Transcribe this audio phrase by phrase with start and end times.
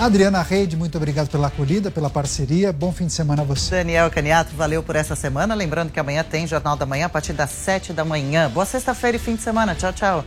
[0.00, 2.72] Adriana Reide, muito obrigado pela acolhida, pela parceria.
[2.72, 3.72] Bom fim de semana a você.
[3.72, 5.54] Daniel Caniato, valeu por essa semana.
[5.54, 8.48] Lembrando que amanhã tem Jornal da Manhã a partir das 7 da manhã.
[8.48, 9.74] Boa sexta-feira e fim de semana.
[9.74, 10.24] Tchau, tchau.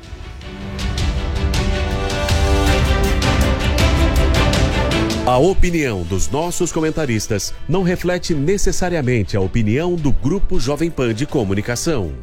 [5.25, 11.25] A opinião dos nossos comentaristas não reflete necessariamente a opinião do Grupo Jovem Pan de
[11.25, 12.13] Comunicação.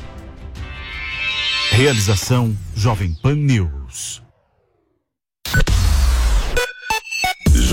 [1.73, 4.30] Realização Jovem Pan News.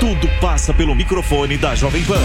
[0.00, 2.20] Tudo passa pelo microfone da Jovem Pan.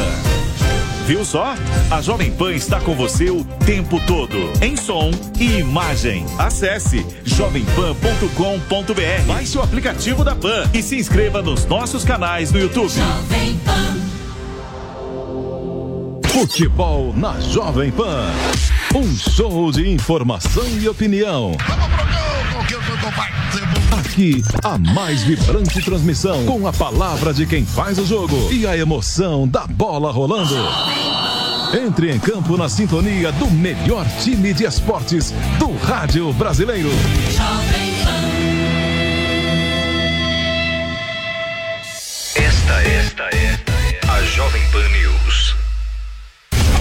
[1.07, 1.55] Viu só?
[1.89, 6.25] A Jovem Pan está com você o tempo todo, em som e imagem.
[6.37, 12.89] Acesse jovempan.com.br, baixe o aplicativo da Pan e se inscreva nos nossos canais no YouTube.
[12.89, 13.95] Jovem Pan.
[16.27, 18.29] Futebol na Jovem Pan.
[18.93, 21.55] Um show de informação e opinião.
[21.65, 22.07] Vamos pro
[23.97, 28.77] Aqui, a mais vibrante transmissão com a palavra de quem faz o jogo e a
[28.77, 30.55] emoção da bola rolando.
[31.73, 36.89] Entre em campo na sintonia do melhor time de esportes do rádio brasileiro.
[42.35, 43.59] Esta, esta é
[44.09, 45.46] a Jovem Pan News.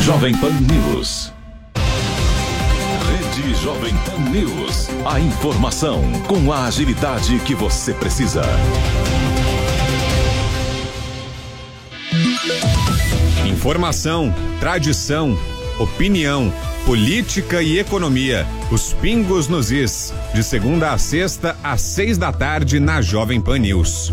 [0.00, 1.32] Jovem Pan News.
[3.08, 4.88] Rede Jovem Pan News.
[5.04, 8.42] A informação com a agilidade que você precisa.
[13.46, 15.38] Informação, tradição,
[15.78, 16.52] opinião,
[16.86, 18.46] política e economia.
[18.70, 20.12] Os pingos nos is.
[20.34, 24.12] De segunda a sexta, às seis da tarde, na Jovem Pan News.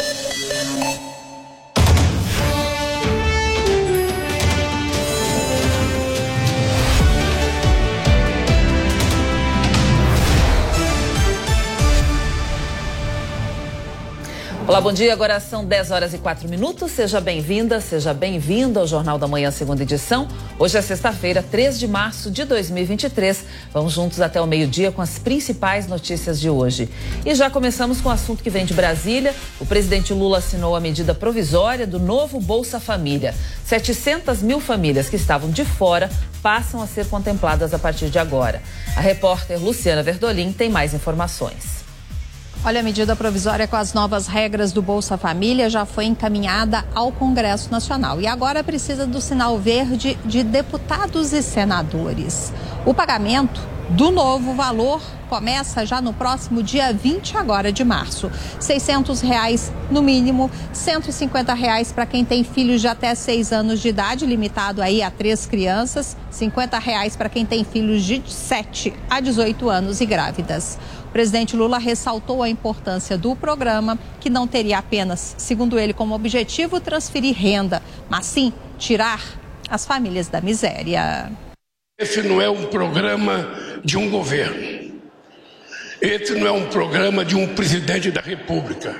[14.71, 15.11] Olá, bom dia.
[15.11, 16.91] Agora são 10 horas e 4 minutos.
[16.91, 20.29] Seja bem-vinda, seja bem-vindo ao Jornal da Manhã, segunda edição.
[20.57, 23.43] Hoje é sexta-feira, 3 de março de 2023.
[23.73, 26.87] Vamos juntos até o meio-dia com as principais notícias de hoje.
[27.25, 29.35] E já começamos com o assunto que vem de Brasília.
[29.59, 33.35] O presidente Lula assinou a medida provisória do novo Bolsa Família.
[33.65, 36.09] 700 mil famílias que estavam de fora
[36.41, 38.61] passam a ser contempladas a partir de agora.
[38.95, 41.80] A repórter Luciana Verdolim tem mais informações.
[42.63, 47.11] Olha, a medida provisória com as novas regras do Bolsa Família já foi encaminhada ao
[47.11, 52.53] Congresso Nacional e agora precisa do sinal verde de deputados e senadores.
[52.85, 53.59] O pagamento
[53.89, 58.29] do novo valor começa já no próximo dia 20 agora de março.
[58.59, 63.89] 600 reais no mínimo, 150 reais para quem tem filhos de até 6 anos de
[63.89, 69.19] idade, limitado aí a três crianças, 50 reais para quem tem filhos de 7 a
[69.19, 70.77] 18 anos e grávidas.
[71.11, 76.15] O presidente Lula ressaltou a importância do programa, que não teria apenas, segundo ele, como
[76.15, 79.21] objetivo transferir renda, mas sim tirar
[79.69, 81.29] as famílias da miséria.
[81.99, 83.45] Esse não é um programa
[83.83, 85.01] de um governo.
[86.01, 88.95] Esse não é um programa de um presidente da República.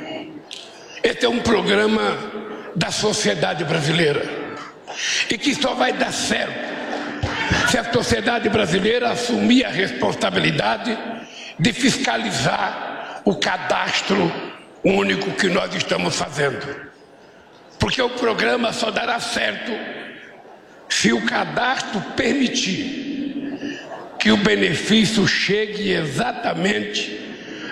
[1.02, 2.18] Esse é um programa
[2.76, 4.22] da sociedade brasileira.
[5.30, 6.72] E que só vai dar certo
[7.70, 10.98] se a sociedade brasileira assumir a responsabilidade
[11.62, 14.32] de fiscalizar o cadastro
[14.84, 16.66] único que nós estamos fazendo.
[17.78, 19.72] Porque o programa só dará certo
[20.90, 23.80] se o cadastro permitir
[24.20, 27.20] que o benefício chegue exatamente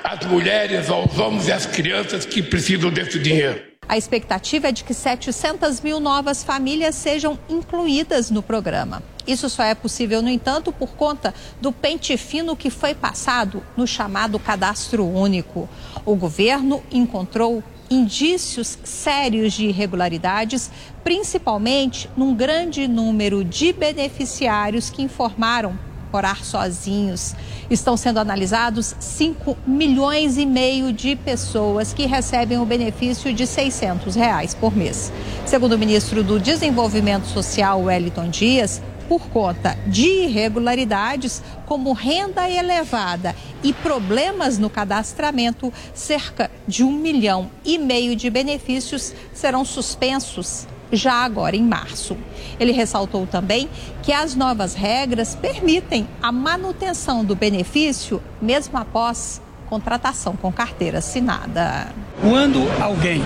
[0.04, 3.69] às mulheres, aos homens e às crianças que precisam desse dinheiro.
[3.90, 9.02] A expectativa é de que 700 mil novas famílias sejam incluídas no programa.
[9.26, 13.88] Isso só é possível, no entanto, por conta do pente fino que foi passado no
[13.88, 15.68] chamado cadastro único.
[16.06, 20.70] O governo encontrou indícios sérios de irregularidades,
[21.04, 27.36] principalmente num grande número de beneficiários que informaram morar sozinhos.
[27.70, 34.16] Estão sendo analisados 5 milhões e meio de pessoas que recebem o benefício de 600
[34.16, 35.12] reais por mês.
[35.46, 43.36] Segundo o ministro do Desenvolvimento Social, Wellington Dias, por conta de irregularidades, como renda elevada
[43.64, 51.24] e problemas no cadastramento, cerca de um milhão e meio de benefícios serão suspensos já
[51.24, 52.18] agora em março.
[52.60, 53.70] Ele ressaltou também
[54.04, 61.88] que as novas regras permitem a manutenção do benefício mesmo após contratação com carteira assinada.
[62.22, 63.22] Quando alguém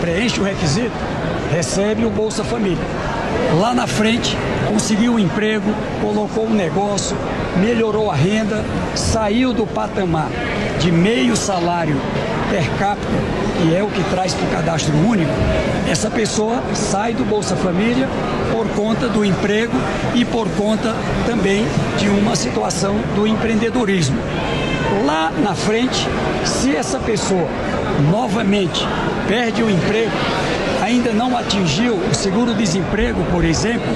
[0.00, 0.94] preenche o requisito,
[1.50, 2.84] recebe o Bolsa Família.
[3.60, 4.36] Lá na frente,
[4.68, 7.16] conseguiu um emprego, colocou um negócio,
[7.60, 8.64] melhorou a renda,
[8.94, 10.30] saiu do patamar
[10.78, 11.96] de meio salário
[12.52, 13.08] per capita,
[13.56, 15.32] que é o que traz para o cadastro único,
[15.88, 18.06] essa pessoa sai do Bolsa Família
[18.52, 19.72] por conta do emprego
[20.14, 20.94] e por conta
[21.24, 21.64] também
[21.96, 24.18] de uma situação do empreendedorismo.
[25.06, 26.06] Lá na frente,
[26.44, 27.48] se essa pessoa
[28.10, 28.86] novamente
[29.26, 30.12] perde o emprego,
[30.82, 33.88] ainda não atingiu o seguro-desemprego, por exemplo,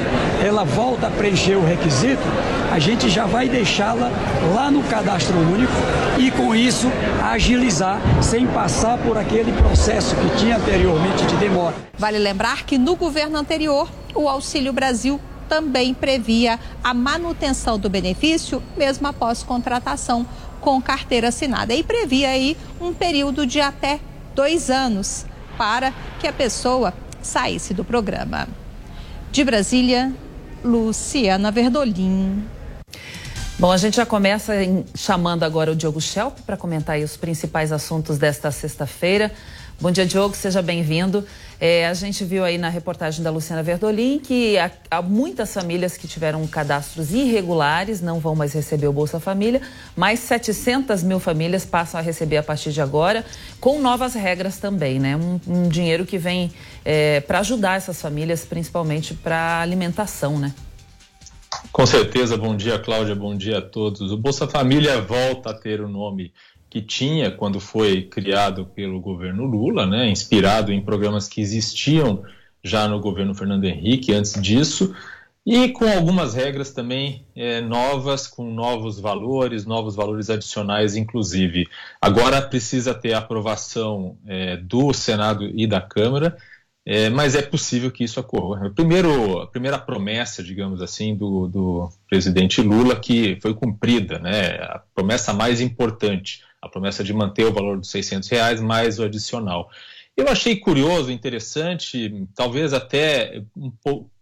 [0.42, 2.22] ela volta a preencher o requisito,
[2.70, 4.10] a gente já vai deixá-la
[4.54, 5.72] lá no cadastro único
[6.18, 6.88] e com isso
[7.22, 11.74] agilizar sem passar por aquele processo que tinha anteriormente de demora.
[11.98, 18.62] Vale lembrar que no governo anterior, o Auxílio Brasil também previa a manutenção do benefício
[18.76, 20.26] mesmo após contratação
[20.60, 24.00] com carteira assinada e previa aí um período de até
[24.34, 25.24] dois anos
[25.56, 26.92] para que a pessoa
[27.22, 28.48] saísse do programa.
[29.30, 30.12] De Brasília,
[30.64, 32.55] Luciana Verdolim.
[33.58, 37.72] Bom, a gente já começa em, chamando agora o Diogo Schelp para comentar os principais
[37.72, 39.32] assuntos desta sexta-feira.
[39.80, 41.26] Bom dia, Diogo, seja bem-vindo.
[41.58, 45.96] É, a gente viu aí na reportagem da Luciana Verdolim que há, há, muitas famílias
[45.96, 49.62] que tiveram cadastros irregulares não vão mais receber o Bolsa Família,
[49.96, 53.24] mais 700 mil famílias passam a receber a partir de agora,
[53.58, 55.16] com novas regras também, né?
[55.16, 56.52] Um, um dinheiro que vem
[56.84, 60.52] é, para ajudar essas famílias, principalmente para alimentação, né?
[61.72, 64.12] Com certeza, bom dia, Cláudia, bom dia a todos.
[64.12, 66.32] O Bolsa Família volta a ter o nome
[66.68, 72.22] que tinha quando foi criado pelo governo Lula, né, inspirado em programas que existiam
[72.62, 74.94] já no governo Fernando Henrique antes disso,
[75.46, 81.68] e com algumas regras também é, novas, com novos valores, novos valores adicionais, inclusive.
[82.00, 86.36] Agora precisa ter a aprovação é, do Senado e da Câmara,
[86.86, 88.70] é, mas é possível que isso ocorra.
[88.70, 94.82] Primeiro, a primeira promessa, digamos assim, do, do presidente Lula, que foi cumprida, né, a
[94.94, 99.70] promessa mais importante a promessa de manter o valor dos 600 reais mais o adicional.
[100.16, 103.70] Eu achei curioso, interessante, talvez até um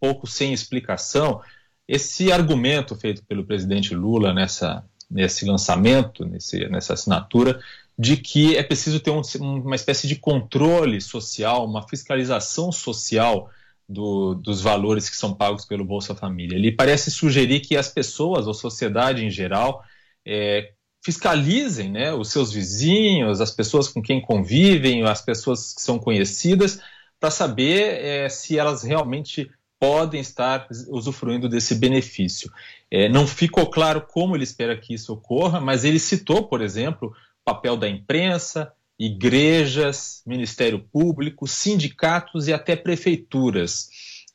[0.00, 1.40] pouco sem explicação,
[1.86, 7.60] esse argumento feito pelo presidente Lula nessa, nesse lançamento, nesse, nessa assinatura,
[7.98, 13.48] de que é preciso ter um, uma espécie de controle social, uma fiscalização social
[13.88, 16.56] do, dos valores que são pagos pelo Bolsa Família.
[16.56, 19.84] Ele parece sugerir que as pessoas, a sociedade em geral,
[20.26, 20.72] é,
[21.04, 26.80] fiscalizem né, os seus vizinhos, as pessoas com quem convivem, as pessoas que são conhecidas,
[27.20, 32.50] para saber é, se elas realmente podem estar usufruindo desse benefício.
[32.90, 37.14] É, não ficou claro como ele espera que isso ocorra, mas ele citou, por exemplo,
[37.44, 43.88] papel da imprensa, igrejas, Ministério Público, sindicatos e até prefeituras.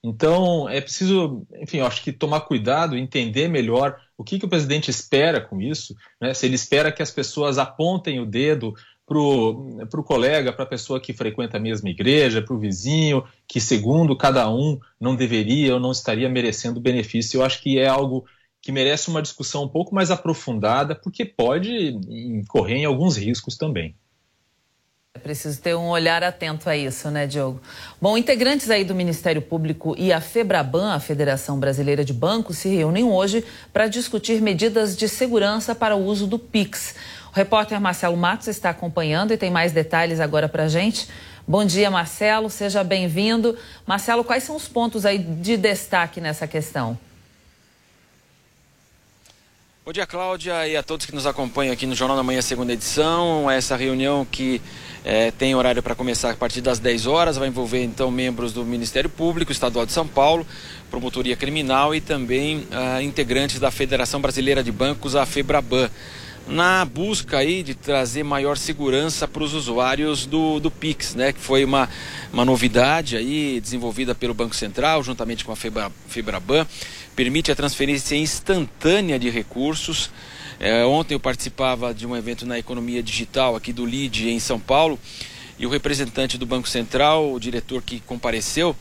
[0.04, 4.90] Então, é preciso, enfim, acho que tomar cuidado, entender melhor o que, que o presidente
[4.90, 6.34] espera com isso, né?
[6.34, 8.74] se ele espera que as pessoas apontem o dedo
[9.06, 13.60] para o colega, para a pessoa que frequenta a mesma igreja, para o vizinho, que
[13.60, 17.40] segundo cada um não deveria ou não estaria merecendo benefício.
[17.40, 18.26] Eu acho que é algo
[18.62, 23.96] que merece uma discussão um pouco mais aprofundada, porque pode incorrer em alguns riscos também.
[25.16, 27.60] É preciso ter um olhar atento a isso, né, Diogo?
[28.00, 32.70] Bom, integrantes aí do Ministério Público e a FEBRABAN, a Federação Brasileira de Bancos, se
[32.70, 36.96] reúnem hoje para discutir medidas de segurança para o uso do PIX.
[37.32, 41.10] O repórter Marcelo Matos está acompanhando e tem mais detalhes agora para a gente.
[41.48, 43.58] Bom dia, Marcelo, seja bem-vindo.
[43.88, 46.98] Marcelo, quais são os pontos aí de destaque nessa questão?
[49.90, 52.72] Bom dia, Cláudia, e a todos que nos acompanham aqui no Jornal da Manhã, segunda
[52.72, 53.50] edição.
[53.50, 54.62] Essa reunião que
[55.04, 58.64] é, tem horário para começar a partir das 10 horas, vai envolver então membros do
[58.64, 60.46] Ministério Público Estadual de São Paulo,
[60.92, 65.90] Promotoria Criminal e também uh, integrantes da Federação Brasileira de Bancos, a FEBRABAN
[66.50, 71.32] na busca aí de trazer maior segurança para os usuários do, do Pix, né?
[71.32, 71.88] Que foi uma,
[72.34, 76.66] uma novidade aí desenvolvida pelo Banco Central, juntamente com a Febra, Febraban,
[77.16, 80.10] permite a transferência instantânea de recursos.
[80.60, 84.60] É, ontem eu participava de um evento na economia digital aqui do LID em São
[84.60, 85.00] Paulo
[85.60, 88.76] e o representante do Banco Central, o diretor que compareceu,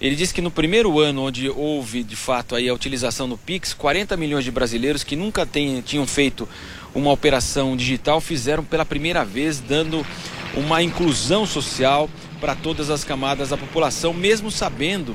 [0.00, 3.72] ele disse que no primeiro ano onde houve de fato aí a utilização do Pix,
[3.72, 6.46] 40 milhões de brasileiros que nunca tem, tinham feito
[6.96, 10.04] uma operação digital fizeram pela primeira vez, dando
[10.54, 12.08] uma inclusão social
[12.40, 15.14] para todas as camadas da população, mesmo sabendo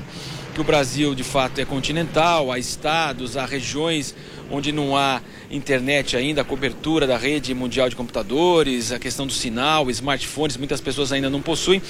[0.54, 4.14] que o Brasil de fato é continental, há estados, há regiões
[4.52, 9.32] onde não há internet ainda, a cobertura da rede mundial de computadores, a questão do
[9.32, 11.80] sinal, smartphones, muitas pessoas ainda não possuem,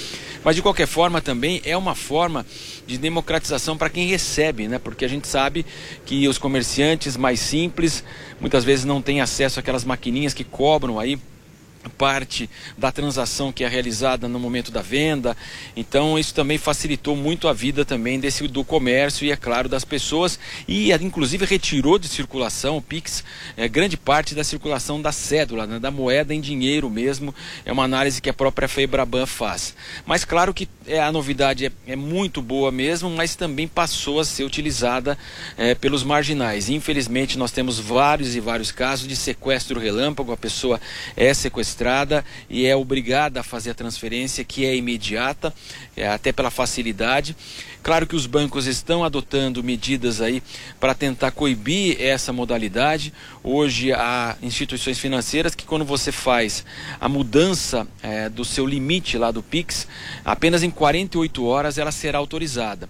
[0.43, 2.45] mas de qualquer forma também é uma forma
[2.87, 4.79] de democratização para quem recebe, né?
[4.79, 5.65] Porque a gente sabe
[6.05, 8.03] que os comerciantes mais simples
[8.39, 11.19] muitas vezes não têm acesso àquelas maquininhas que cobram aí
[11.89, 15.35] parte da transação que é realizada no momento da venda.
[15.75, 19.85] Então isso também facilitou muito a vida também desse do comércio e é claro das
[19.85, 23.23] pessoas e inclusive retirou de circulação o Pix
[23.55, 27.33] é, grande parte da circulação da cédula, né, da moeda em dinheiro mesmo.
[27.65, 29.75] É uma análise que a própria Febraban faz.
[30.05, 34.25] Mas claro que é, a novidade é, é, muito boa mesmo, mas também passou a
[34.25, 35.17] ser utilizada
[35.57, 36.69] é, pelos marginais.
[36.69, 40.31] Infelizmente nós temos vários e vários casos de sequestro relâmpago.
[40.31, 40.79] A pessoa
[41.15, 41.72] é sequestrada
[42.49, 45.53] e é obrigada a fazer a transferência, que é imediata,
[45.95, 47.35] é, até pela facilidade.
[47.81, 50.41] Claro que os bancos estão adotando medidas aí
[50.79, 53.13] para tentar coibir essa modalidade.
[53.43, 56.63] Hoje há instituições financeiras que quando você faz
[56.99, 59.87] a mudança é, do seu limite lá do Pix,
[60.23, 62.89] apenas em 48 horas ela será autorizada.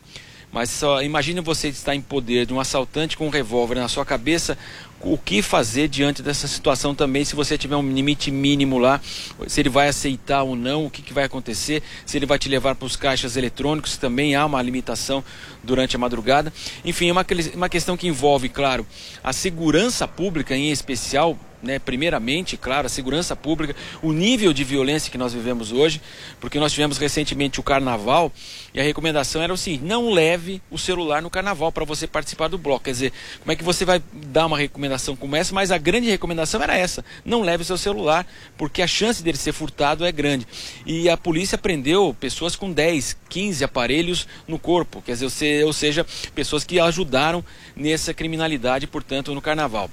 [0.53, 4.05] Mas só imagine você estar em poder de um assaltante com um revólver na sua
[4.05, 4.55] cabeça,
[5.03, 9.01] o que fazer diante dessa situação também, se você tiver um limite mínimo lá,
[9.47, 12.49] se ele vai aceitar ou não, o que, que vai acontecer, se ele vai te
[12.49, 15.23] levar para os caixas eletrônicos, também há uma limitação
[15.63, 16.53] durante a madrugada.
[16.83, 18.85] Enfim, é uma, uma questão que envolve, claro,
[19.23, 25.09] a segurança pública em especial né, primeiramente, claro, a segurança pública, o nível de violência
[25.09, 26.01] que nós vivemos hoje,
[26.39, 28.31] porque nós tivemos recentemente o carnaval
[28.73, 32.49] e a recomendação era o seguinte: não leve o celular no carnaval para você participar
[32.49, 32.83] do bloco.
[32.83, 35.53] Quer dizer, como é que você vai dar uma recomendação como essa?
[35.53, 38.25] Mas a grande recomendação era essa: não leve seu celular,
[38.57, 40.47] porque a chance dele ser furtado é grande.
[40.85, 46.05] E a polícia prendeu pessoas com 10, 15 aparelhos no corpo, quer dizer, ou seja,
[46.33, 47.43] pessoas que ajudaram
[47.75, 49.89] nessa criminalidade, portanto, no carnaval.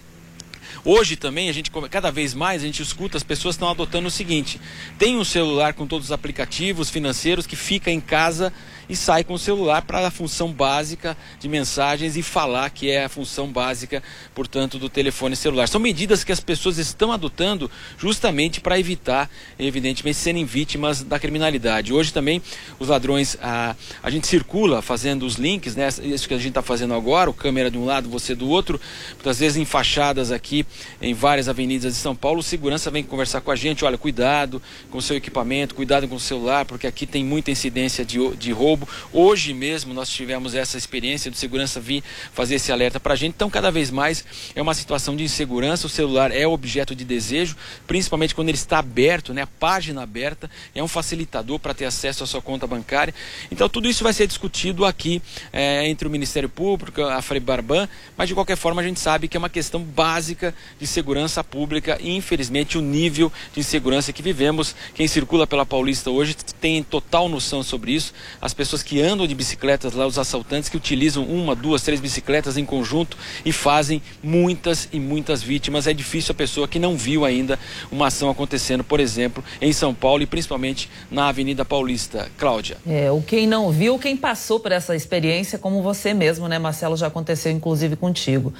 [0.84, 4.10] Hoje também a gente cada vez mais a gente escuta as pessoas estão adotando o
[4.10, 4.60] seguinte:
[4.98, 8.52] tem um celular com todos os aplicativos financeiros que fica em casa
[8.90, 13.04] e sai com o celular para a função básica de mensagens e falar que é
[13.04, 14.02] a função básica,
[14.34, 15.68] portanto, do telefone celular.
[15.68, 21.92] São medidas que as pessoas estão adotando justamente para evitar, evidentemente, serem vítimas da criminalidade.
[21.92, 22.42] Hoje também
[22.80, 25.86] os ladrões, a, a gente circula fazendo os links, né?
[26.02, 28.80] Isso que a gente está fazendo agora, o câmera de um lado, você do outro,
[29.12, 30.66] muitas vezes em fachadas aqui
[31.00, 34.60] em várias avenidas de São Paulo, o segurança vem conversar com a gente, olha, cuidado
[34.90, 38.50] com o seu equipamento, cuidado com o celular, porque aqui tem muita incidência de, de
[38.50, 38.88] roubo roubo.
[39.12, 43.34] Hoje mesmo nós tivemos essa experiência do segurança vir fazer esse alerta para a gente.
[43.34, 45.86] Então, cada vez mais é uma situação de insegurança.
[45.86, 47.56] O celular é objeto de desejo,
[47.86, 49.42] principalmente quando ele está aberto, né?
[49.42, 53.14] A página aberta é um facilitador para ter acesso à sua conta bancária.
[53.50, 55.20] Então, tudo isso vai ser discutido aqui
[55.52, 59.36] é, entre o Ministério Público, a Barban, mas de qualquer forma a gente sabe que
[59.36, 64.74] é uma questão básica de segurança pública e, infelizmente, o nível de insegurança que vivemos.
[64.94, 68.12] Quem circula pela Paulista hoje tem total noção sobre isso.
[68.40, 72.56] As pessoas que andam de bicicletas lá, os assaltantes que utilizam uma, duas, três bicicletas
[72.56, 75.86] em conjunto e fazem muitas e muitas vítimas.
[75.86, 77.58] É difícil a pessoa que não viu ainda
[77.90, 82.30] uma ação acontecendo, por exemplo, em São Paulo e principalmente na Avenida Paulista.
[82.38, 82.76] Cláudia.
[82.86, 86.96] É, o quem não viu, quem passou por essa experiência, como você mesmo, né, Marcelo,
[86.96, 88.54] já aconteceu inclusive contigo.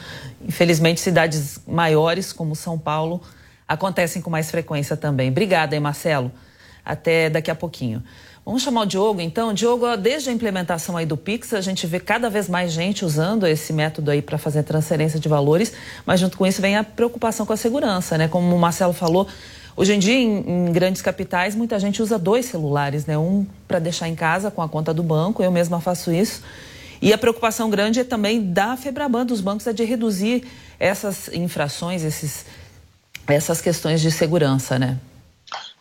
[0.47, 3.21] Infelizmente, cidades maiores como São Paulo
[3.67, 5.31] acontecem com mais frequência também.
[5.31, 6.33] Obrigada, hein, Marcelo.
[6.85, 8.02] Até daqui a pouquinho.
[8.44, 9.52] Vamos chamar o Diogo, então.
[9.52, 13.47] Diogo, desde a implementação aí do Pix, a gente vê cada vez mais gente usando
[13.47, 15.73] esse método aí para fazer transferência de valores,
[16.06, 18.28] mas junto com isso vem a preocupação com a segurança, né?
[18.28, 19.28] Como o Marcelo falou,
[19.76, 23.16] hoje em dia em, em grandes capitais muita gente usa dois celulares, né?
[23.18, 26.42] Um para deixar em casa com a conta do banco, eu mesma faço isso.
[27.02, 30.44] E a preocupação grande é também da Febraban, dos bancos, é de reduzir
[30.78, 32.47] essas infrações, esses
[33.26, 34.99] essas questões de segurança, né?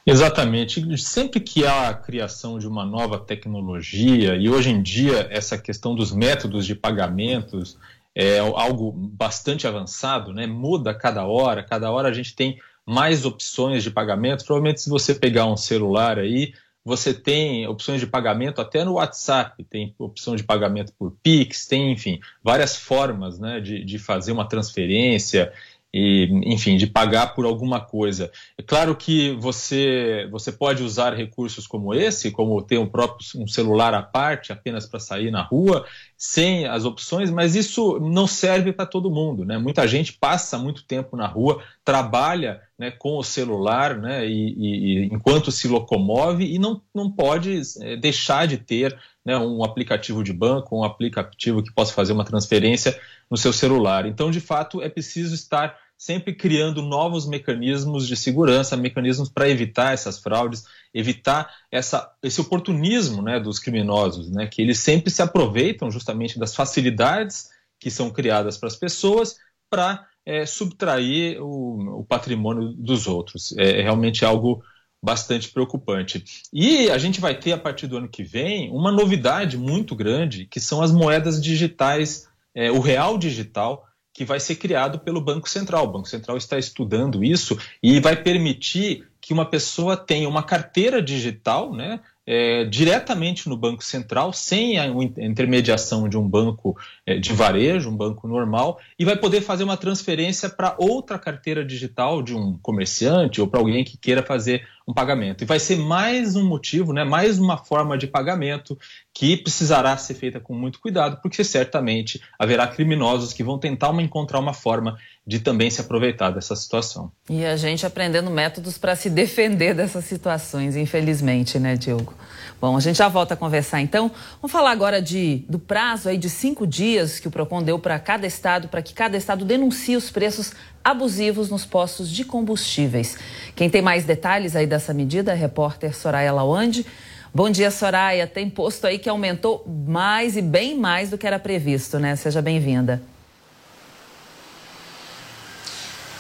[0.10, 0.98] Exatamente.
[0.98, 5.94] Sempre que há a criação de uma nova tecnologia, e hoje em dia essa questão
[5.94, 7.78] dos métodos de pagamentos
[8.16, 10.48] é algo bastante avançado, né?
[10.48, 14.44] muda cada hora, cada hora a gente tem mais opções de pagamento.
[14.44, 19.64] Provavelmente, se você pegar um celular aí, você tem opções de pagamento até no WhatsApp,
[19.66, 24.48] tem opção de pagamento por Pix, tem, enfim, várias formas né, de, de fazer uma
[24.48, 25.54] transferência
[25.94, 28.32] e, enfim, de pagar por alguma coisa.
[28.58, 33.48] É claro que você, você pode usar recursos como esse, como ter um próprio um
[33.48, 35.86] celular à parte, apenas para sair na rua,
[36.22, 39.46] sem as opções, mas isso não serve para todo mundo.
[39.46, 39.58] Né?
[39.58, 45.06] Muita gente passa muito tempo na rua, trabalha né, com o celular né, e, e,
[45.06, 50.34] enquanto se locomove e não, não pode é, deixar de ter né, um aplicativo de
[50.34, 53.00] banco, um aplicativo que possa fazer uma transferência
[53.32, 54.06] no seu celular.
[54.06, 59.94] Então, de fato, é preciso estar sempre criando novos mecanismos de segurança, mecanismos para evitar
[59.94, 65.92] essas fraudes, evitar essa, esse oportunismo né, dos criminosos, né, que eles sempre se aproveitam
[65.92, 69.36] justamente das facilidades que são criadas para as pessoas
[69.70, 73.56] para é, subtrair o, o, patrimônio dos outros.
[73.58, 74.64] É, é realmente algo
[75.02, 76.24] bastante preocupante.
[76.52, 80.46] E a gente vai ter, a partir do ano que vem, uma novidade muito grande,
[80.46, 85.50] que são as moedas digitais é, o real digital que vai ser criado pelo Banco
[85.50, 85.86] Central.
[85.86, 91.04] O Banco Central está estudando isso e vai permitir que uma pessoa tenha uma carteira
[91.04, 97.32] digital, né, é, diretamente no Banco Central, sem a intermediação de um banco é, de
[97.32, 102.36] varejo, um banco normal, e vai poder fazer uma transferência para outra carteira digital de
[102.36, 105.44] um comerciante ou para alguém que queira fazer um pagamento.
[105.44, 108.76] E vai ser mais um motivo, né, mais uma forma de pagamento
[109.14, 114.02] que precisará ser feita com muito cuidado, porque certamente haverá criminosos que vão tentar uma,
[114.02, 114.98] encontrar uma forma
[115.28, 117.12] de também se aproveitar dessa situação.
[117.30, 122.16] E a gente aprendendo métodos para se defender dessas situações, infelizmente, né, Diogo?
[122.60, 124.12] Bom, a gente já volta a conversar então.
[124.42, 128.00] Vamos falar agora de, do prazo aí de cinco dias que o PROCON deu para
[128.00, 130.52] cada estado, para que cada estado denuncie os preços
[130.84, 133.18] abusivos nos postos de combustíveis.
[133.56, 136.86] Quem tem mais detalhes aí dessa medida é a repórter Soraya Lawande.
[137.34, 138.26] Bom dia, Soraya.
[138.26, 142.16] Tem posto aí que aumentou mais e bem mais do que era previsto, né?
[142.16, 143.02] Seja bem-vinda.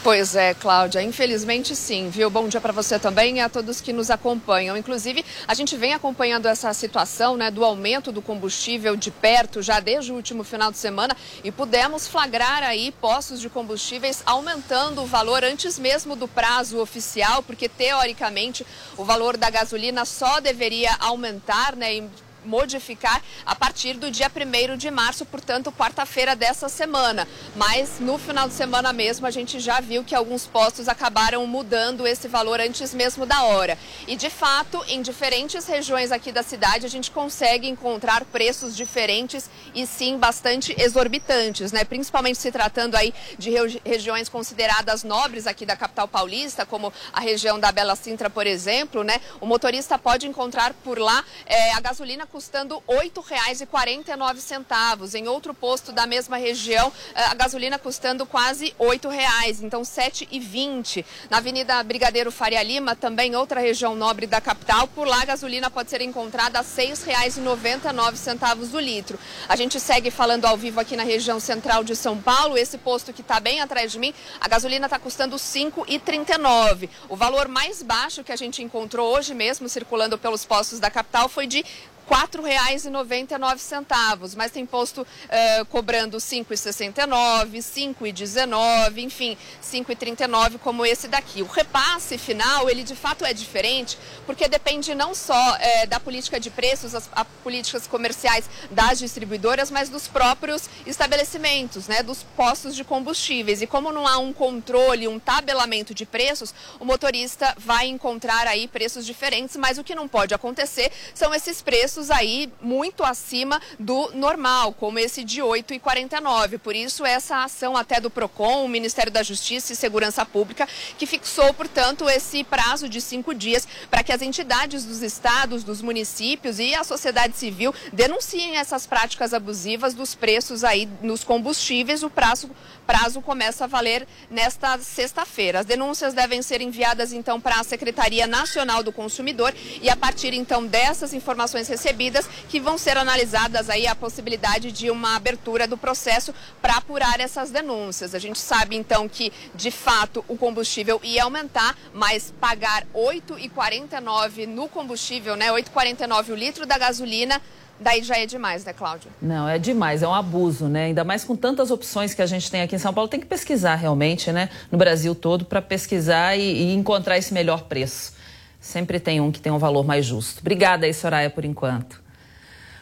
[0.02, 2.30] Pois é, Cláudia, infelizmente sim, viu?
[2.30, 4.78] Bom dia para você também e a todos que nos acompanham.
[4.78, 9.82] Inclusive, a gente vem acompanhando essa situação né, do aumento do combustível de perto já
[9.82, 15.06] desde o último final de semana e pudemos flagrar aí postos de combustíveis aumentando o
[15.06, 21.76] valor antes mesmo do prazo oficial, porque teoricamente o valor da gasolina só deveria aumentar,
[21.76, 22.06] né?
[22.46, 27.28] Modificar a partir do dia 1 de março, portanto, quarta-feira dessa semana.
[27.56, 32.08] Mas no final de semana mesmo, a gente já viu que alguns postos acabaram mudando
[32.08, 33.78] esse valor antes mesmo da hora.
[34.08, 39.50] E de fato, em diferentes regiões aqui da cidade, a gente consegue encontrar preços diferentes
[39.74, 41.84] e sim bastante exorbitantes, né?
[41.84, 43.52] Principalmente se tratando aí de
[43.86, 49.04] regiões consideradas nobres aqui da capital paulista, como a região da Bela Sintra, por exemplo,
[49.04, 49.20] né?
[49.42, 55.16] O motorista pode encontrar por lá é, a gasolina custando R$ 8,49.
[55.16, 59.86] Em outro posto da mesma região, eh, a gasolina custando quase R$ 8,00, então R$
[59.86, 61.04] 7,20.
[61.30, 65.70] Na Avenida Brigadeiro Faria Lima, também outra região nobre da capital, por lá a gasolina
[65.70, 69.20] pode ser encontrada a R$ 6,99 o litro.
[69.48, 73.12] A gente segue falando ao vivo aqui na região central de São Paulo, esse posto
[73.12, 76.90] que está bem atrás de mim, a gasolina está custando R$ 5,39.
[77.08, 81.30] O valor mais baixo que a gente encontrou hoje mesmo circulando pelos postos da capital
[81.30, 81.66] foi de
[82.10, 90.86] R$ 4,99, mas tem posto uh, cobrando R$ 5,69, R$ 5,19, enfim, R$ 5,39 como
[90.86, 91.44] esse daqui.
[91.44, 96.40] O repasse final, ele de fato é diferente, porque depende não só uh, da política
[96.40, 97.08] de preços, as,
[97.44, 103.62] políticas comerciais das distribuidoras, mas dos próprios estabelecimentos, né, dos postos de combustíveis.
[103.62, 108.68] E como não há um controle, um tabelamento de preços, o motorista vai encontrar aí
[108.68, 113.62] preços diferentes, mas o que não pode acontecer são esses preços preços aí muito acima
[113.78, 116.58] do normal, como esse de 8,49.
[116.58, 121.06] Por isso, essa ação até do PROCON, o Ministério da Justiça e Segurança Pública, que
[121.06, 126.60] fixou, portanto, esse prazo de cinco dias para que as entidades dos estados, dos municípios
[126.60, 132.04] e a sociedade civil denunciem essas práticas abusivas dos preços aí nos combustíveis.
[132.04, 132.50] O prazo,
[132.90, 135.60] prazo começa a valer nesta sexta-feira.
[135.60, 140.34] As denúncias devem ser enviadas, então, para a Secretaria Nacional do Consumidor e, a partir,
[140.34, 145.78] então, dessas informações recebidas, que vão ser analisadas aí a possibilidade de uma abertura do
[145.78, 148.16] processo para apurar essas denúncias.
[148.16, 154.68] A gente sabe então que de fato o combustível ia aumentar, mas pagar 8,49 no
[154.68, 157.40] combustível, né, 8,49 o litro da gasolina
[157.80, 159.12] daí já é demais, né, Cláudia?
[159.22, 160.86] Não, é demais, é um abuso, né?
[160.86, 163.26] Ainda mais com tantas opções que a gente tem aqui em São Paulo, tem que
[163.26, 168.14] pesquisar realmente, né, no Brasil todo, para pesquisar e, e, encontrar esse melhor preço.
[168.60, 170.40] Sempre tem um que tem um valor mais justo.
[170.42, 172.10] Obrigada aí, Soraya, por enquanto.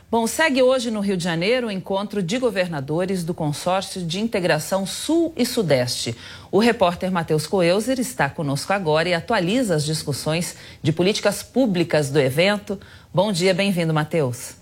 [0.10, 4.86] Bom, segue hoje no Rio de Janeiro o encontro de governadores do Consórcio de Integração
[4.86, 6.16] Sul e Sudeste.
[6.50, 12.22] O repórter Matheus Coelzer está conosco agora e atualiza as discussões de políticas públicas do
[12.22, 12.80] evento.
[13.14, 14.56] Bom dia, bem-vindo, Matheus.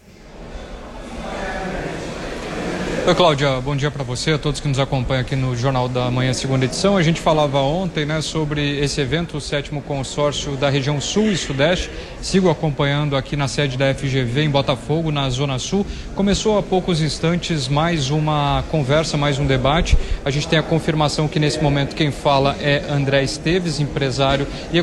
[3.07, 6.09] Oi, Cláudia, bom dia para você, a todos que nos acompanham aqui no Jornal da
[6.09, 6.97] Manhã, segunda edição.
[6.97, 11.37] A gente falava ontem né, sobre esse evento, o sétimo consórcio da região Sul e
[11.37, 11.91] Sudeste.
[12.19, 15.85] Sigo acompanhando aqui na sede da FGV em Botafogo, na Zona Sul.
[16.15, 19.95] Começou há poucos instantes mais uma conversa, mais um debate.
[20.25, 24.79] A gente tem a confirmação que nesse momento quem fala é André Esteves, empresário e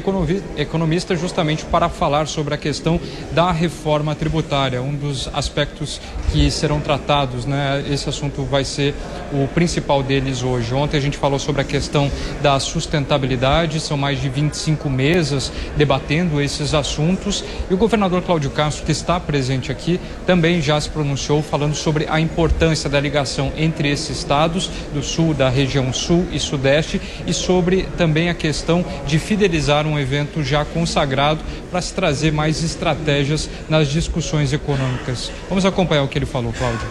[0.56, 3.00] economista, justamente para falar sobre a questão
[3.32, 7.84] da reforma tributária, um dos aspectos que serão tratados, né?
[7.90, 8.94] Esse assunto vai ser
[9.32, 10.72] o principal deles hoje.
[10.74, 16.40] Ontem a gente falou sobre a questão da sustentabilidade, são mais de 25 mesas debatendo
[16.40, 21.42] esses assuntos e o governador Cláudio Castro, que está presente aqui, também já se pronunciou
[21.42, 26.38] falando sobre a importância da ligação entre esses estados do sul, da região sul e
[26.38, 32.32] sudeste e sobre também a questão de fidelizar um evento já consagrado para se trazer
[32.32, 35.32] mais estratégias nas discussões econômicas.
[35.48, 36.86] Vamos acompanhar o que ele falou, Cláudio.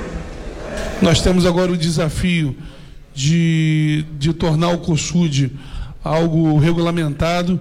[1.01, 2.55] Nós temos agora o desafio
[3.13, 5.51] de, de tornar o COSUD
[6.03, 7.60] algo regulamentado.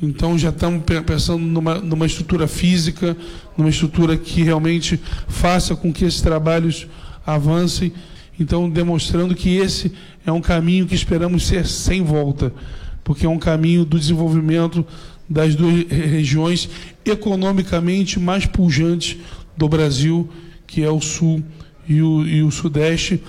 [0.00, 3.16] Então já estamos pensando numa, numa estrutura física,
[3.56, 6.86] numa estrutura que realmente faça com que esses trabalhos
[7.26, 7.92] avancem.
[8.40, 9.92] Então, demonstrando que esse
[10.24, 12.52] é um caminho que esperamos ser sem volta,
[13.02, 14.86] porque é um caminho do desenvolvimento
[15.28, 16.70] das duas regiões
[17.04, 19.16] economicamente mais pujantes
[19.56, 20.28] do Brasil,
[20.66, 21.42] que é o Sul
[21.88, 23.22] e o, e o Sudeste.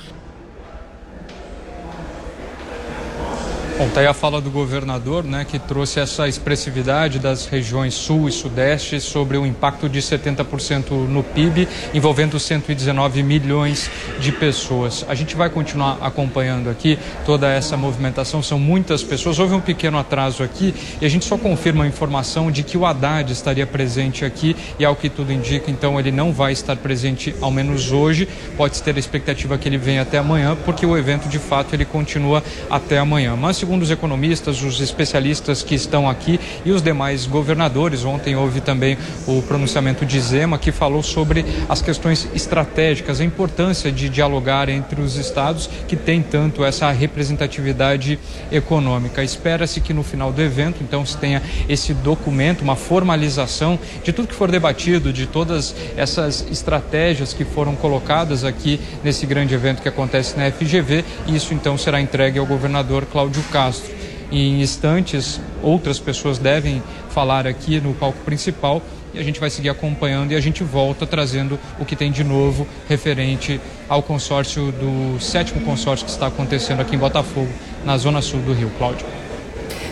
[3.79, 8.27] Bom, tá aí a fala do governador, né, que trouxe essa expressividade das regiões sul
[8.27, 13.89] e sudeste sobre o impacto de 70% no PIB, envolvendo 119 milhões
[14.19, 15.05] de pessoas.
[15.07, 19.39] A gente vai continuar acompanhando aqui toda essa movimentação, são muitas pessoas.
[19.39, 22.85] Houve um pequeno atraso aqui e a gente só confirma a informação de que o
[22.85, 27.33] Haddad estaria presente aqui e ao que tudo indica, então ele não vai estar presente
[27.39, 28.27] ao menos hoje.
[28.57, 31.85] Pode-se ter a expectativa que ele venha até amanhã, porque o evento de fato ele
[31.85, 33.37] continua até amanhã.
[33.37, 38.03] Mas segundo os economistas, os especialistas que estão aqui e os demais governadores.
[38.03, 43.91] Ontem houve também o pronunciamento de Zema, que falou sobre as questões estratégicas, a importância
[43.91, 48.17] de dialogar entre os estados que têm tanto essa representatividade
[48.51, 49.23] econômica.
[49.23, 54.29] Espera-se que no final do evento, então, se tenha esse documento, uma formalização de tudo
[54.29, 59.87] que for debatido, de todas essas estratégias que foram colocadas aqui nesse grande evento que
[59.87, 61.05] acontece na FGV.
[61.27, 63.58] E isso, então, será entregue ao governador Cláudio Castro.
[63.59, 63.93] Castro.
[64.31, 68.81] em instantes, outras pessoas devem falar aqui no palco principal
[69.13, 72.23] e a gente vai seguir acompanhando e a gente volta trazendo o que tem de
[72.23, 77.49] novo referente ao consórcio do sétimo consórcio que está acontecendo aqui em Botafogo,
[77.83, 78.71] na zona sul do Rio.
[78.77, 79.05] Cláudio.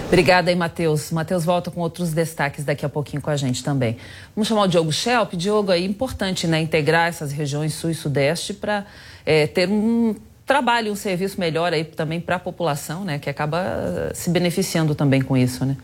[0.08, 1.12] Obrigada aí, Matheus.
[1.12, 3.98] Matheus volta com outros destaques daqui a pouquinho com a gente também.
[4.34, 5.34] Vamos chamar o Diogo Schelp.
[5.34, 8.86] Diogo, é importante né, integrar essas regiões sul e sudeste para
[9.26, 10.16] é, ter um
[10.48, 14.96] trabalho, um serviço melhor aí também para a população, né, que acaba eh, se beneficiando
[14.96, 15.78] também com isso, né?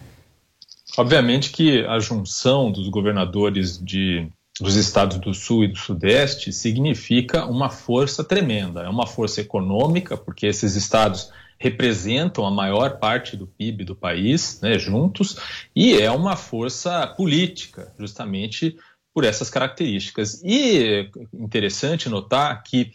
[0.98, 4.28] Obviamente que a junção dos governadores de,
[4.60, 8.82] dos estados do Sul e do Sudeste significa uma força tremenda.
[8.82, 14.60] É uma força econômica, porque esses estados representam a maior parte do PIB do país,
[14.62, 15.38] né, juntos,
[15.76, 18.78] e é uma força política, justamente
[19.14, 20.42] por essas características.
[20.44, 22.92] E é interessante notar que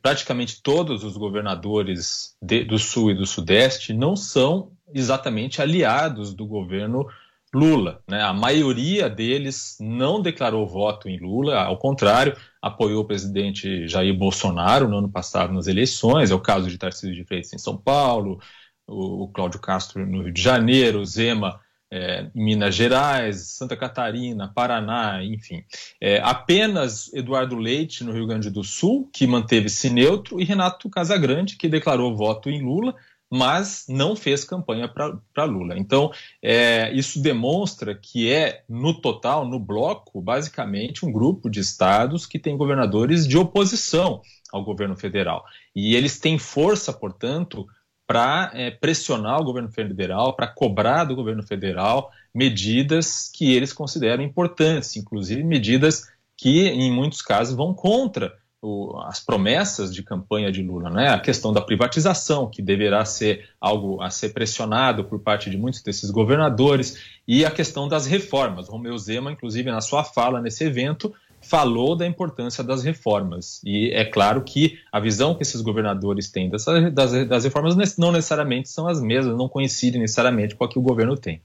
[0.00, 6.46] praticamente todos os governadores de, do Sul e do Sudeste não são exatamente aliados do
[6.46, 7.06] governo
[7.54, 8.02] Lula.
[8.08, 8.22] Né?
[8.22, 14.88] A maioria deles não declarou voto em Lula, ao contrário, apoiou o presidente Jair Bolsonaro
[14.88, 16.30] no ano passado nas eleições.
[16.30, 18.40] É o caso de Tarcísio de Freitas em São Paulo,
[18.86, 21.60] o, Cláudio Castro no Rio de Janeiro, Zema
[21.92, 25.62] é, Minas Gerais, Santa Catarina, Paraná, enfim.
[26.00, 31.56] É, apenas Eduardo Leite no Rio Grande do Sul, que manteve-se neutro, e Renato Casagrande,
[31.56, 32.94] que declarou voto em Lula
[33.34, 35.78] mas não fez campanha para Lula.
[35.78, 42.26] Então, é, isso demonstra que é, no total, no bloco, basicamente um grupo de estados
[42.26, 44.20] que tem governadores de oposição
[44.52, 45.46] ao governo federal.
[45.74, 47.66] E eles têm força, portanto,
[48.06, 54.22] para é, pressionar o governo federal, para cobrar do governo federal medidas que eles consideram
[54.22, 60.62] importantes, inclusive medidas que, em muitos casos, vão contra o, as promessas de campanha de
[60.62, 61.08] Lula, né?
[61.08, 65.82] A questão da privatização, que deverá ser algo a ser pressionado por parte de muitos
[65.82, 68.68] desses governadores, e a questão das reformas.
[68.68, 71.12] Romeu Zema, inclusive, na sua fala nesse evento,
[71.42, 73.60] falou da importância das reformas.
[73.64, 76.64] E é claro que a visão que esses governadores têm das,
[77.26, 81.16] das reformas não necessariamente são as mesmas, não coincidem necessariamente com a que o governo
[81.16, 81.42] tem.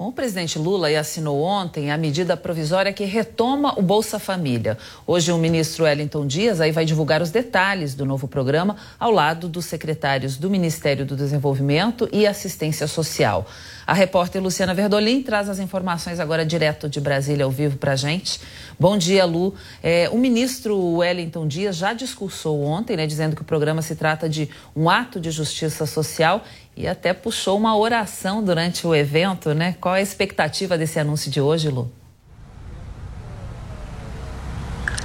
[0.00, 4.78] Bom, o presidente Lula assinou ontem a medida provisória que retoma o Bolsa Família.
[5.06, 9.46] Hoje o ministro Wellington Dias aí vai divulgar os detalhes do novo programa ao lado
[9.46, 13.46] dos secretários do Ministério do Desenvolvimento e Assistência Social.
[13.86, 17.96] A repórter Luciana Verdolim traz as informações agora direto de Brasília ao vivo para a
[17.96, 18.40] gente.
[18.78, 19.54] Bom dia, Lu.
[19.82, 24.30] É, o ministro Wellington Dias já discursou ontem, né, dizendo que o programa se trata
[24.30, 26.42] de um ato de justiça social
[26.80, 29.76] e até puxou uma oração durante o evento, né?
[29.80, 31.92] Qual a expectativa desse anúncio de hoje, Lu?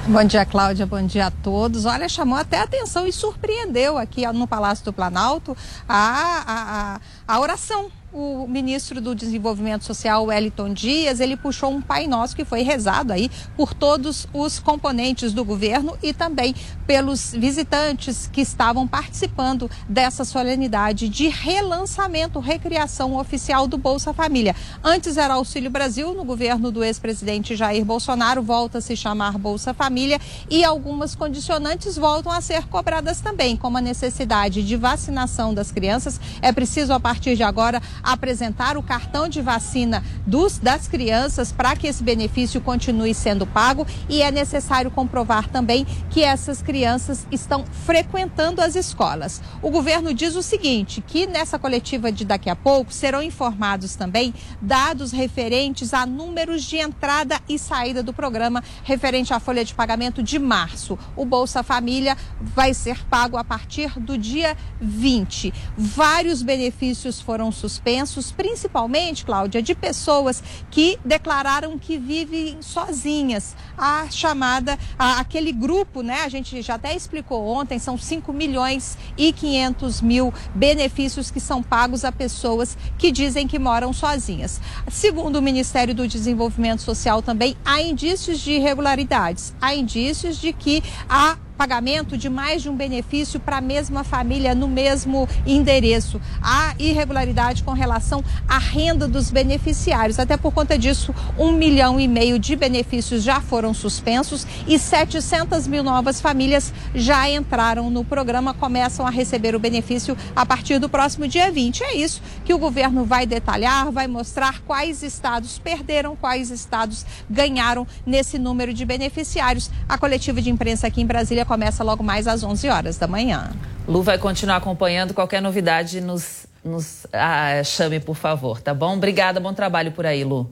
[0.08, 0.86] Bom dia, Cláudia.
[0.86, 1.86] Bom dia a todos.
[1.86, 5.58] Olha, chamou até atenção e surpreendeu aqui no Palácio do Planalto
[5.90, 11.82] a, a, a, a oração o ministro do Desenvolvimento Social, Wellington Dias, ele puxou um
[11.82, 16.56] Pai Nosso que foi rezado aí por todos os componentes do governo e também
[16.88, 24.56] pelos visitantes que estavam participando dessa solenidade de relançamento, recriação oficial do Bolsa Família.
[24.82, 29.74] Antes era Auxílio Brasil, no governo do ex-presidente Jair Bolsonaro, volta a se chamar Bolsa
[29.74, 35.70] Família e algumas condicionantes voltam a ser cobradas também, como a necessidade de vacinação das
[35.70, 36.18] crianças.
[36.42, 41.76] É preciso, a partir de agora, apresentar o cartão de vacina dos, das crianças para
[41.76, 47.66] que esse benefício continue sendo pago e é necessário comprovar também que essas crianças estão
[47.86, 49.42] frequentando as escolas.
[49.62, 54.34] O governo diz o seguinte, que nessa coletiva de daqui a pouco serão informados também
[54.62, 60.22] dados referentes a números de entrada e saída do programa referente à folha de pagamento
[60.22, 60.98] de março.
[61.16, 65.54] O Bolsa Família vai ser pago a partir do dia 20.
[65.78, 73.56] Vários benefícios foram suspensos suspensos, principalmente, Cláudia, de pessoas que declararam que vivem sozinhas.
[73.78, 76.22] A chamada, a, aquele grupo, né?
[76.24, 81.62] A gente já até explicou ontem, são 5 milhões e 500 mil benefícios que são
[81.62, 84.62] pagos a pessoas que dizem que moram sozinhas.
[84.90, 90.84] Segundo o Ministério do Desenvolvimento Social também, há indícios de irregularidades, há indícios de que
[91.10, 96.22] há pagamento de mais de um benefício para a mesma família no mesmo endereço.
[96.42, 100.20] Há irregularidade com relação à renda dos beneficiários.
[100.20, 105.68] Até por conta disso, um milhão e meio de benefícios já foram suspensos e 700
[105.68, 110.90] mil novas famílias já entraram no programa, começam a receber o benefício a partir do
[110.90, 111.84] próximo dia 20.
[111.84, 117.88] É isso que o governo vai detalhar, vai mostrar quais estados perderam, quais estados ganharam
[118.06, 119.70] nesse número de beneficiários.
[119.88, 123.52] A coletiva de imprensa aqui em Brasília começa logo mais às 11 horas da manhã.
[123.88, 125.14] Lu vai continuar acompanhando.
[125.14, 128.96] Qualquer novidade, nos, nos ah, chame, por favor, tá bom?
[128.96, 130.50] Obrigada, bom trabalho por aí, Lu.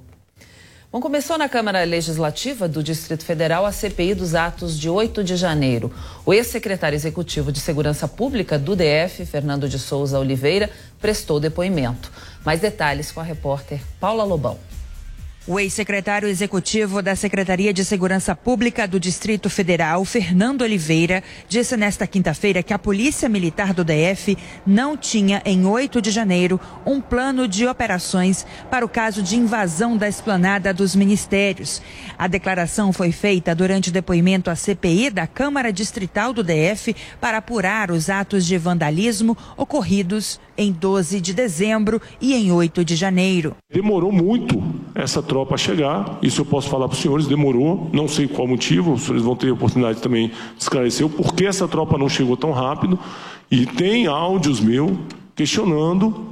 [0.93, 5.35] Bom, começou na Câmara Legislativa do Distrito Federal a CPI dos atos de 8 de
[5.35, 5.91] janeiro.
[6.23, 10.69] O ex-secretário executivo de Segurança Pública do DF, Fernando de Souza Oliveira,
[11.01, 12.11] prestou depoimento.
[12.45, 14.59] Mais detalhes com a repórter Paula Lobão.
[15.45, 22.07] O ex-secretário executivo da Secretaria de Segurança Pública do Distrito Federal, Fernando Oliveira, disse nesta
[22.07, 27.45] quinta-feira que a Polícia Militar do DF não tinha, em 8 de janeiro, um plano
[27.45, 31.81] de operações para o caso de invasão da esplanada dos ministérios.
[32.17, 37.39] A declaração foi feita durante o depoimento à CPI da Câmara Distrital do DF para
[37.39, 43.57] apurar os atos de vandalismo ocorridos em 12 de dezembro e em 8 de janeiro.
[43.69, 44.63] Demorou muito
[44.95, 48.93] essa tropa chegar, isso eu posso falar para os senhores, demorou, não sei qual motivo,
[48.93, 52.51] os senhores vão ter oportunidade também de esclarecer o porquê essa tropa não chegou tão
[52.51, 52.99] rápido.
[53.49, 54.95] E tem áudios meu
[55.35, 56.27] questionando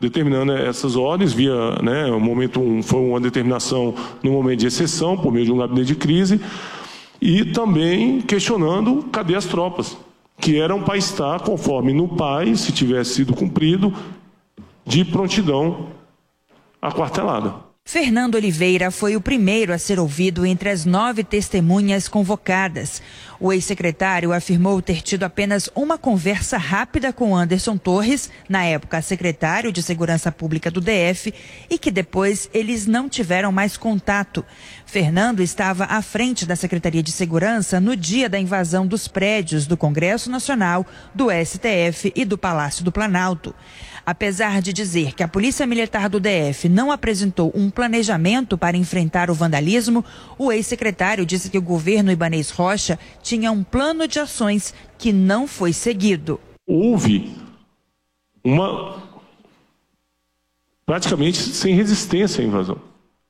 [0.00, 5.16] determinando essas ordens via, né, um momento um, foi uma determinação no momento de exceção
[5.16, 6.40] por meio de um gabinete de crise
[7.20, 9.96] e também questionando cadê as tropas
[10.40, 13.92] que eram para estar conforme no pai, se tivesse sido cumprido,
[14.86, 15.88] de prontidão
[16.80, 17.65] aquartelada.
[17.88, 23.00] Fernando Oliveira foi o primeiro a ser ouvido entre as nove testemunhas convocadas.
[23.38, 29.70] O ex-secretário afirmou ter tido apenas uma conversa rápida com Anderson Torres, na época secretário
[29.70, 31.32] de Segurança Pública do DF,
[31.70, 34.44] e que depois eles não tiveram mais contato.
[34.84, 39.76] Fernando estava à frente da Secretaria de Segurança no dia da invasão dos prédios do
[39.76, 43.54] Congresso Nacional, do STF e do Palácio do Planalto.
[44.06, 49.30] Apesar de dizer que a Polícia Militar do DF não apresentou um planejamento para enfrentar
[49.30, 50.04] o vandalismo,
[50.38, 55.48] o ex-secretário disse que o governo Ibanês Rocha tinha um plano de ações que não
[55.48, 56.38] foi seguido.
[56.64, 57.36] Houve
[58.44, 59.02] uma.
[60.86, 62.78] praticamente sem resistência à invasão.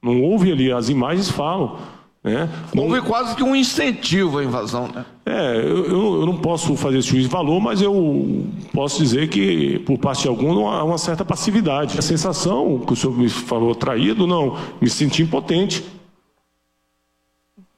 [0.03, 1.81] Não houve ali, as imagens falam
[2.27, 2.49] né?
[2.77, 4.89] Houve quase que um incentivo à invasão.
[4.93, 5.05] Né?
[5.25, 9.97] É, eu, eu não posso fazer esse de valor, mas eu posso dizer que, por
[9.97, 11.97] parte de alguns, há uma certa passividade.
[11.97, 15.85] A sensação que o senhor me falou traído, não, me senti impotente.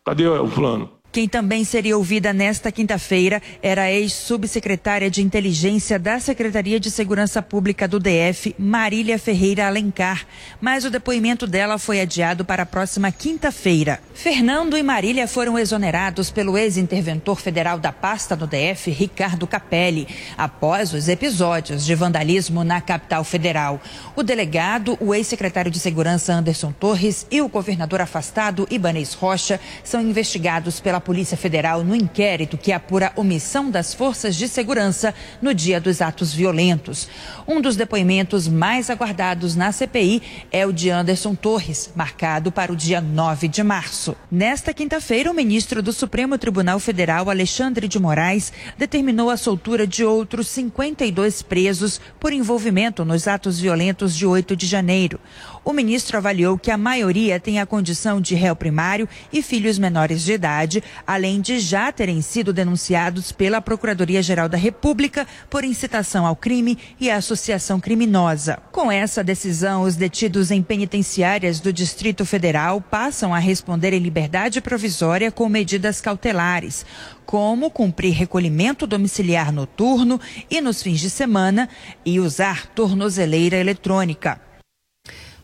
[0.02, 0.88] Cadê o plano?
[1.10, 7.40] Quem também seria ouvida nesta quinta-feira era a ex-subsecretária de Inteligência da Secretaria de Segurança
[7.40, 10.26] Pública do DF, Marília Ferreira Alencar,
[10.60, 14.00] mas o depoimento dela foi adiado para a próxima quinta-feira.
[14.12, 20.92] Fernando e Marília foram exonerados pelo ex-interventor federal da pasta do DF, Ricardo Capelli, após
[20.92, 23.80] os episódios de vandalismo na capital federal.
[24.14, 30.02] O delegado, o ex-secretário de Segurança Anderson Torres e o governador afastado Ibanês Rocha são
[30.02, 35.80] investigados pela Polícia Federal no inquérito que apura omissão das forças de segurança no dia
[35.80, 37.08] dos atos violentos.
[37.46, 42.76] Um dos depoimentos mais aguardados na CPI é o de Anderson Torres, marcado para o
[42.76, 44.16] dia 9 de março.
[44.30, 50.04] Nesta quinta-feira, o ministro do Supremo Tribunal Federal, Alexandre de Moraes, determinou a soltura de
[50.04, 55.20] outros 52 presos por envolvimento nos atos violentos de 8 de janeiro.
[55.68, 60.22] O ministro avaliou que a maioria tem a condição de réu primário e filhos menores
[60.22, 66.34] de idade, além de já terem sido denunciados pela Procuradoria-Geral da República por incitação ao
[66.34, 68.58] crime e associação criminosa.
[68.72, 74.62] Com essa decisão, os detidos em penitenciárias do Distrito Federal passam a responder em liberdade
[74.62, 76.86] provisória com medidas cautelares
[77.26, 80.18] como cumprir recolhimento domiciliar noturno
[80.50, 81.68] e nos fins de semana
[82.06, 84.47] e usar tornozeleira eletrônica.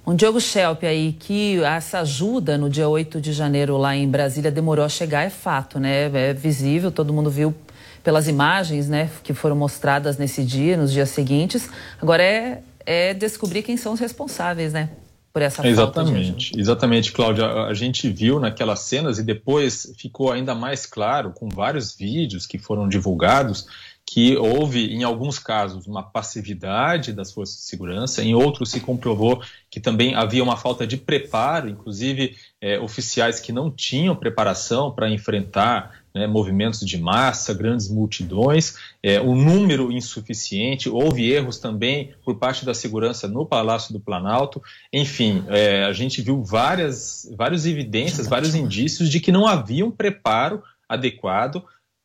[0.07, 4.51] Um Diogo Schelp aí, que essa ajuda no dia 8 de janeiro lá em Brasília
[4.51, 6.11] demorou a chegar, é fato, né?
[6.13, 7.55] É visível, todo mundo viu
[8.03, 11.71] pelas imagens, né, que foram mostradas nesse dia, nos dias seguintes.
[12.01, 14.91] Agora é, é descobrir quem são os responsáveis, né?
[15.33, 17.47] Por essa exatamente, de exatamente, Cláudia.
[17.47, 22.57] A gente viu naquelas cenas e depois ficou ainda mais claro com vários vídeos que
[22.57, 23.67] foram divulgados
[24.07, 29.43] que houve, em alguns casos, uma passividade das forças de segurança, em outros se comprovou
[29.71, 35.11] que também havia uma falta de preparo, inclusive é, oficiais que não tinham preparação para
[35.11, 42.37] enfrentar né, movimentos de massa, grandes multidões, é, um número insuficiente, houve erros também por
[42.37, 44.63] parte da segurança no Palácio do Planalto,
[44.93, 49.91] enfim, é, a gente viu várias, várias evidências, vários indícios de que não havia um
[49.91, 51.65] preparo adequado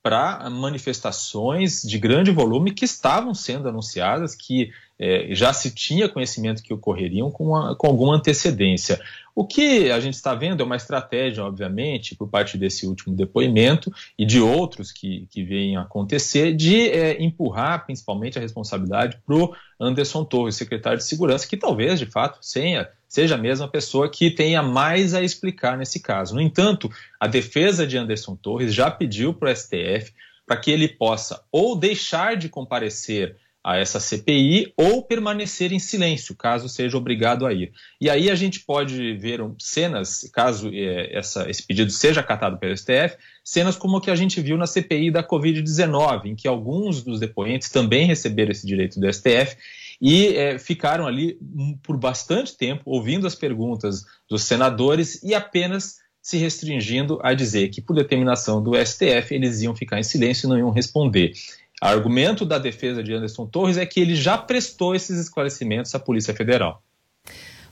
[0.10, 6.64] para manifestações de grande volume que estavam sendo anunciadas, que é, já se tinha conhecimento
[6.64, 9.00] que ocorreriam com, uma, com alguma antecedência.
[9.36, 13.94] O que a gente está vendo é uma estratégia, obviamente, por parte desse último depoimento
[14.18, 19.54] e de outros que, que vêm acontecer, de é, empurrar principalmente a responsabilidade para o
[19.80, 24.62] Anderson Torres, secretário de Segurança, que talvez, de fato, seja, a mesma pessoa que tenha
[24.62, 26.36] mais a explicar nesse caso.
[26.36, 30.14] No entanto, a defesa de Anderson Torres já pediu para o STF
[30.46, 36.36] para que ele possa ou deixar de comparecer a essa CPI ou permanecer em silêncio,
[36.36, 37.72] caso seja obrigado a ir.
[38.00, 42.76] E aí a gente pode ver cenas, caso é, essa, esse pedido seja acatado pelo
[42.76, 47.04] STF, cenas como o que a gente viu na CPI da Covid-19, em que alguns
[47.04, 49.58] dos depoentes também receberam esse direito do STF
[50.02, 51.38] e é, ficaram ali
[51.84, 57.82] por bastante tempo ouvindo as perguntas dos senadores e apenas se restringindo a dizer que,
[57.82, 61.34] por determinação do STF, eles iam ficar em silêncio e não iam responder.
[61.82, 66.00] O argumento da defesa de Anderson Torres é que ele já prestou esses esclarecimentos à
[66.00, 66.84] Polícia Federal.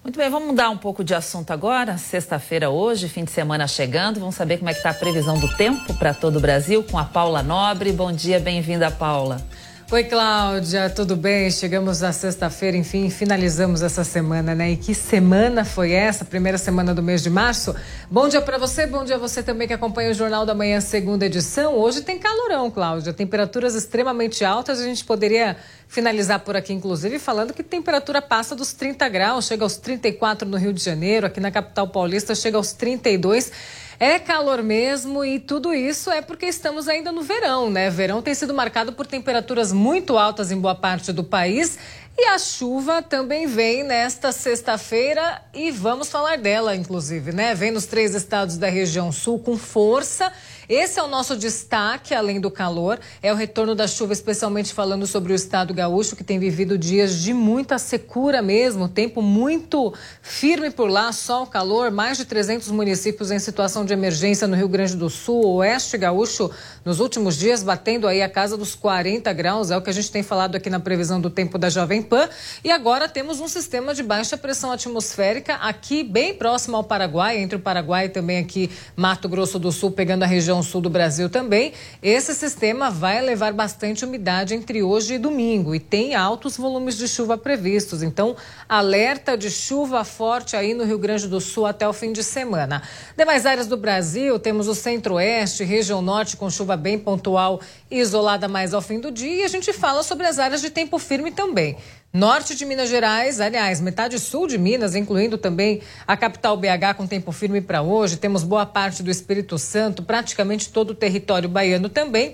[0.01, 1.97] Muito bem, vamos mudar um pouco de assunto agora.
[1.97, 4.19] Sexta-feira hoje, fim de semana chegando.
[4.19, 6.97] Vamos saber como é que está a previsão do tempo para todo o Brasil com
[6.97, 7.91] a Paula Nobre.
[7.91, 9.45] Bom dia, bem-vinda, Paula.
[9.89, 11.49] Oi, Cláudia, tudo bem?
[11.49, 14.71] Chegamos na sexta-feira, enfim, finalizamos essa semana, né?
[14.71, 16.25] E que semana foi essa?
[16.25, 17.73] Primeira semana do mês de março.
[18.11, 20.81] Bom dia para você, bom dia a você também que acompanha o Jornal da Manhã,
[20.81, 21.73] segunda edição.
[21.73, 24.81] Hoje tem calorão, Cláudia, temperaturas extremamente altas.
[24.81, 25.55] A gente poderia
[25.87, 30.57] finalizar por aqui, inclusive, falando que temperatura passa dos 30 graus, chega aos 34 no
[30.57, 33.53] Rio de Janeiro, aqui na capital paulista chega aos 32.
[33.99, 37.89] É calor mesmo e tudo isso é porque estamos ainda no verão, né?
[37.89, 41.79] Verão tem sido marcado por temperaturas muito altas em boa parte do país
[42.19, 47.53] e a chuva também vem nesta sexta-feira e vamos falar dela, inclusive, né?
[47.53, 50.33] Vem nos três estados da região sul com força.
[50.67, 55.07] Esse é o nosso destaque, além do calor, é o retorno da chuva, especialmente falando
[55.07, 60.69] sobre o estado gaúcho, que tem vivido dias de muita secura mesmo, tempo muito firme
[60.69, 64.97] por lá, sol, calor, mais de 300 municípios em situação de emergência no Rio Grande
[64.97, 66.51] do Sul, oeste gaúcho,
[66.83, 70.11] nos últimos dias batendo aí a casa dos 40 graus, é o que a gente
[70.11, 72.29] tem falado aqui na previsão do tempo da Jovem Pan.
[72.63, 77.57] E agora temos um sistema de baixa pressão atmosférica aqui bem próximo ao Paraguai, entre
[77.57, 81.29] o Paraguai e também aqui Mato Grosso do Sul, pegando a região sul do Brasil
[81.29, 86.97] também, esse sistema vai levar bastante umidade entre hoje e domingo e tem altos volumes
[86.97, 88.01] de chuva previstos.
[88.01, 88.35] Então,
[88.67, 92.81] alerta de chuva forte aí no Rio Grande do Sul até o fim de semana.
[93.17, 98.47] Demais áreas do Brasil, temos o centro-oeste, região norte com chuva bem pontual e isolada
[98.47, 99.41] mais ao fim do dia.
[99.41, 101.77] E a gente fala sobre as áreas de tempo firme também.
[102.13, 107.05] Norte de Minas Gerais, aliás, metade sul de Minas, incluindo também a capital BH com
[107.05, 108.15] tempo firme para hoje.
[108.15, 112.33] Temos boa parte do Espírito Santo, praticamente todo o território baiano também.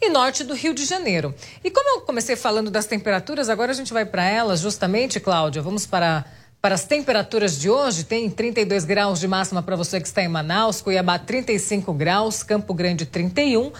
[0.00, 1.34] E norte do Rio de Janeiro.
[1.62, 5.60] E como eu comecei falando das temperaturas, agora a gente vai para elas, justamente, Cláudia.
[5.60, 6.24] Vamos para
[6.60, 10.28] para as temperaturas de hoje, tem 32 graus de máxima para você que está em
[10.28, 13.72] Manaus, Cuiabá 35 graus, Campo Grande 31,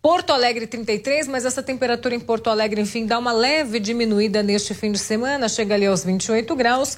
[0.00, 4.72] Porto Alegre 33, mas essa temperatura em Porto Alegre, enfim, dá uma leve diminuída neste
[4.74, 6.96] fim de semana, chega ali aos 28 graus.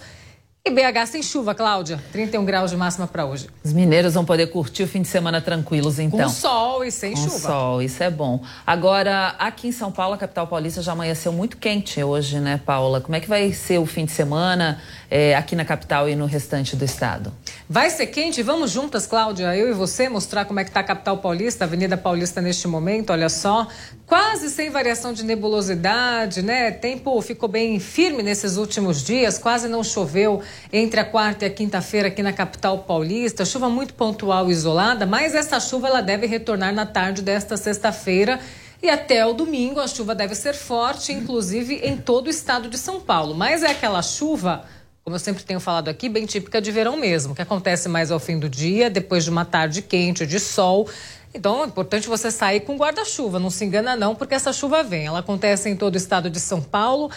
[0.62, 1.98] E BH sem chuva, Cláudia.
[2.12, 3.48] 31 graus de máxima para hoje.
[3.64, 6.18] Os mineiros vão poder curtir o fim de semana tranquilos, então.
[6.20, 7.38] Com sol e sem Com chuva.
[7.38, 8.42] sol, isso é bom.
[8.66, 13.00] Agora, aqui em São Paulo, a capital paulista já amanheceu muito quente hoje, né, Paula?
[13.00, 14.78] Como é que vai ser o fim de semana
[15.10, 17.32] é, aqui na capital e no restante do estado?
[17.68, 18.42] Vai ser quente?
[18.42, 21.66] Vamos juntas, Cláudia, eu e você, mostrar como é que está a capital paulista, a
[21.66, 23.66] Avenida Paulista neste momento, olha só.
[24.06, 26.70] Quase sem variação de nebulosidade, né?
[26.70, 30.40] Tempo ficou bem firme nesses últimos dias, quase não choveu
[30.72, 33.44] entre a quarta e a quinta-feira aqui na capital paulista.
[33.44, 38.38] Chuva muito pontual e isolada, mas essa chuva ela deve retornar na tarde desta sexta-feira.
[38.82, 42.78] E até o domingo a chuva deve ser forte, inclusive em todo o estado de
[42.78, 43.34] São Paulo.
[43.34, 44.64] Mas é aquela chuva,
[45.04, 48.20] como eu sempre tenho falado aqui, bem típica de verão mesmo, que acontece mais ao
[48.20, 50.88] fim do dia, depois de uma tarde quente, de sol.
[51.32, 55.06] Então é importante você sair com guarda-chuva, não se engana não, porque essa chuva vem.
[55.06, 57.10] Ela acontece em todo o estado de São Paulo.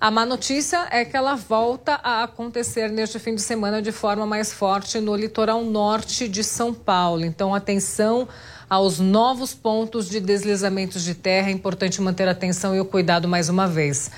[0.00, 4.26] A má notícia é que ela volta a acontecer neste fim de semana de forma
[4.26, 7.24] mais forte no litoral norte de São Paulo.
[7.24, 8.26] Então, atenção
[8.68, 11.48] aos novos pontos de deslizamentos de terra.
[11.48, 14.10] É importante manter a atenção e o cuidado mais uma vez.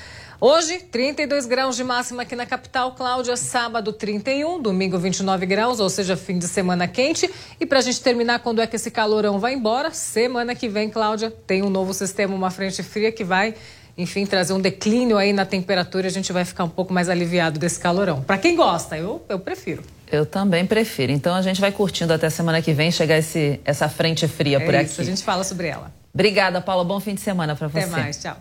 [0.44, 3.36] Hoje, 32 graus de máxima aqui na capital, Cláudia.
[3.36, 7.30] Sábado, 31, domingo, 29 graus, ou seja, fim de semana quente.
[7.60, 9.92] E para a gente terminar, quando é que esse calorão vai embora?
[9.92, 13.54] Semana que vem, Cláudia, tem um novo sistema, uma frente fria que vai
[13.96, 17.60] enfim, trazer um declínio aí na temperatura, a gente vai ficar um pouco mais aliviado
[17.60, 18.22] desse calorão.
[18.22, 19.84] Para quem gosta, eu, eu prefiro.
[20.10, 21.12] Eu também prefiro.
[21.12, 24.60] Então a gente vai curtindo até semana que vem chegar esse, essa frente fria é
[24.60, 25.02] por isso, aqui.
[25.02, 25.92] A gente fala sobre ela.
[26.12, 26.82] Obrigada, Paula.
[26.82, 27.80] Bom fim de semana para você.
[27.80, 28.36] Até mais, tchau.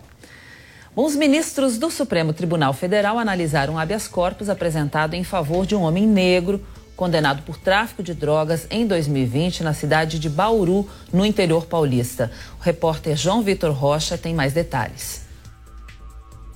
[0.94, 5.80] Os ministros do Supremo Tribunal Federal analisaram um habeas corpus apresentado em favor de um
[5.80, 6.60] homem negro
[6.94, 12.30] condenado por tráfico de drogas em 2020 na cidade de Bauru, no interior paulista.
[12.60, 15.26] O repórter João Vitor Rocha tem mais detalhes.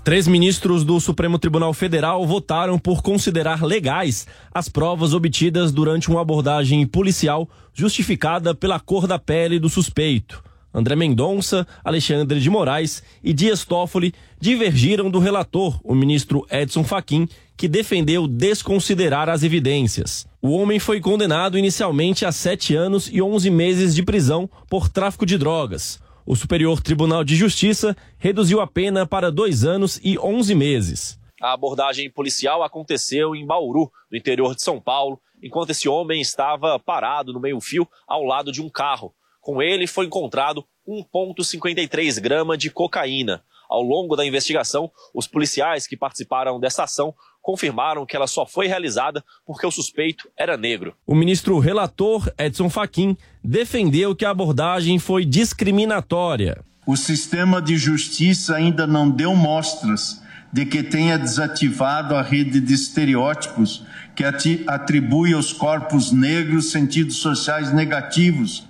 [0.04, 6.20] Três ministros do Supremo Tribunal Federal votaram por considerar legais as provas obtidas durante uma
[6.20, 10.44] abordagem policial justificada pela cor da pele do suspeito.
[10.76, 17.26] André Mendonça, Alexandre de Moraes e Dias Toffoli divergiram do relator, o ministro Edson Fachin,
[17.56, 20.26] que defendeu desconsiderar as evidências.
[20.40, 25.24] O homem foi condenado inicialmente a sete anos e onze meses de prisão por tráfico
[25.24, 30.56] de drogas o Superior Tribunal de Justiça reduziu a pena para dois anos e onze
[30.56, 31.20] meses.
[31.40, 36.80] A abordagem policial aconteceu em Bauru, no interior de São Paulo, enquanto esse homem estava
[36.80, 39.14] parado no meio-fio ao lado de um carro.
[39.46, 43.44] Com ele foi encontrado 1,53 grama de cocaína.
[43.68, 48.66] Ao longo da investigação, os policiais que participaram dessa ação confirmaram que ela só foi
[48.66, 50.96] realizada porque o suspeito era negro.
[51.06, 56.64] O ministro relator Edson Fachin defendeu que a abordagem foi discriminatória.
[56.84, 60.20] O sistema de justiça ainda não deu mostras
[60.52, 63.84] de que tenha desativado a rede de estereótipos
[64.16, 64.24] que
[64.66, 68.66] atribui aos corpos negros sentidos sociais negativos,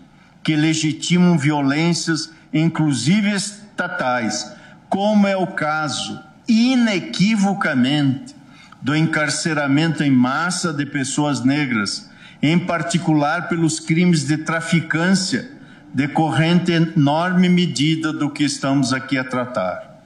[0.47, 4.49] que legitimam violências, inclusive estatais,
[4.89, 8.33] como é o caso, inequivocamente,
[8.81, 12.09] do encarceramento em massa de pessoas negras,
[12.41, 15.51] em particular pelos crimes de traficância,
[15.93, 20.01] decorrente enorme medida do que estamos aqui a tratar.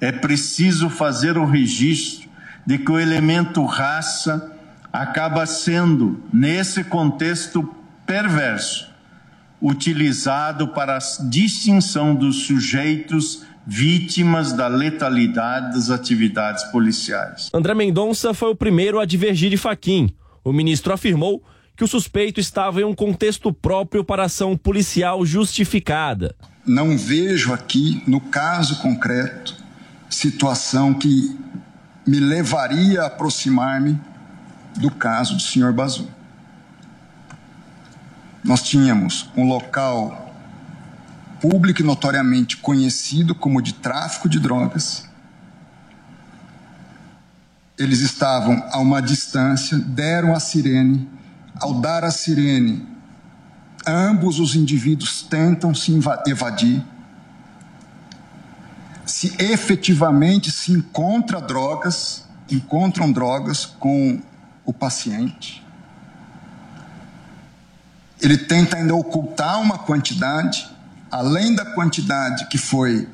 [0.00, 2.26] É preciso fazer o registro
[2.64, 4.50] de que o elemento raça
[4.90, 7.62] acaba sendo, nesse contexto
[8.06, 8.93] perverso,
[9.64, 17.48] utilizado para a distinção dos sujeitos vítimas da letalidade das atividades policiais.
[17.54, 20.14] André Mendonça foi o primeiro a divergir de Faquim.
[20.44, 21.42] O ministro afirmou
[21.74, 26.36] que o suspeito estava em um contexto próprio para ação policial justificada.
[26.66, 29.56] Não vejo aqui, no caso concreto,
[30.10, 31.34] situação que
[32.06, 33.98] me levaria a aproximar-me
[34.76, 36.06] do caso do senhor Bazu.
[38.44, 40.34] Nós tínhamos um local
[41.40, 45.08] público e notoriamente conhecido como de tráfico de drogas.
[47.78, 51.08] Eles estavam a uma distância, deram a sirene.
[51.58, 52.86] Ao dar a sirene,
[53.86, 56.84] ambos os indivíduos tentam se evadir.
[59.06, 64.20] Se efetivamente se encontra drogas, encontram drogas com
[64.66, 65.63] o paciente.
[68.24, 70.74] Ele tenta ainda ocultar uma quantidade
[71.14, 73.08] além da quantidade que foi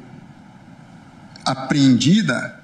[1.45, 2.59] apreendida,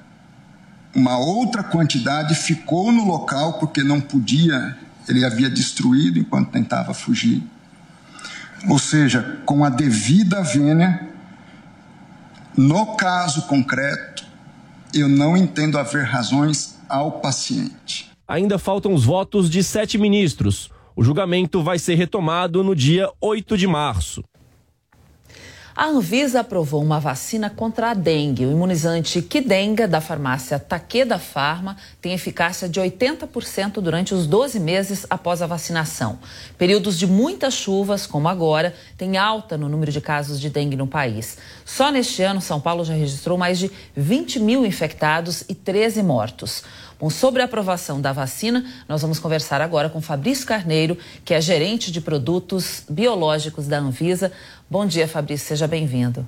[0.94, 4.74] uma outra quantidade ficou no local porque não podia,
[5.06, 7.42] ele havia destruído enquanto tentava fugir.
[8.66, 11.06] Ou seja, com a devida vênia,
[12.56, 14.24] no caso concreto,
[14.94, 18.10] eu não entendo haver razões ao paciente.
[18.26, 20.70] Ainda faltam os votos de sete ministros.
[20.98, 24.24] O julgamento vai ser retomado no dia 8 de março.
[25.76, 28.46] A Anvisa aprovou uma vacina contra a dengue.
[28.46, 35.06] O imunizante Kidenga, da farmácia Takeda Pharma, tem eficácia de 80% durante os 12 meses
[35.10, 36.18] após a vacinação.
[36.56, 40.86] Períodos de muitas chuvas, como agora, têm alta no número de casos de dengue no
[40.86, 41.36] país.
[41.62, 46.64] Só neste ano, São Paulo já registrou mais de 20 mil infectados e 13 mortos.
[46.98, 51.40] Bom, sobre a aprovação da vacina, nós vamos conversar agora com Fabrício Carneiro, que é
[51.40, 54.32] gerente de produtos biológicos da Anvisa.
[54.68, 56.26] Bom dia, Fabrício, seja bem-vindo.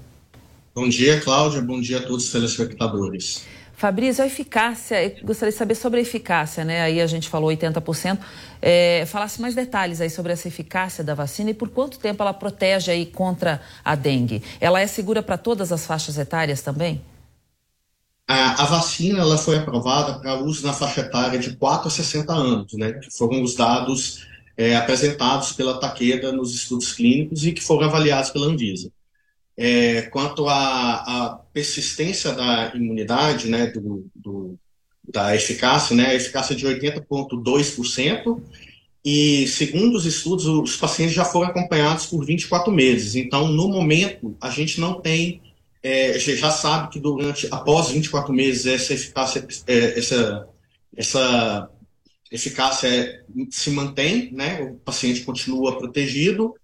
[0.75, 1.62] Bom dia, Cláudia.
[1.62, 3.47] Bom dia a todos os telespectadores.
[3.79, 6.83] Fabrício, a eficácia, eu gostaria de saber sobre a eficácia, né?
[6.83, 8.19] Aí a gente falou 80%.
[8.61, 12.35] É, falasse mais detalhes aí sobre essa eficácia da vacina e por quanto tempo ela
[12.35, 14.43] protege aí contra a dengue.
[14.61, 17.01] Ela é segura para todas as faixas etárias também?
[18.29, 22.31] A, a, vacina ela foi aprovada para uso na faixa etária de 4 a 60
[22.31, 27.62] anos, né, que foram os dados é, apresentados pela Takeda nos estudos clínicos e que
[27.62, 28.93] foram avaliados pela Anvisa.
[29.57, 34.59] É, quanto à persistência da imunidade, né, do, do,
[35.11, 38.43] da eficácia, né, a eficácia de 80,2%,
[39.03, 43.14] e segundo os estudos, os pacientes já foram acompanhados por 24 meses.
[43.14, 45.41] Então, no momento, a gente não tem
[45.89, 50.47] é, já sabe que durante, após 24 meses, essa eficácia, é, essa,
[50.95, 51.70] essa
[52.30, 54.61] eficácia se mantém, né?
[54.61, 56.55] O paciente continua protegido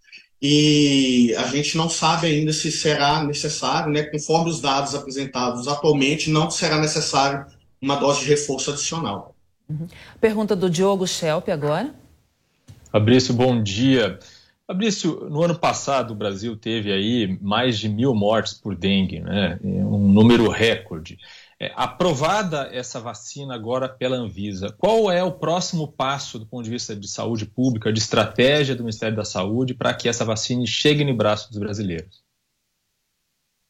[0.42, 6.28] e a gente não sabe ainda se será necessário, né, conforme os dados apresentados atualmente,
[6.28, 7.46] não será necessário
[7.80, 9.34] uma dose de reforço adicional.
[9.66, 9.86] Uhum.
[10.20, 11.94] Pergunta do Diogo Schelp agora.
[12.92, 14.18] Fabrício, bom dia.
[14.66, 19.58] Fabrício, no ano passado o Brasil teve aí mais de mil mortes por dengue, né?
[19.62, 21.18] um número recorde.
[21.60, 26.70] É, aprovada essa vacina agora pela Anvisa, qual é o próximo passo do ponto de
[26.70, 31.04] vista de saúde pública, de estratégia do Ministério da Saúde para que essa vacina chegue
[31.04, 32.24] no braço dos brasileiros?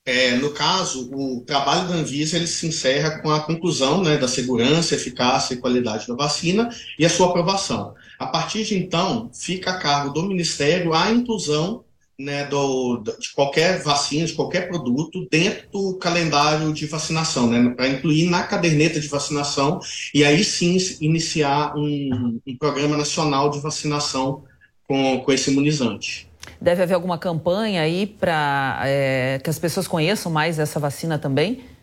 [0.07, 4.29] É, no caso, o trabalho da Anvisa ele se encerra com a conclusão né, da
[4.29, 6.69] segurança, eficácia e qualidade da vacina
[6.99, 7.95] e a sua aprovação.
[8.25, 11.85] A partir de então, fica a cargo do Ministério a inclusão
[12.19, 17.87] né, do, de qualquer vacina, de qualquer produto, dentro do calendário de vacinação, né, para
[17.87, 19.79] incluir na caderneta de vacinação
[20.15, 24.45] e aí sim iniciar um, um programa nacional de vacinação
[24.89, 26.27] com, com esse imunizante.
[26.59, 31.74] Deve haver alguma campanha aí para é, que as pessoas conheçam mais essa vacina também?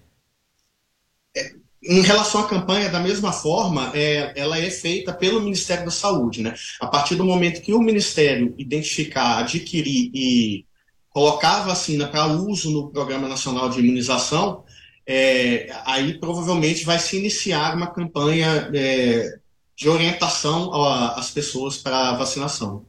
[1.84, 6.44] Em relação à campanha, da mesma forma, é, ela é feita pelo Ministério da Saúde.
[6.44, 6.54] Né?
[6.80, 10.66] A partir do momento que o Ministério identificar, adquirir e
[11.10, 14.64] colocar a vacina para uso no Programa Nacional de Imunização,
[15.08, 19.40] é, aí provavelmente vai se iniciar uma campanha é,
[19.76, 20.72] de orientação
[21.16, 22.86] às pessoas para vacinação.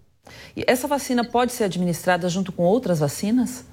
[0.55, 3.65] E essa vacina pode ser administrada junto com outras vacinas?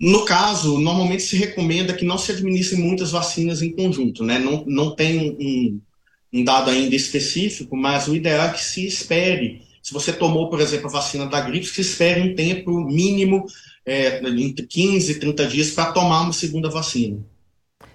[0.00, 4.38] No caso, normalmente se recomenda que não se administrem muitas vacinas em conjunto, né?
[4.38, 5.80] Não, não tem um,
[6.32, 9.62] um dado ainda específico, mas o ideal é que se espere.
[9.82, 13.46] Se você tomou, por exemplo, a vacina da gripe, se espere um tempo mínimo
[13.86, 17.18] é, entre 15 e 30 dias para tomar uma segunda vacina.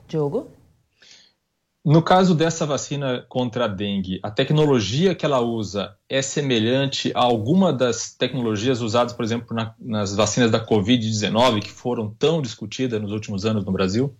[0.07, 0.58] Diogo?
[1.83, 7.21] No caso dessa vacina contra a dengue, a tecnologia que ela usa é semelhante a
[7.21, 13.01] alguma das tecnologias usadas, por exemplo, na, nas vacinas da Covid-19, que foram tão discutidas
[13.01, 14.13] nos últimos anos no Brasil?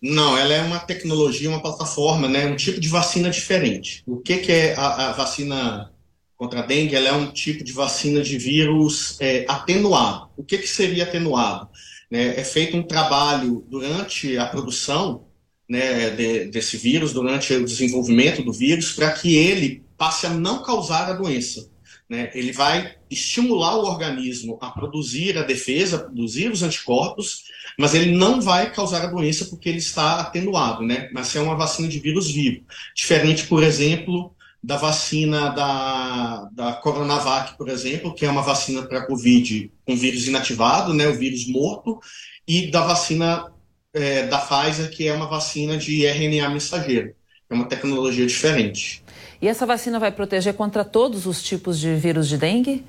[0.00, 4.04] Não, ela é uma tecnologia, uma plataforma, né, um tipo de vacina diferente.
[4.06, 5.90] O que, que é a, a vacina
[6.36, 6.94] contra a dengue?
[6.94, 10.28] Ela é um tipo de vacina de vírus é, atenuado.
[10.36, 11.70] O que, que seria atenuado?
[12.10, 15.25] É, é feito um trabalho durante a produção
[15.68, 20.62] né, de, desse vírus, durante o desenvolvimento do vírus, para que ele passe a não
[20.62, 21.68] causar a doença.
[22.08, 22.30] Né?
[22.34, 27.44] Ele vai estimular o organismo a produzir a defesa, a produzir os anticorpos,
[27.78, 31.10] mas ele não vai causar a doença porque ele está atenuado, né?
[31.12, 32.64] Mas é uma vacina de vírus vivo.
[32.94, 39.06] Diferente, por exemplo, da vacina da, da Coronavac, por exemplo, que é uma vacina para
[39.06, 41.08] Covid com vírus inativado, né?
[41.08, 41.98] O vírus morto,
[42.46, 43.52] e da vacina
[43.96, 47.14] é, da Pfizer, que é uma vacina de RNA mensageiro.
[47.48, 49.02] É uma tecnologia diferente.
[49.40, 52.84] E essa vacina vai proteger contra todos os tipos de vírus de dengue?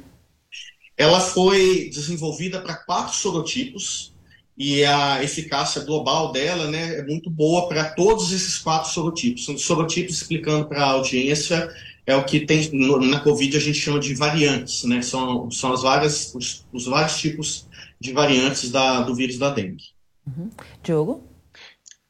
[0.98, 4.14] Ela foi desenvolvida para quatro sorotipos
[4.58, 9.46] e a eficácia global dela né, é muito boa para todos esses quatro sorotipos.
[9.46, 11.70] São sorotipos, explicando para a audiência,
[12.06, 15.02] é o que tem na Covid a gente chama de variantes, né?
[15.02, 17.68] São, são as várias, os, os vários tipos
[18.00, 19.97] de variantes da, do vírus da dengue.
[20.28, 20.50] Uhum.
[20.84, 21.24] Diogo?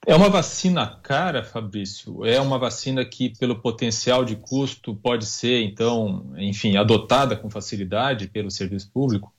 [0.05, 2.25] É uma vacina cara, Fabrício?
[2.25, 8.29] É uma vacina que, pelo potencial de custo, pode ser, então, enfim, adotada com facilidade
[8.29, 9.33] pelo serviço público?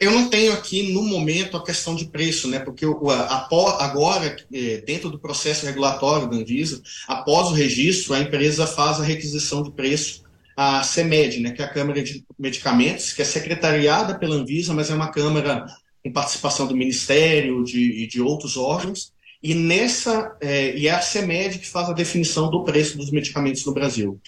[0.00, 2.58] Eu não tenho aqui, no momento, a questão de preço, né?
[2.58, 9.00] Porque agora, é, dentro do processo regulatório da Anvisa, após o registro, a empresa faz
[9.00, 10.24] a requisição de preço
[10.56, 11.52] à CEMED, né?
[11.52, 15.66] Que é a Câmara de Medicamentos, que é secretariada pela Anvisa, mas é uma câmara
[16.02, 21.00] com participação do Ministério de, e de outros órgãos, e nessa é, e é a
[21.00, 24.20] CEMED que faz a definição do preço dos medicamentos no Brasil.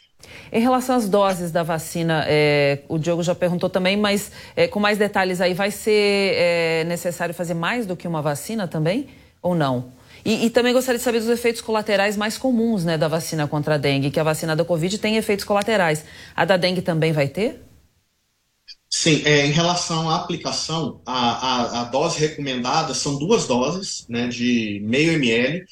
[0.52, 4.80] Em relação às doses da vacina, é, o Diogo já perguntou também, mas é, com
[4.80, 9.08] mais detalhes aí, vai ser é, necessário fazer mais do que uma vacina também
[9.42, 9.92] ou não?
[10.24, 13.74] E, e, também gostaria de saber dos efeitos colaterais mais comuns né, da vacina contra
[13.74, 16.02] a dengue, que a vacina da Covid tem efeitos colaterais.
[16.34, 17.62] A da dengue também vai ter?
[18.96, 24.28] Sim, é, em relação à aplicação, a, a, a, dose recomendada são duas doses, né,
[24.28, 25.66] de meio ml,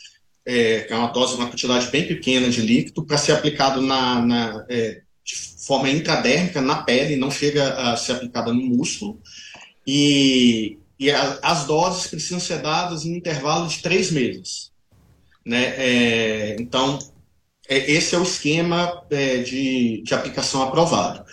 [0.45, 4.21] é, que é uma dose, uma quantidade bem pequena de líquido, para ser aplicado na,
[4.21, 9.23] na é, de forma intradérmica na pele, não chega a ser aplicada no músculo.
[9.87, 14.73] E, e a, as doses precisam ser dadas em intervalo de três meses.
[15.47, 15.75] Né?
[15.77, 16.99] É, então,
[17.69, 21.25] é, esse é o esquema é, de, de aplicação aprovado.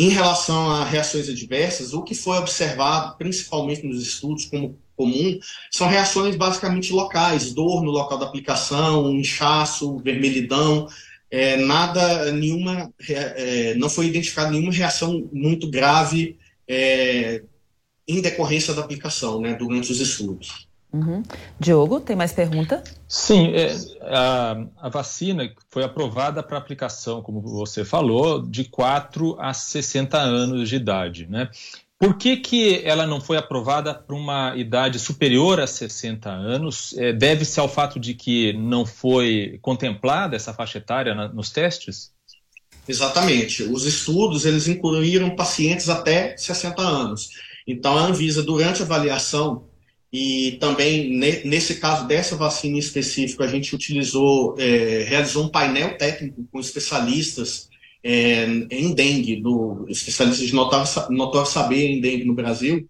[0.00, 5.38] Em relação a reações adversas, o que foi observado, principalmente nos estudos como comum,
[5.70, 10.88] são reações basicamente locais, dor no local da aplicação, inchaço, vermelhidão,
[11.30, 17.42] é, nada, nenhuma, é, não foi identificada nenhuma reação muito grave é,
[18.08, 20.66] em decorrência da aplicação, né, durante os estudos.
[20.92, 21.22] Uhum.
[21.58, 22.82] Diogo, tem mais pergunta?
[23.08, 29.54] Sim, é, a, a, vacina foi aprovada para aplicação, como você falou, de 4 a
[29.54, 31.48] 60 anos de idade, né?
[31.96, 36.94] Por que, que ela não foi aprovada para uma idade superior a 60 anos?
[36.96, 42.10] É, Deve-se ao fato de que não foi contemplada essa faixa etária na, nos testes?
[42.88, 43.62] Exatamente.
[43.62, 47.28] Os estudos eles incluíram pacientes até 60 anos.
[47.66, 49.69] Então a Anvisa, durante a avaliação,
[50.12, 55.96] e também nesse caso dessa vacina em específico, a gente utilizou, é, realizou um painel
[55.96, 57.68] técnico com especialistas
[58.02, 62.88] é, em dengue, do especialista de notório saber em dengue no Brasil,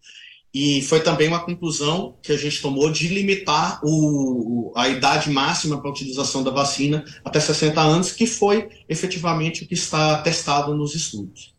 [0.53, 5.79] e foi também uma conclusão que a gente tomou de limitar o, a idade máxima
[5.79, 10.75] para a utilização da vacina até 60 anos, que foi efetivamente o que está testado
[10.75, 11.55] nos estudos.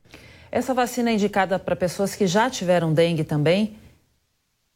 [0.51, 3.75] Essa vacina é indicada para pessoas que já tiveram dengue também?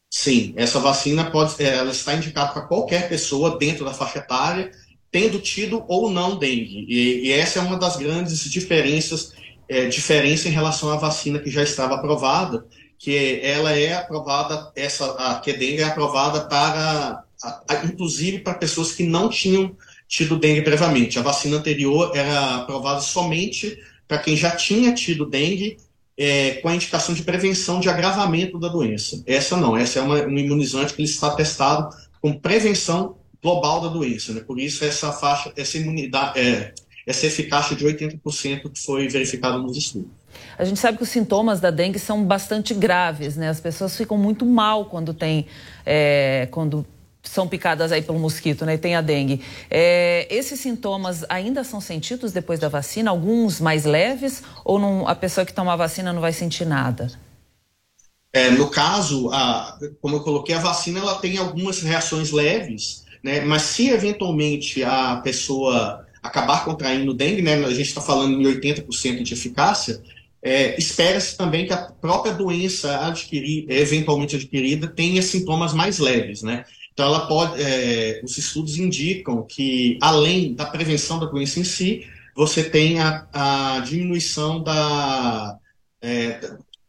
[0.10, 4.72] Sim, essa vacina pode, ela está indicada para qualquer pessoa dentro da faixa etária
[5.16, 6.86] tendo tido ou não dengue.
[6.90, 9.32] E, e essa é uma das grandes diferenças,
[9.70, 12.66] é, diferença em relação à vacina que já estava aprovada,
[13.00, 18.56] que ela é aprovada, essa, a que dengue é aprovada para, a, a, inclusive para
[18.56, 19.74] pessoas que não tinham
[20.06, 21.18] tido dengue previamente.
[21.18, 25.78] A vacina anterior era aprovada somente para quem já tinha tido dengue
[26.18, 29.22] é, com a indicação de prevenção de agravamento da doença.
[29.26, 33.88] Essa não, essa é uma, um imunizante que ele está testado com prevenção global da
[33.90, 34.34] doença.
[34.34, 34.42] Né?
[34.42, 36.74] Por isso, essa faixa, essa imunidade, é,
[37.06, 40.10] essa eficácia de 80% que foi verificada nos estudos.
[40.58, 43.48] A gente sabe que os sintomas da dengue são bastante graves, né?
[43.48, 45.46] As pessoas ficam muito mal quando tem,
[45.86, 46.86] é, quando
[47.30, 48.78] são picadas aí pelo mosquito, né?
[48.78, 49.42] Tem a dengue.
[49.70, 53.12] É, esses sintomas ainda são sentidos depois da vacina?
[53.12, 57.12] Alguns mais leves ou não, a pessoa que toma a vacina não vai sentir nada?
[58.34, 63.42] É, no caso, a, como eu coloquei, a vacina ela tem algumas reações leves, né?
[63.42, 67.54] Mas se eventualmente a pessoa acabar contraindo dengue, né?
[67.54, 70.02] A gente está falando em 80% de eficácia.
[70.42, 76.66] É, Espera-se também que a própria doença adquirida, eventualmente adquirida, tenha sintomas mais leves, né?
[76.96, 82.08] Então, ela pode, é, os estudos indicam que, além da prevenção da doença em si,
[82.34, 85.58] você tem a, a diminuição da,
[86.02, 86.40] é,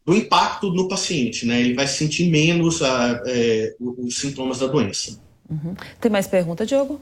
[0.05, 1.59] do impacto no paciente, né?
[1.59, 5.19] Ele vai sentir menos a, é, os sintomas da doença.
[5.49, 5.75] Uhum.
[5.99, 7.01] Tem mais pergunta, Diogo?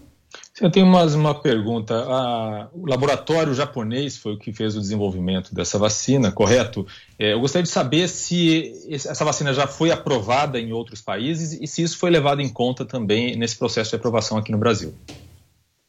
[0.60, 1.94] Eu tenho mais uma pergunta.
[1.94, 6.88] A, o laboratório japonês foi o que fez o desenvolvimento dessa vacina, correto?
[7.20, 11.68] É, eu gostaria de saber se essa vacina já foi aprovada em outros países e
[11.68, 14.96] se isso foi levado em conta também nesse processo de aprovação aqui no Brasil.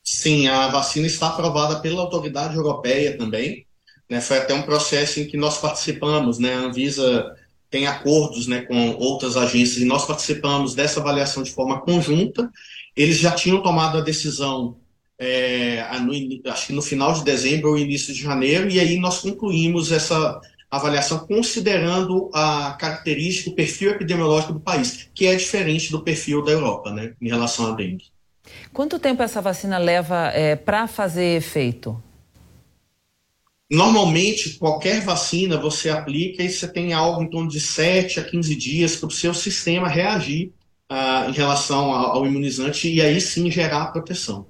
[0.03, 3.65] Sim, a vacina está aprovada pela autoridade europeia também.
[4.11, 4.21] Né?
[4.21, 6.55] Foi até um processo em que nós participamos, né?
[6.55, 7.37] A Anvisa
[7.71, 12.51] tem acordos né, com outras agências e nós participamos dessa avaliação de forma conjunta.
[12.97, 14.77] Eles já tinham tomado a decisão,
[15.19, 19.19] é, no, acho que no final de dezembro ou início de janeiro, e aí nós
[19.19, 20.41] concluímos essa
[20.71, 26.53] avaliação considerando a característica, o perfil epidemiológico do país, que é diferente do perfil da
[26.53, 28.07] Europa, né, em relação à dengue.
[28.73, 32.01] Quanto tempo essa vacina leva é, para fazer efeito?
[33.71, 38.55] Normalmente, qualquer vacina você aplica e você tem algo em torno de 7 a 15
[38.55, 40.53] dias para o seu sistema reagir
[40.91, 44.47] uh, em relação ao, ao imunizante e aí sim gerar a proteção.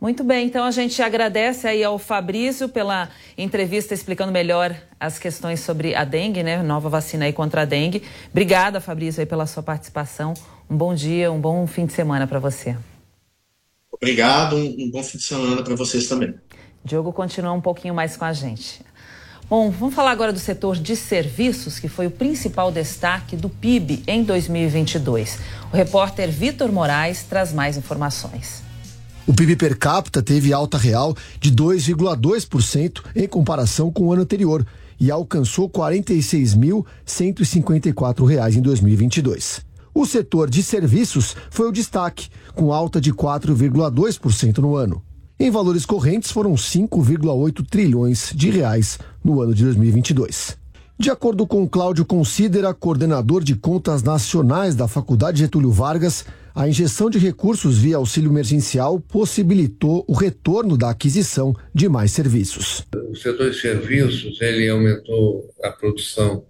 [0.00, 5.60] Muito bem, então a gente agradece aí ao Fabrício pela entrevista explicando melhor as questões
[5.60, 6.60] sobre a dengue, né?
[6.60, 8.02] Nova vacina aí contra a dengue.
[8.28, 10.34] Obrigada, Fabrício, aí pela sua participação.
[10.68, 12.76] Um bom dia, um bom fim de semana para você.
[13.92, 16.34] Obrigado, um, um bom fim de semana para vocês também.
[16.84, 18.80] Diogo continua um pouquinho mais com a gente.
[19.48, 24.02] Bom, vamos falar agora do setor de serviços, que foi o principal destaque do PIB
[24.06, 25.38] em 2022.
[25.72, 28.62] O repórter Vitor Moraes traz mais informações.
[29.26, 34.66] O PIB per capita teve alta real de 2,2% em comparação com o ano anterior
[34.98, 39.72] e alcançou R$ 46.154 em 2022.
[39.94, 45.02] O setor de serviços foi o destaque, com alta de 4,2% no ano.
[45.42, 50.56] Em valores correntes, foram 5,8 trilhões de reais no ano de 2022.
[50.96, 56.24] De acordo com Cláudio Considera, coordenador de contas nacionais da Faculdade Getúlio Vargas,
[56.54, 62.86] a injeção de recursos via auxílio emergencial possibilitou o retorno da aquisição de mais serviços.
[63.10, 66.44] O setor de serviços ele aumentou a produção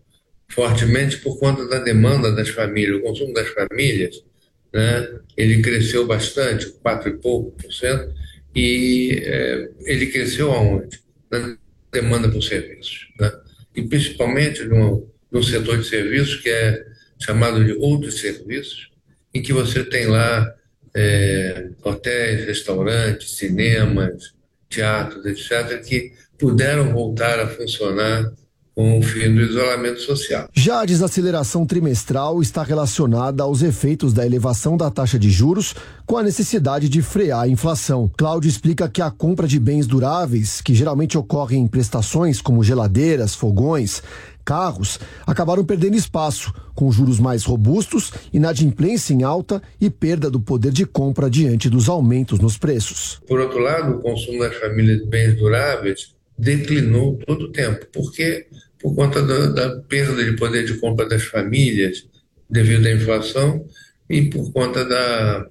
[0.50, 4.22] fortemente por conta da demanda das famílias, o consumo das famílias,
[4.70, 5.08] né?
[5.34, 8.12] Ele cresceu bastante, quatro e pouco por cento,
[8.54, 11.00] E é, ele cresceu aonde?
[11.30, 11.56] Na
[11.90, 13.08] demanda por serviços.
[13.18, 13.32] Né?
[13.74, 16.84] E principalmente no, no setor de serviços, que é
[17.18, 18.90] chamado de outros serviços,
[19.32, 20.54] em que você tem lá
[20.94, 24.34] é, hotéis, restaurantes, cinemas,
[24.68, 28.32] teatros, etc., que puderam voltar a funcionar
[28.74, 30.48] com o fim do isolamento social.
[30.52, 35.74] Já a desaceleração trimestral está relacionada aos efeitos da elevação da taxa de juros
[36.06, 38.10] com a necessidade de frear a inflação.
[38.16, 43.34] Cláudio explica que a compra de bens duráveis, que geralmente ocorre em prestações como geladeiras,
[43.34, 44.02] fogões,
[44.44, 50.72] carros, acabaram perdendo espaço, com juros mais robustos, inadimplência em alta e perda do poder
[50.72, 53.20] de compra diante dos aumentos nos preços.
[53.26, 58.48] Por outro lado, o consumo das famílias de bens duráveis declinou todo o tempo, porque
[58.80, 62.04] por conta da, da perda de poder de compra das famílias
[62.50, 63.64] devido à inflação
[64.10, 65.46] e por conta da,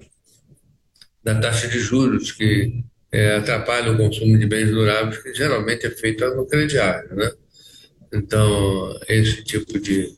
[1.24, 5.90] da taxa de juros que é, atrapalha o consumo de bens duráveis, que geralmente é
[5.90, 7.32] feito no crediário, né?
[8.12, 10.14] Então, esse tipo de,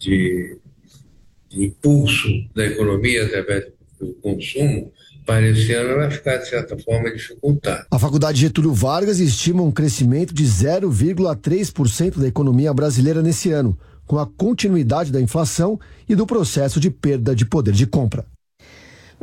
[0.00, 0.58] de,
[1.48, 3.66] de impulso da economia através
[4.00, 4.92] do consumo
[5.24, 7.86] para esse ano vai ficar, de certa forma, dificultado.
[7.90, 14.18] A Faculdade Getúlio Vargas estima um crescimento de 0,3% da economia brasileira nesse ano, com
[14.18, 18.26] a continuidade da inflação e do processo de perda de poder de compra.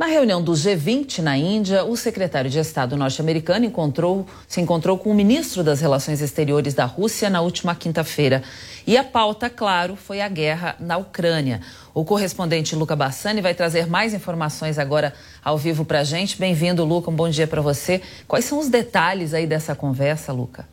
[0.02, 5.12] Na reunião do G20 na Índia, o secretário de Estado norte-americano encontrou, se encontrou com
[5.12, 8.42] o ministro das Relações Exteriores da Rússia na última quinta-feira.
[8.84, 11.60] E a pauta, claro, foi a guerra na Ucrânia.
[11.94, 16.36] O correspondente Luca Bassani vai trazer mais informações agora ao vivo para a gente.
[16.36, 17.08] Bem-vindo, Luca.
[17.08, 18.02] Um bom dia para você.
[18.26, 20.66] Quais são os detalhes aí dessa conversa, Luca?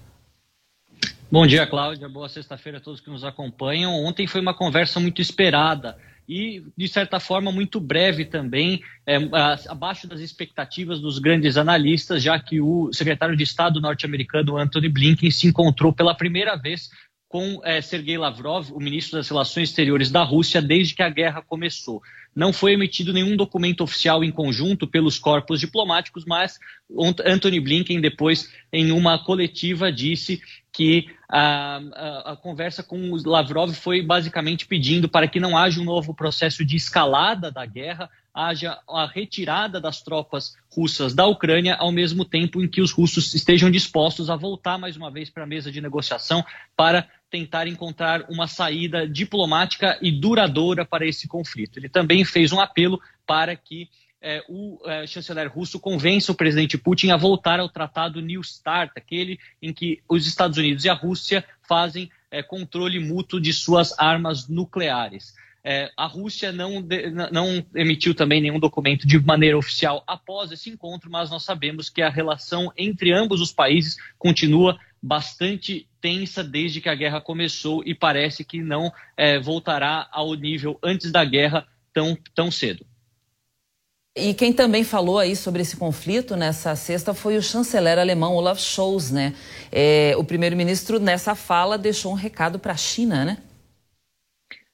[1.31, 2.09] Bom dia, Cláudia.
[2.09, 3.91] Boa sexta-feira a todos que nos acompanham.
[3.91, 5.95] Ontem foi uma conversa muito esperada
[6.29, 9.15] e, de certa forma, muito breve também, é,
[9.67, 15.31] abaixo das expectativas dos grandes analistas, já que o secretário de Estado norte-americano, Anthony Blinken,
[15.31, 16.91] se encontrou pela primeira vez
[17.27, 21.41] com é, Sergei Lavrov, o ministro das Relações Exteriores da Rússia, desde que a guerra
[21.41, 22.01] começou.
[22.35, 26.59] Não foi emitido nenhum documento oficial em conjunto pelos corpos diplomáticos, mas
[27.25, 30.41] Anthony Blinken, depois, em uma coletiva, disse
[30.71, 35.81] que a, a, a, conversa com o Lavrov foi basicamente pedindo para que não haja
[35.81, 41.75] um novo processo de escalada da guerra, haja a retirada das tropas russas da Ucrânia,
[41.75, 45.43] ao mesmo tempo em que os russos estejam dispostos a voltar mais uma vez para
[45.43, 46.45] a mesa de negociação
[46.75, 51.77] para tentar encontrar uma saída diplomática e duradoura para esse conflito.
[51.77, 53.89] Ele também fez um apelo para que
[54.21, 58.91] é, o é, chanceler russo convença o presidente Putin a voltar ao tratado New START,
[58.95, 63.97] aquele em que os Estados Unidos e a Rússia fazem é, controle mútuo de suas
[63.97, 65.33] armas nucleares.
[65.63, 70.69] É, a Rússia não, de, não emitiu também nenhum documento de maneira oficial após esse
[70.69, 76.81] encontro, mas nós sabemos que a relação entre ambos os países continua bastante tensa desde
[76.81, 81.67] que a guerra começou e parece que não é, voltará ao nível antes da guerra
[81.93, 82.85] tão, tão cedo.
[84.19, 88.59] E quem também falou aí sobre esse conflito nessa sexta foi o chanceler alemão Olaf
[88.59, 89.33] Scholz, né?
[89.71, 93.37] É, o primeiro-ministro nessa fala deixou um recado para a China, né?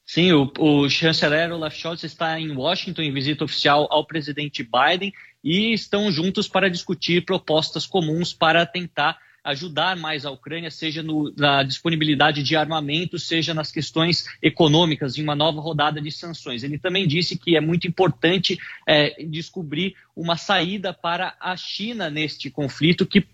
[0.04, 5.12] Sim, o, o chanceler Olaf Scholz está em Washington em visita oficial ao presidente Biden
[5.42, 11.32] e estão juntos para discutir propostas comuns para tentar ajudar mais a Ucrânia, seja no,
[11.36, 16.64] na disponibilidade de armamento, seja nas questões econômicas, em uma nova rodada de sanções.
[16.64, 22.50] Ele também disse que é muito importante é, descobrir uma saída para a China neste
[22.50, 23.24] conflito, que,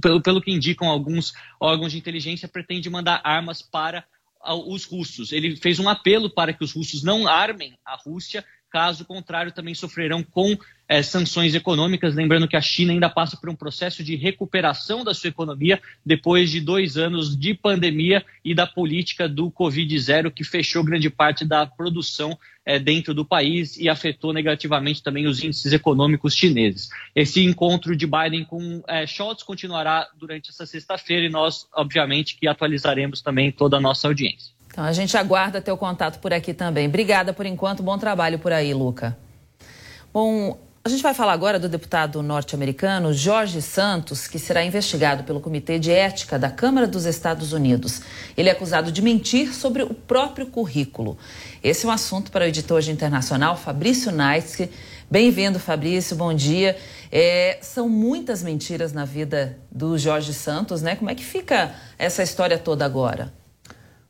[0.00, 4.04] pelo, pelo que indicam alguns órgãos de inteligência, pretende mandar armas para
[4.64, 5.32] os russos.
[5.32, 9.74] Ele fez um apelo para que os russos não armem a Rússia, caso contrário, também
[9.74, 10.56] sofrerão com
[10.88, 12.14] é, sanções econômicas.
[12.14, 16.50] Lembrando que a China ainda passa por um processo de recuperação da sua economia depois
[16.50, 21.66] de dois anos de pandemia e da política do Covid-0, que fechou grande parte da
[21.66, 26.88] produção é, dentro do país e afetou negativamente também os índices econômicos chineses.
[27.14, 32.48] Esse encontro de Biden com é, Scholz continuará durante essa sexta-feira e nós, obviamente, que
[32.48, 34.52] atualizaremos também toda a nossa audiência.
[34.70, 36.86] Então a gente aguarda teu contato por aqui também.
[36.86, 39.16] Obrigada por enquanto, bom trabalho por aí, Luca.
[40.12, 40.58] Bom,
[40.88, 45.78] a gente vai falar agora do deputado norte-americano Jorge Santos, que será investigado pelo Comitê
[45.78, 48.00] de Ética da Câmara dos Estados Unidos.
[48.34, 51.18] Ele é acusado de mentir sobre o próprio currículo.
[51.62, 54.70] Esse é um assunto para o editor de internacional Fabrício Naitsky.
[55.10, 56.74] Bem-vindo, Fabrício, bom dia.
[57.12, 60.96] É, são muitas mentiras na vida do Jorge Santos, né?
[60.96, 63.30] Como é que fica essa história toda agora?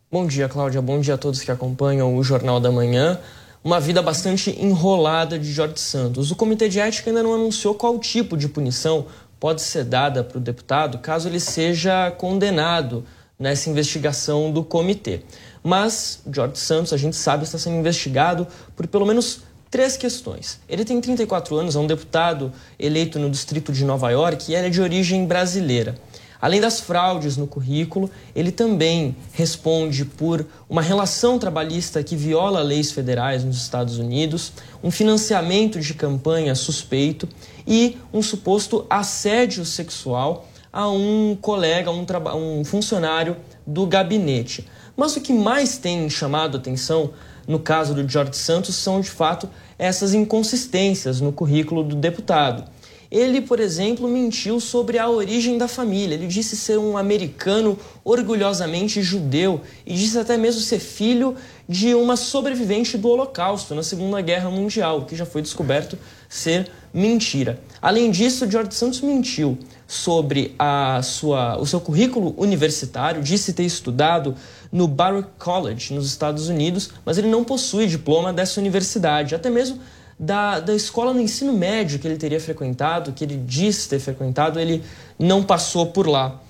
[0.09, 0.81] Bom dia, Cláudia.
[0.81, 3.19] Bom dia a todos que acompanham o Jornal da Manhã.
[3.63, 6.31] Uma vida bastante enrolada de Jorge Santos.
[6.31, 9.07] O Comitê de Ética ainda não anunciou qual tipo de punição
[9.41, 13.05] pode ser dada para o deputado caso ele seja condenado
[13.39, 15.21] nessa investigação do comitê.
[15.63, 18.47] Mas George Santos, a gente sabe, está sendo investigado
[18.77, 20.61] por pelo menos três questões.
[20.69, 24.69] Ele tem 34 anos, é um deputado eleito no distrito de Nova York e é
[24.69, 25.95] de origem brasileira.
[26.41, 32.93] Além das fraudes no currículo, ele também responde por uma relação trabalhista que viola leis
[32.93, 37.29] federais nos Estados Unidos, um financiamento de campanha suspeito
[37.67, 43.37] e um suposto assédio sexual a um colega, um, um funcionário
[43.67, 44.67] do gabinete.
[44.97, 47.11] Mas o que mais tem chamado atenção
[47.49, 52.65] no caso do George Santos são, de fato, essas inconsistências no currículo do deputado.
[53.11, 56.15] Ele, por exemplo, mentiu sobre a origem da família.
[56.15, 61.35] Ele disse ser um americano orgulhosamente judeu e disse até mesmo ser filho
[61.67, 65.99] de uma sobrevivente do Holocausto na Segunda Guerra Mundial, que já foi descoberto
[66.29, 67.61] ser mentira.
[67.81, 74.35] Além disso, George Santos mentiu sobre a sua, o seu currículo universitário, disse ter estudado
[74.71, 79.79] no Baruch College, nos Estados Unidos, mas ele não possui diploma dessa universidade, até mesmo
[80.19, 84.59] da, da escola no ensino médio que ele teria frequentado, que ele disse ter frequentado,
[84.59, 84.83] ele
[85.19, 86.41] não passou por lá.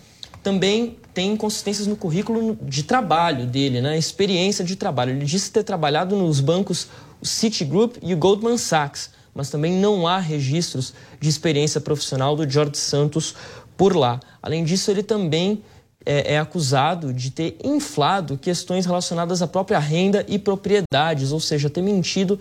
[0.42, 3.98] Também tem inconsistências no currículo de trabalho dele, né?
[3.98, 5.10] experiência de trabalho.
[5.10, 6.88] Ele disse ter trabalhado nos bancos
[7.22, 13.34] Citigroup e Goldman Sachs, mas também não há registros de experiência profissional do George Santos
[13.76, 14.20] por lá.
[14.42, 15.62] Além disso, ele também
[16.06, 21.68] é, é, acusado de ter inflado questões relacionadas à própria renda e propriedades, ou seja,
[21.68, 22.40] ter mentido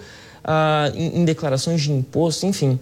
[0.93, 2.79] em, em, declarações de imposto, enfim.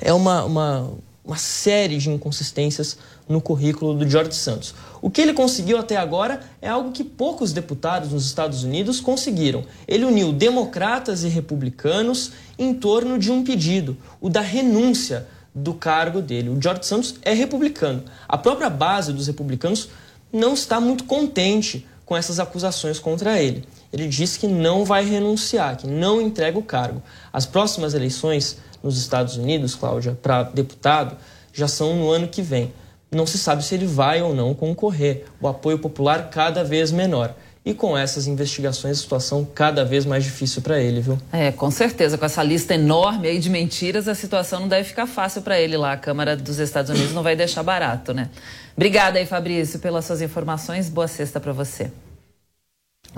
[0.00, 0.90] É uma, uma,
[1.24, 4.74] uma série de inconsistências no currículo do George Santos.
[5.00, 9.64] O que ele conseguiu até agora é algo que poucos deputados nos Estados Unidos conseguiram.
[9.86, 16.20] Ele uniu democratas e republicanos em torno de um pedido, o da renúncia do cargo
[16.20, 16.48] dele.
[16.48, 18.02] O George Santos é republicano.
[18.28, 19.88] A própria base dos republicanos
[20.32, 23.64] não está muito contente com essas acusações contra ele.
[23.92, 27.02] Ele disse que não vai renunciar, que não entrega o cargo.
[27.32, 31.16] As próximas eleições nos Estados Unidos, Cláudia, para deputado,
[31.52, 32.72] já são no ano que vem.
[33.10, 35.24] Não se sabe se ele vai ou não concorrer.
[35.40, 37.34] O apoio popular cada vez menor.
[37.64, 41.18] E com essas investigações, a situação cada vez mais difícil para ele, viu?
[41.32, 42.16] É, com certeza.
[42.16, 45.76] Com essa lista enorme aí de mentiras, a situação não deve ficar fácil para ele
[45.76, 45.92] lá.
[45.92, 48.30] A Câmara dos Estados Unidos não vai deixar barato, né?
[48.76, 50.88] Obrigada aí, Fabrício, pelas suas informações.
[50.88, 51.90] Boa sexta para você.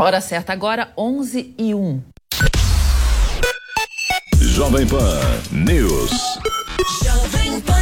[0.02, 2.02] Hora certa agora, 11 e 1.
[4.40, 5.20] Jovem Pan
[5.52, 6.10] News.
[7.04, 7.74] Jovem Pan.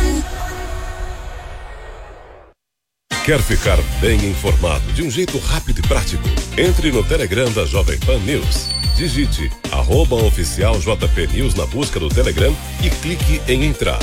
[3.25, 6.25] Quer ficar bem informado de um jeito rápido e prático?
[6.59, 8.66] Entre no Telegram da Jovem Pan News.
[8.97, 12.53] Digite arroba oficial JP News na busca do Telegram
[12.83, 14.01] e clique em entrar.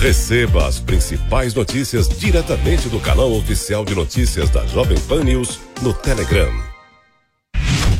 [0.00, 5.92] Receba as principais notícias diretamente do canal oficial de notícias da Jovem Pan News no
[5.92, 6.67] Telegram.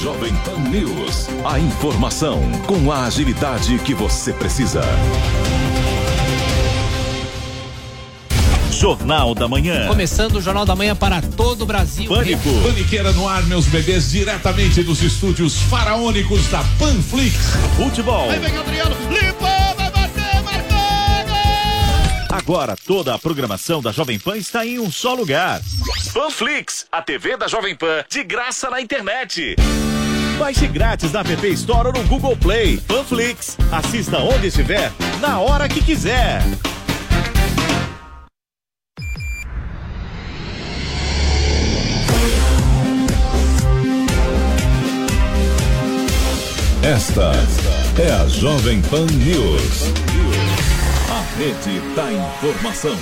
[0.00, 1.28] Jovem Pan News.
[1.44, 4.80] A informação com a agilidade que você precisa.
[8.70, 9.88] Jornal da Manhã.
[9.88, 12.08] Começando o Jornal da Manhã para todo o Brasil.
[12.08, 12.48] Pânico.
[12.62, 17.34] Paniqueira no ar, meus bebês, diretamente dos estúdios faraônicos da Panflix.
[17.76, 18.30] Futebol.
[18.30, 20.76] Aí vem Adriano, limpou, vai bater, marcou!
[22.30, 25.60] Agora toda a programação da Jovem Pan está em um só lugar.
[26.14, 29.56] Panflix, a TV da Jovem Pan, de graça na internet.
[30.38, 32.78] Baixe grátis na App Store ou no Google Play.
[32.86, 36.40] Panflix, assista onde estiver, na hora que quiser.
[46.84, 47.32] Esta
[48.00, 49.82] é a Jovem Pan News.
[51.10, 52.96] A rede da informação.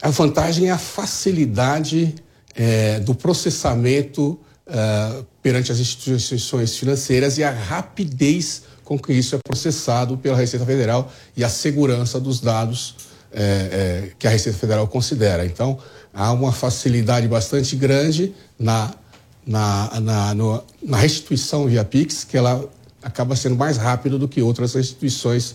[0.00, 2.14] A vantagem é a facilidade
[2.54, 9.38] eh, do processamento ah, perante as instituições financeiras e a rapidez com que isso é
[9.38, 12.94] processado pela Receita Federal e a segurança dos dados
[13.32, 15.44] eh, eh, que a Receita Federal considera.
[15.46, 15.78] Então,
[16.12, 18.92] há uma facilidade bastante grande na,
[19.46, 22.68] na, na, no- na restituição via Pix, que ela
[23.02, 25.54] acaba sendo mais rápida do que outras restituições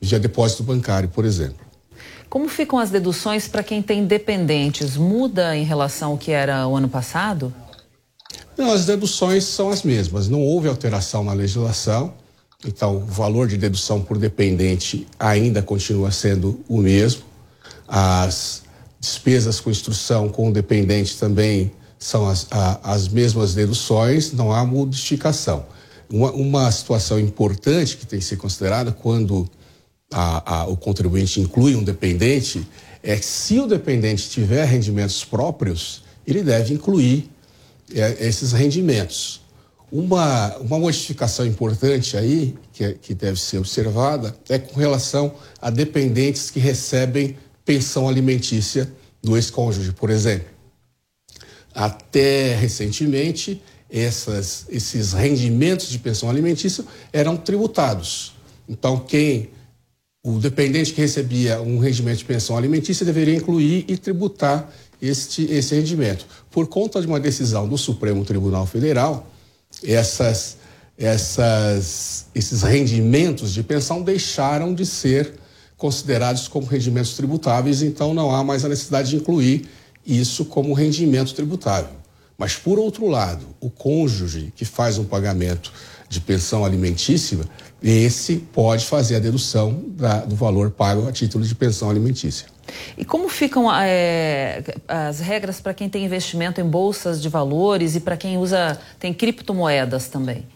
[0.00, 1.63] via depósito bancário, por exemplo.
[2.34, 4.96] Como ficam as deduções para quem tem dependentes?
[4.96, 7.54] Muda em relação ao que era o ano passado?
[8.58, 10.26] Não, as deduções são as mesmas.
[10.26, 12.12] Não houve alteração na legislação.
[12.66, 17.22] Então, o valor de dedução por dependente ainda continua sendo o mesmo.
[17.86, 18.64] As
[18.98, 21.70] despesas com instrução com o dependente também
[22.00, 25.66] são as, a- as mesmas deduções, não há modificação.
[26.10, 29.48] Uma, uma situação importante que tem que ser considerada quando
[30.12, 32.66] a- a- o contribuinte inclui um dependente
[33.02, 37.30] é que se o dependente tiver rendimentos próprios, ele deve incluir
[37.94, 39.42] é, esses rendimentos.
[39.92, 45.68] Uma, uma modificação importante aí, que, é- que deve ser observada, é com relação a
[45.70, 48.90] dependentes que recebem pensão alimentícia
[49.22, 50.48] do ex-cônjuge, por exemplo.
[51.74, 58.32] Até recentemente, essas, esses rendimentos de pensão alimentícia eram tributados.
[58.68, 59.50] Então, quem
[60.24, 65.74] o dependente que recebia um rendimento de pensão alimentícia deveria incluir e tributar este, esse
[65.74, 66.26] rendimento.
[66.50, 69.28] Por conta de uma decisão do Supremo Tribunal Federal,
[69.84, 70.56] essas,
[70.96, 75.34] essas, esses rendimentos de pensão deixaram de ser
[75.76, 79.68] considerados como rendimentos tributáveis, então não há mais a necessidade de incluir
[80.06, 81.96] isso como rendimento tributável.
[82.38, 85.70] Mas, por outro lado, o cônjuge que faz um pagamento
[86.08, 87.38] de pensão alimentícia,
[87.90, 92.46] esse pode fazer a dedução da- do valor pago a título de pensão alimentícia.
[92.96, 98.00] E como ficam eh, as regras para quem tem investimento em bolsas de valores e
[98.00, 100.46] para quem usa tem criptomoedas também?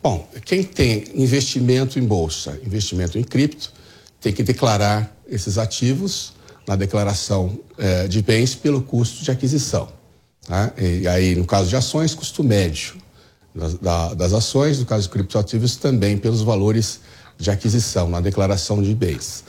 [0.00, 3.72] Bom, quem tem investimento em bolsa, investimento em cripto,
[4.20, 6.32] tem que declarar esses ativos
[6.66, 9.88] na declaração eh, de bens pelo custo de aquisição.
[10.46, 10.72] tá?
[10.78, 12.94] E aí, no caso de ações, custo médio
[13.58, 17.00] das, da- das ações, no caso de criptoativos, também pelos valores
[17.36, 19.44] de aquisição na declaração de bens.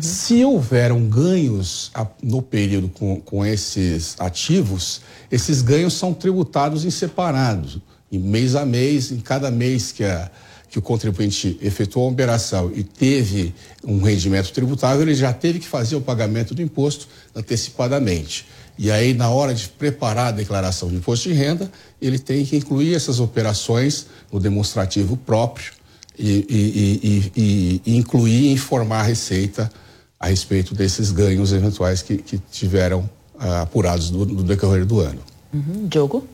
[0.00, 1.90] Se houveram ganhos
[2.22, 5.00] no período com, com esses ativos,
[5.30, 7.80] esses ganhos são tributados em separado,
[8.12, 10.30] em mês a mês, em cada mês que, a-
[10.70, 13.52] que o contribuinte efetuou a operação e teve
[13.84, 18.46] um rendimento tributável, ele já teve que fazer o pagamento do imposto antecipadamente.
[18.78, 22.56] E aí, na hora de preparar a declaração de imposto de renda, ele tem que
[22.56, 25.72] incluir essas operações no demonstrativo próprio
[26.18, 29.70] e, e- e- e- incluir e informar a Receita
[30.18, 33.08] a respeito desses ganhos eventuais que, que tiveram
[33.38, 35.20] ah, apurados no, no decorrer do ano.
[35.52, 35.88] Uhum.
[35.88, 36.26] Diogo?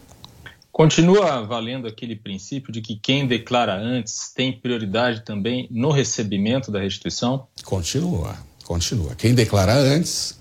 [0.76, 6.78] Continua valendo aquele princípio de que quem declara antes tem prioridade também no recebimento da
[6.78, 7.46] restituição?
[7.64, 9.14] Continua, continua.
[9.14, 10.38] Quem declara antes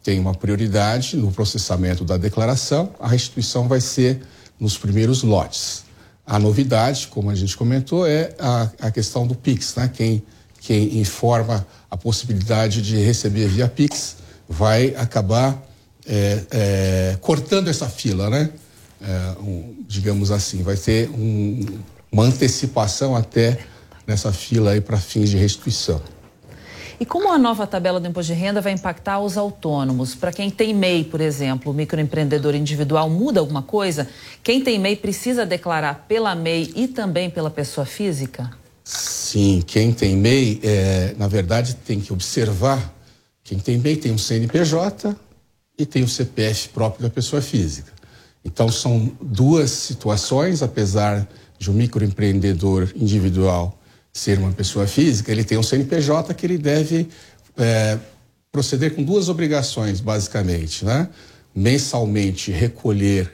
[0.00, 4.20] tem uma prioridade no processamento da declaração, a restituição vai ser
[4.60, 5.82] nos primeiros lotes.
[6.24, 9.90] A novidade, como a gente comentou, é a, a questão do PIX, né?
[9.92, 10.22] Quem,
[10.60, 14.18] quem informa a possibilidade de receber via PIX
[14.48, 15.60] vai acabar
[16.06, 18.52] é, é, cortando essa fila, né?
[19.06, 21.66] É, um, digamos assim, vai ter um-
[22.10, 23.58] uma antecipação até
[24.06, 26.00] nessa fila aí para fins de restituição.
[26.98, 30.14] E como a nova tabela do imposto de renda vai impactar os autônomos?
[30.14, 34.08] Para quem tem MEI, por exemplo, o microempreendedor individual, muda alguma coisa?
[34.42, 38.50] Quem tem MEI precisa declarar pela MEI e também pela pessoa física?
[38.84, 42.94] Sim, quem tem MEI, é, na verdade, tem que observar.
[43.42, 45.16] Quem tem MEI tem um CNPJ
[45.76, 47.92] e tem o CPF próprio da pessoa física.
[48.44, 51.26] Então, são duas situações, apesar
[51.58, 53.78] de um microempreendedor individual
[54.12, 57.08] ser uma pessoa física, ele tem um CNPJ que ele deve
[57.56, 57.98] é,
[58.52, 61.08] proceder com duas obrigações, basicamente, né?
[61.54, 63.32] Mensalmente recolher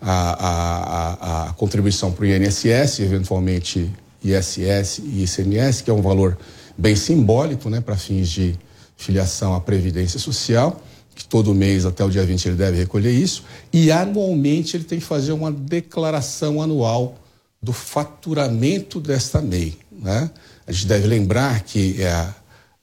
[0.00, 3.90] a, a, a contribuição para o INSS, eventualmente
[4.24, 6.38] ISS e ICMS, que é um valor
[6.76, 8.58] bem simbólico, né, para fins de
[8.96, 10.80] filiação à Previdência Social,
[11.14, 14.98] que todo mês até o dia 20 ele deve recolher isso, e anualmente ele tem
[14.98, 17.18] que fazer uma declaração anual
[17.62, 19.78] do faturamento desta MEI.
[19.90, 20.30] Né?
[20.66, 22.34] A gente deve lembrar que a,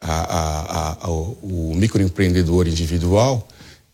[0.02, 3.48] a, a, o microempreendedor individual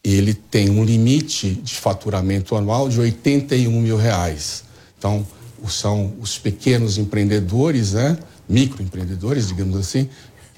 [0.03, 4.63] ele tem um limite de faturamento anual de 81 mil reais.
[4.97, 5.25] Então,
[5.67, 8.17] são os pequenos empreendedores, né?
[8.47, 10.07] microempreendedores, digamos assim,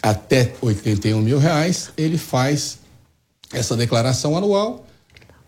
[0.02, 2.77] até 81 mil reais, ele faz
[3.52, 4.86] essa declaração anual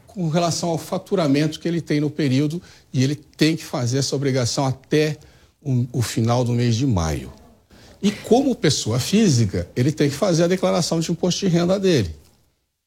[0.08, 2.62] com relação ao faturamento que ele tem no período
[2.92, 5.18] e ele tem que fazer essa obrigação até
[5.62, 7.32] o, o final do mês de maio.
[8.02, 12.16] E como pessoa física, ele tem que fazer a declaração de imposto de renda dele.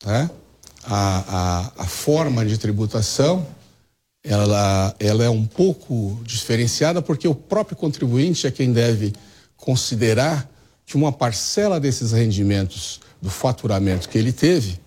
[0.05, 0.31] Né?
[0.85, 3.47] A, a, a forma de tributação
[4.25, 9.13] ela, ela é um pouco diferenciada porque o próprio contribuinte é quem deve
[9.57, 10.49] considerar
[10.87, 14.82] que uma parcela desses rendimentos do faturamento que ele teve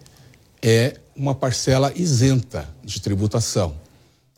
[0.67, 3.75] é uma parcela isenta de tributação.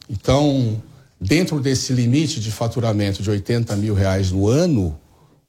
[0.10, 0.82] Então,
[1.20, 4.98] Dentro desse limite de faturamento de 80 mil reais no ano,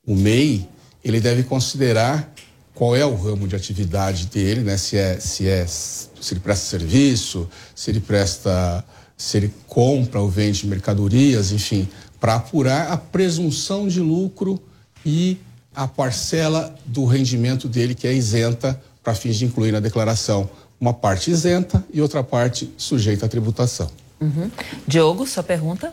[0.07, 0.67] o MEI,
[1.05, 2.33] ele deve considerar
[2.75, 4.79] qual é o ramo de atividade dele, né?
[4.79, 8.83] Se é, se é, se ele presta serviço, se ele presta,
[9.15, 11.87] se ele compra ou vende mercadorias, enfim,
[12.19, 14.59] para apurar a presunção de lucro
[15.05, 15.37] e
[15.75, 20.49] a parcela do rendimento dele que é isenta para fins de incluir na declaração
[20.81, 23.91] uma parte isenta e outra parte sujeita à tributação.
[24.21, 24.51] Uhum.
[24.87, 25.93] Diogo, sua pergunta?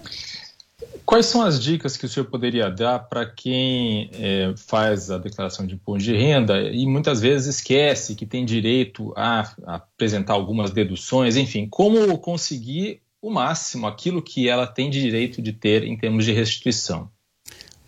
[1.06, 5.66] Quais são as dicas que o senhor poderia dar para quem é, faz a declaração
[5.68, 10.72] de imposto de renda e muitas vezes esquece que tem direito a, a apresentar algumas
[10.72, 16.26] deduções, enfim, como conseguir o máximo aquilo que ela tem direito de ter em termos
[16.26, 17.10] de restituição?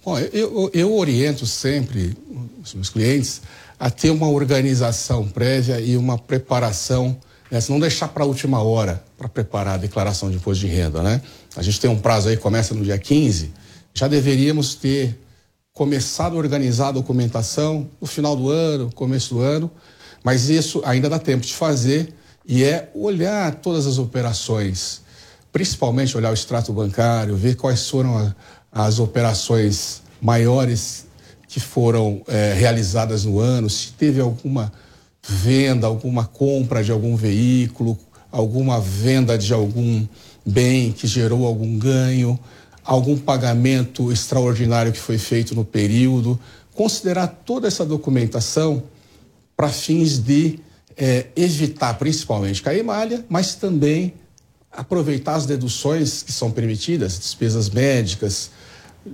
[0.06, 2.16] Bom, eu, eu oriento sempre
[2.64, 3.42] os meus clientes
[3.80, 7.18] a ter uma organização prévia e uma preparação
[7.50, 7.62] né?
[7.62, 11.02] Se não deixar para a última hora para preparar a declaração de imposto de renda,
[11.02, 11.22] né?
[11.56, 13.52] A gente tem um prazo aí, começa no dia 15,
[13.94, 15.20] já deveríamos ter
[15.74, 19.72] começado a organizar a documentação no final do ano, começo do ano,
[20.24, 22.14] mas isso ainda dá tempo de fazer
[22.46, 25.02] e é olhar todas as operações,
[25.52, 28.36] principalmente olhar o extrato bancário, ver quais foram a,
[28.72, 31.06] as operações maiores
[31.48, 34.72] que foram é, realizadas no ano, se teve alguma
[35.28, 37.98] venda, alguma compra de algum veículo,
[38.32, 40.06] alguma venda de algum
[40.46, 42.40] bem que gerou algum ganho,
[42.84, 46.40] algum pagamento extraordinário que foi feito no período.
[46.74, 48.84] Considerar toda essa documentação
[49.56, 50.60] para fins de
[50.96, 54.14] é, evitar principalmente cair malha, mas também
[54.72, 58.52] aproveitar as deduções que são permitidas, despesas médicas,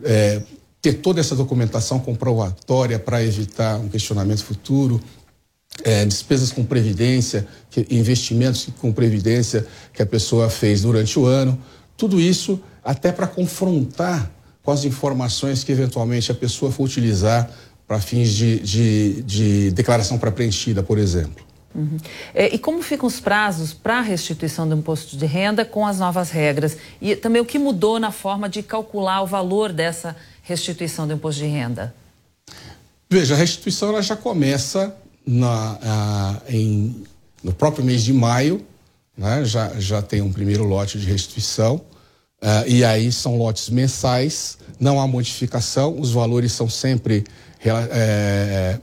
[0.03, 0.41] é,
[0.83, 5.01] ter toda essa documentação comprovatória para evitar um questionamento futuro,
[5.81, 11.57] é, despesas com previdência, que, investimentos com previdência que a pessoa fez durante o ano,
[11.95, 14.29] tudo isso até para confrontar
[14.61, 17.49] com as informações que eventualmente a pessoa for utilizar
[17.87, 21.45] para fins de, de, de declaração para preenchida, por exemplo.
[21.73, 21.97] Uhum.
[22.35, 25.97] É, e como ficam os prazos para a restituição do imposto de renda com as
[25.97, 26.77] novas regras?
[27.01, 31.41] E também o que mudou na forma de calcular o valor dessa restituição do imposto
[31.41, 31.95] de renda?
[33.09, 34.95] Veja, a restituição ela já começa
[35.25, 37.03] na, a, em,
[37.43, 38.63] no próprio mês de maio,
[39.17, 41.77] né, já, já tem um primeiro lote de restituição,
[42.41, 47.23] uh, e aí são lotes mensais, não há modificação, os valores são sempre
[47.63, 48.79] é,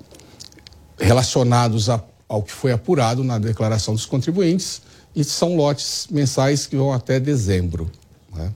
[0.99, 4.81] relacionados a, ao que foi apurado na declaração dos contribuintes,
[5.15, 7.91] e são lotes mensais que vão até dezembro.
[8.33, 8.53] Né?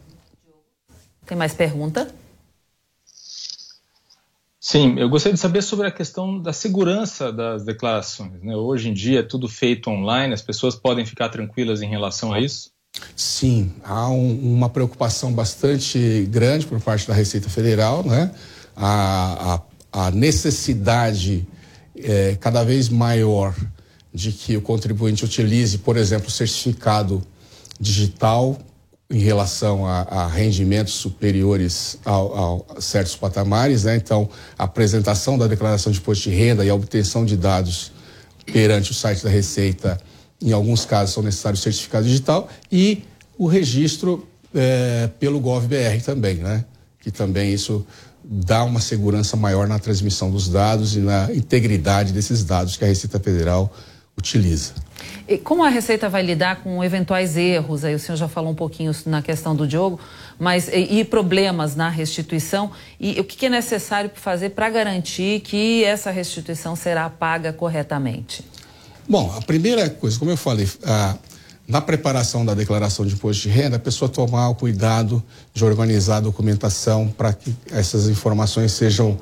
[1.26, 2.14] Tem mais pergunta?
[4.66, 8.42] Sim, eu gostaria de saber sobre a questão da segurança das declarações.
[8.42, 8.56] Né?
[8.56, 12.40] Hoje em dia é tudo feito online, as pessoas podem ficar tranquilas em relação a
[12.40, 12.70] isso?
[13.14, 18.34] Sim, há um, uma preocupação bastante grande por parte da Receita Federal, né?
[18.74, 19.60] A,
[19.92, 21.46] a, a necessidade
[21.94, 23.54] é, cada vez maior
[24.14, 27.22] de que o contribuinte utilize, por exemplo, certificado
[27.78, 28.58] digital
[29.10, 33.96] em relação a, a rendimentos superiores ao, a certos patamares, né?
[33.96, 34.28] Então,
[34.58, 37.92] a apresentação da declaração de imposto de renda e a obtenção de dados
[38.46, 40.00] perante o site da Receita,
[40.40, 43.04] em alguns casos são necessários certificado digital e
[43.38, 46.64] o registro é, pelo GovBR também, né?
[47.00, 47.86] Que também isso
[48.24, 52.88] dá uma segurança maior na transmissão dos dados e na integridade desses dados que a
[52.88, 53.70] Receita Federal
[54.16, 54.72] utiliza.
[55.26, 57.84] E como a Receita vai lidar com eventuais erros?
[57.84, 59.98] Aí o senhor já falou um pouquinho na questão do Diogo,
[60.38, 62.70] mas e, e problemas na restituição
[63.00, 68.44] e o que, é necessário fazer para garantir que essa restituição será paga corretamente?
[69.08, 71.16] Bom, a primeira coisa, como eu falei, a,
[71.66, 75.22] na preparação da declaração de imposto de renda, a pessoa tomar o cuidado
[75.52, 79.18] de organizar a documentação para que essas informações sejam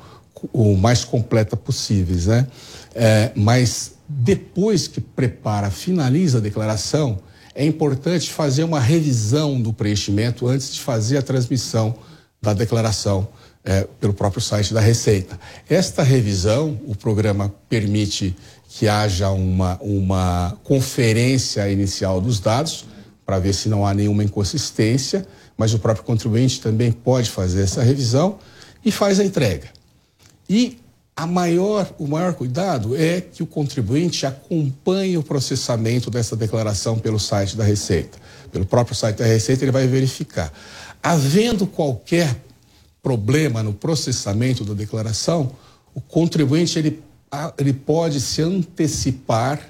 [0.51, 2.47] o mais completa possíveis, né?
[2.93, 7.19] É, mas depois que prepara, finaliza a declaração,
[7.55, 11.95] é importante fazer uma revisão do preenchimento antes de fazer a transmissão
[12.41, 13.27] da declaração
[13.63, 15.39] é, pelo próprio site da Receita.
[15.69, 18.35] Esta revisão, o programa permite
[18.67, 22.85] que haja uma, uma conferência inicial dos dados
[23.25, 25.25] para ver se não há nenhuma inconsistência,
[25.57, 28.37] mas o próprio contribuinte também pode fazer essa revisão
[28.83, 29.69] e faz a entrega.
[30.49, 30.82] E
[31.15, 37.19] a maior, o maior cuidado é que o contribuinte acompanhe o processamento dessa declaração pelo
[37.19, 38.17] site da Receita.
[38.51, 40.51] Pelo próprio site da Receita, ele vai verificar.
[41.01, 42.35] Havendo qualquer
[43.01, 45.51] problema no processamento da declaração,
[45.93, 47.03] o contribuinte ele,
[47.59, 49.61] ele pode se antecipar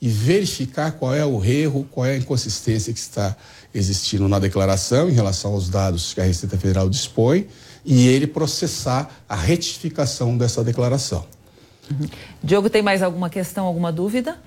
[0.00, 3.36] e verificar qual é o erro, qual é a inconsistência que está
[3.72, 7.46] existindo na declaração em relação aos dados que a Receita Federal dispõe
[7.84, 11.24] e ele processar a retificação dessa declaração.
[11.90, 12.08] Uhum.
[12.42, 14.38] Diogo, tem mais alguma questão, alguma dúvida?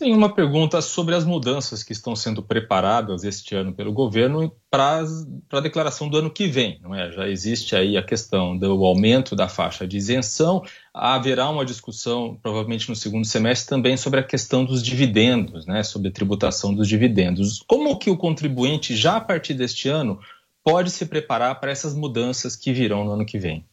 [0.00, 5.04] Sim, uma pergunta sobre as mudanças que estão sendo preparadas este ano pelo governo para
[5.52, 6.80] a declaração do ano que vem.
[6.82, 7.12] Não é?
[7.12, 10.62] Já existe aí a questão do aumento da faixa de isenção.
[10.94, 15.82] Haverá uma discussão, provavelmente no segundo semestre, também sobre a questão dos dividendos, né?
[15.82, 17.62] sobre a tributação dos dividendos.
[17.66, 20.18] Como que o contribuinte, já a partir deste ano,
[20.64, 23.64] pode se preparar para essas mudanças que virão no ano que vem?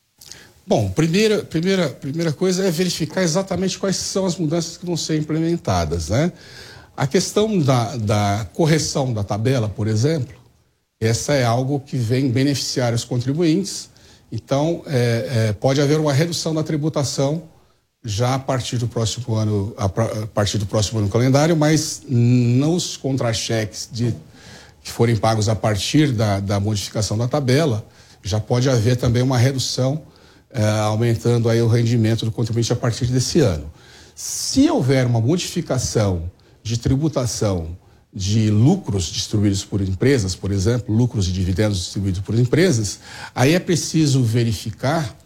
[0.65, 5.17] Bom, primeira, primeira, primeira coisa é verificar exatamente quais são as mudanças que vão ser
[5.17, 6.09] implementadas.
[6.09, 6.31] Né?
[6.95, 10.35] A questão da, da correção da tabela, por exemplo,
[10.99, 13.89] essa é algo que vem beneficiar os contribuintes.
[14.31, 17.43] Então, é, é, pode haver uma redução da tributação
[18.03, 23.89] já a partir do próximo ano, a, partir do próximo ano calendário, mas nos contra-cheques
[23.91, 24.13] de
[24.87, 27.85] que forem pagos a partir da, da modificação da tabela,
[28.23, 30.01] já pode haver também uma redução,
[30.49, 33.69] eh, aumentando aí o rendimento do contribuinte a partir desse ano.
[34.15, 36.31] Se houver uma modificação
[36.63, 37.77] de tributação
[38.13, 42.99] de lucros distribuídos por empresas, por exemplo, lucros e dividendos distribuídos por empresas,
[43.35, 45.17] aí é preciso verificar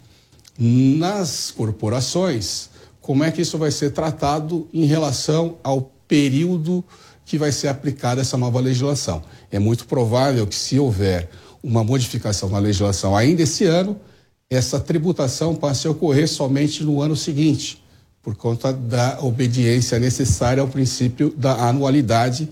[0.57, 6.83] nas corporações como é que isso vai ser tratado em relação ao período
[7.31, 9.23] que vai ser aplicada essa nova legislação.
[9.51, 11.29] É muito provável que, se houver
[11.61, 13.99] uma modificação na legislação ainda esse ano,
[14.49, 17.81] essa tributação passe a ocorrer somente no ano seguinte,
[18.21, 22.49] por conta da obediência necessária ao princípio da anualidade,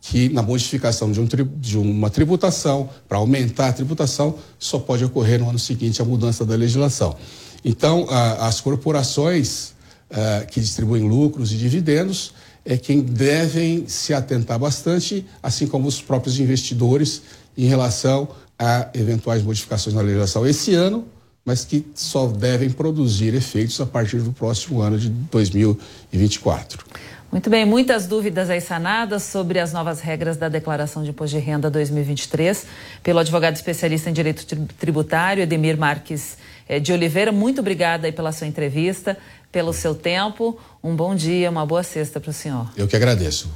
[0.00, 5.40] que na modificação de, um, de uma tributação, para aumentar a tributação, só pode ocorrer
[5.40, 7.16] no ano seguinte a mudança da legislação.
[7.64, 9.72] Então, a, as corporações
[10.10, 12.32] a, que distribuem lucros e dividendos
[12.66, 17.22] é quem devem se atentar bastante, assim como os próprios investidores,
[17.56, 18.28] em relação
[18.58, 21.06] a eventuais modificações na legislação esse ano,
[21.44, 26.84] mas que só devem produzir efeitos a partir do próximo ano de 2024.
[27.30, 31.44] Muito bem, muitas dúvidas aí sanadas sobre as novas regras da declaração de imposto de
[31.44, 32.66] renda 2023
[33.02, 34.44] pelo advogado especialista em direito
[34.78, 36.36] tributário, Edemir Marques
[36.68, 37.30] eh, de Oliveira.
[37.30, 39.16] Muito obrigada aí pela sua entrevista
[39.56, 40.60] pelo seu tempo.
[40.84, 42.70] Um bom dia, uma boa sexta para o senhor.
[42.76, 43.50] Eu que agradeço.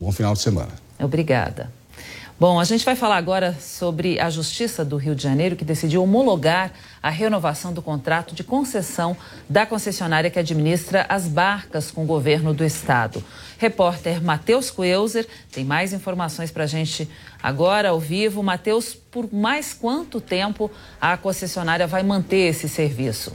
[0.00, 0.70] Bom final de semana.
[0.98, 1.70] Obrigada.
[2.40, 6.02] Bom, a gente vai falar agora sobre a Justiça do Rio de Janeiro, que decidiu
[6.02, 6.72] homologar
[7.02, 9.14] a renovação do contrato de concessão
[9.46, 13.22] da concessionária que administra as barcas com o governo do estado.
[13.58, 17.06] Repórter Matheus Coelzer tem mais informações para a gente
[17.42, 18.42] agora ao vivo.
[18.42, 23.30] Matheus, por mais quanto tempo a concessionária vai manter esse serviço?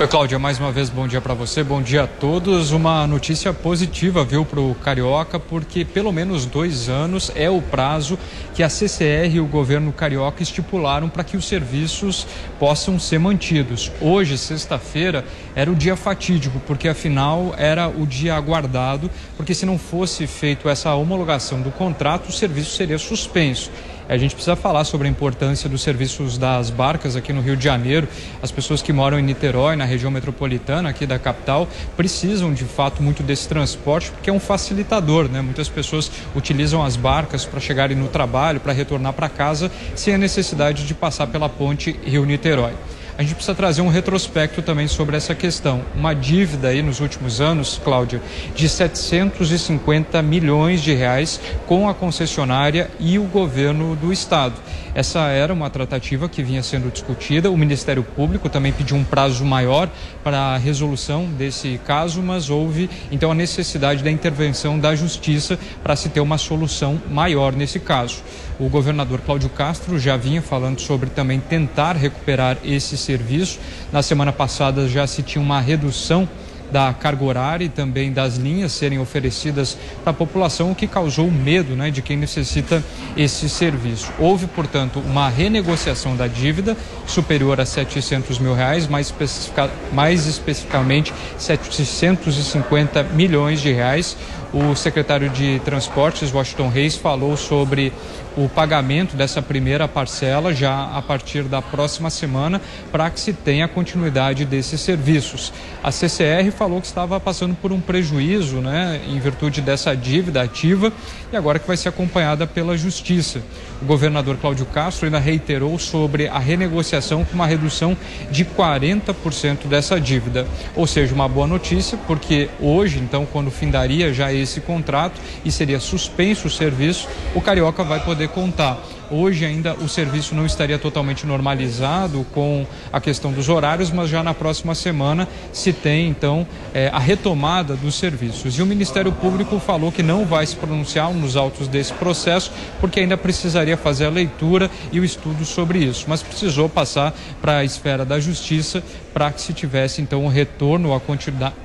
[0.00, 2.72] Oi, Cláudia, mais uma vez bom dia para você, bom dia a todos.
[2.72, 8.18] Uma notícia positiva, viu, para o Carioca, porque pelo menos dois anos é o prazo
[8.54, 12.26] que a CCR e o governo carioca estipularam para que os serviços
[12.58, 13.92] possam ser mantidos.
[14.00, 15.24] Hoje, sexta-feira,
[15.54, 20.70] era o dia fatídico, porque afinal era o dia aguardado, porque se não fosse feito
[20.70, 23.70] essa homologação do contrato, o serviço seria suspenso.
[24.08, 27.64] A gente precisa falar sobre a importância dos serviços das barcas aqui no Rio de
[27.64, 28.08] Janeiro.
[28.42, 33.02] As pessoas que moram em Niterói, na região metropolitana aqui da capital, precisam de fato
[33.02, 35.40] muito desse transporte porque é um facilitador, né?
[35.40, 40.18] Muitas pessoas utilizam as barcas para chegarem no trabalho, para retornar para casa, sem a
[40.18, 42.72] necessidade de passar pela ponte Rio-Niterói
[43.16, 45.82] a gente precisa trazer um retrospecto também sobre essa questão.
[45.94, 48.22] Uma dívida aí nos últimos anos, Cláudia,
[48.54, 54.54] de 750 milhões de reais com a concessionária e o governo do estado.
[54.94, 57.50] Essa era uma tratativa que vinha sendo discutida.
[57.50, 59.88] O Ministério Público também pediu um prazo maior
[60.22, 65.96] para a resolução desse caso, mas houve então a necessidade da intervenção da Justiça para
[65.96, 68.22] se ter uma solução maior nesse caso.
[68.60, 73.58] O governador Cláudio Castro já vinha falando sobre também tentar recuperar esse serviço.
[73.90, 76.28] Na semana passada já se tinha uma redução
[76.72, 81.30] da carga horária e também das linhas serem oferecidas para a população, o que causou
[81.30, 82.82] medo né, de quem necessita
[83.14, 84.10] esse serviço.
[84.18, 86.76] Houve, portanto, uma renegociação da dívida
[87.06, 94.16] superior a 700 mil reais, mais, especifica, mais especificamente 750 milhões de reais.
[94.52, 97.92] O secretário de Transportes, Washington Reis, falou sobre
[98.36, 102.60] o pagamento dessa primeira parcela já a partir da próxima semana
[102.90, 105.52] para que se tenha continuidade desses serviços.
[105.82, 110.92] A CCR falou que estava passando por um prejuízo, né, em virtude dessa dívida ativa
[111.32, 113.42] e agora que vai ser acompanhada pela Justiça.
[113.80, 117.96] O governador Cláudio Castro ainda reiterou sobre a renegociação com uma redução
[118.30, 120.46] de 40% dessa dívida.
[120.76, 125.80] Ou seja, uma boa notícia, porque hoje, então, quando findaria já esse contrato e seria
[125.80, 128.78] suspenso o serviço, o Carioca vai poder contar.
[129.14, 134.22] Hoje ainda o serviço não estaria totalmente normalizado com a questão dos horários, mas já
[134.22, 138.58] na próxima semana se tem então é, a retomada dos serviços.
[138.58, 143.00] E o Ministério Público falou que não vai se pronunciar nos autos desse processo, porque
[143.00, 147.64] ainda precisaria fazer a leitura e o estudo sobre isso, mas precisou passar para a
[147.64, 148.82] esfera da justiça
[149.12, 151.00] para que se tivesse então o retorno à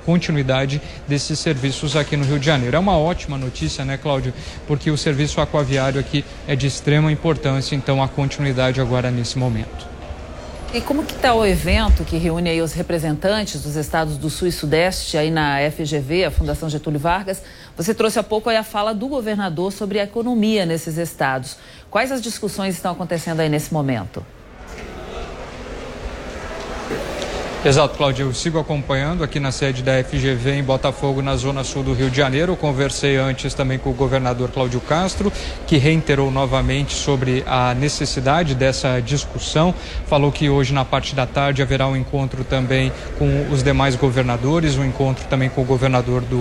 [0.06, 2.76] continuidade desses serviços aqui no Rio de Janeiro.
[2.76, 4.34] É uma ótima notícia, né, Cláudio?
[4.68, 7.37] Porque o serviço aquaviário aqui é de extrema importância,
[7.74, 9.88] então a continuidade agora nesse momento.
[10.74, 14.52] E como que está o evento que reúne os representantes dos estados do Sul e
[14.52, 17.42] Sudeste aí na FGV, a Fundação Getúlio Vargas?
[17.78, 21.56] Você trouxe há pouco a fala do governador sobre a economia nesses estados.
[21.90, 24.26] Quais as discussões estão acontecendo aí nesse momento?
[27.66, 28.28] Exato, Cláudio.
[28.28, 32.10] Eu sigo acompanhando aqui na sede da FGV em Botafogo, na zona sul do Rio
[32.10, 32.52] de Janeiro.
[32.52, 35.34] Eu conversei antes também com o governador Cláudio Castro,
[35.66, 39.74] que reiterou novamente sobre a necessidade dessa discussão.
[40.06, 44.78] Falou que hoje, na parte da tarde, haverá um encontro também com os demais governadores,
[44.78, 46.40] um encontro também com o governador do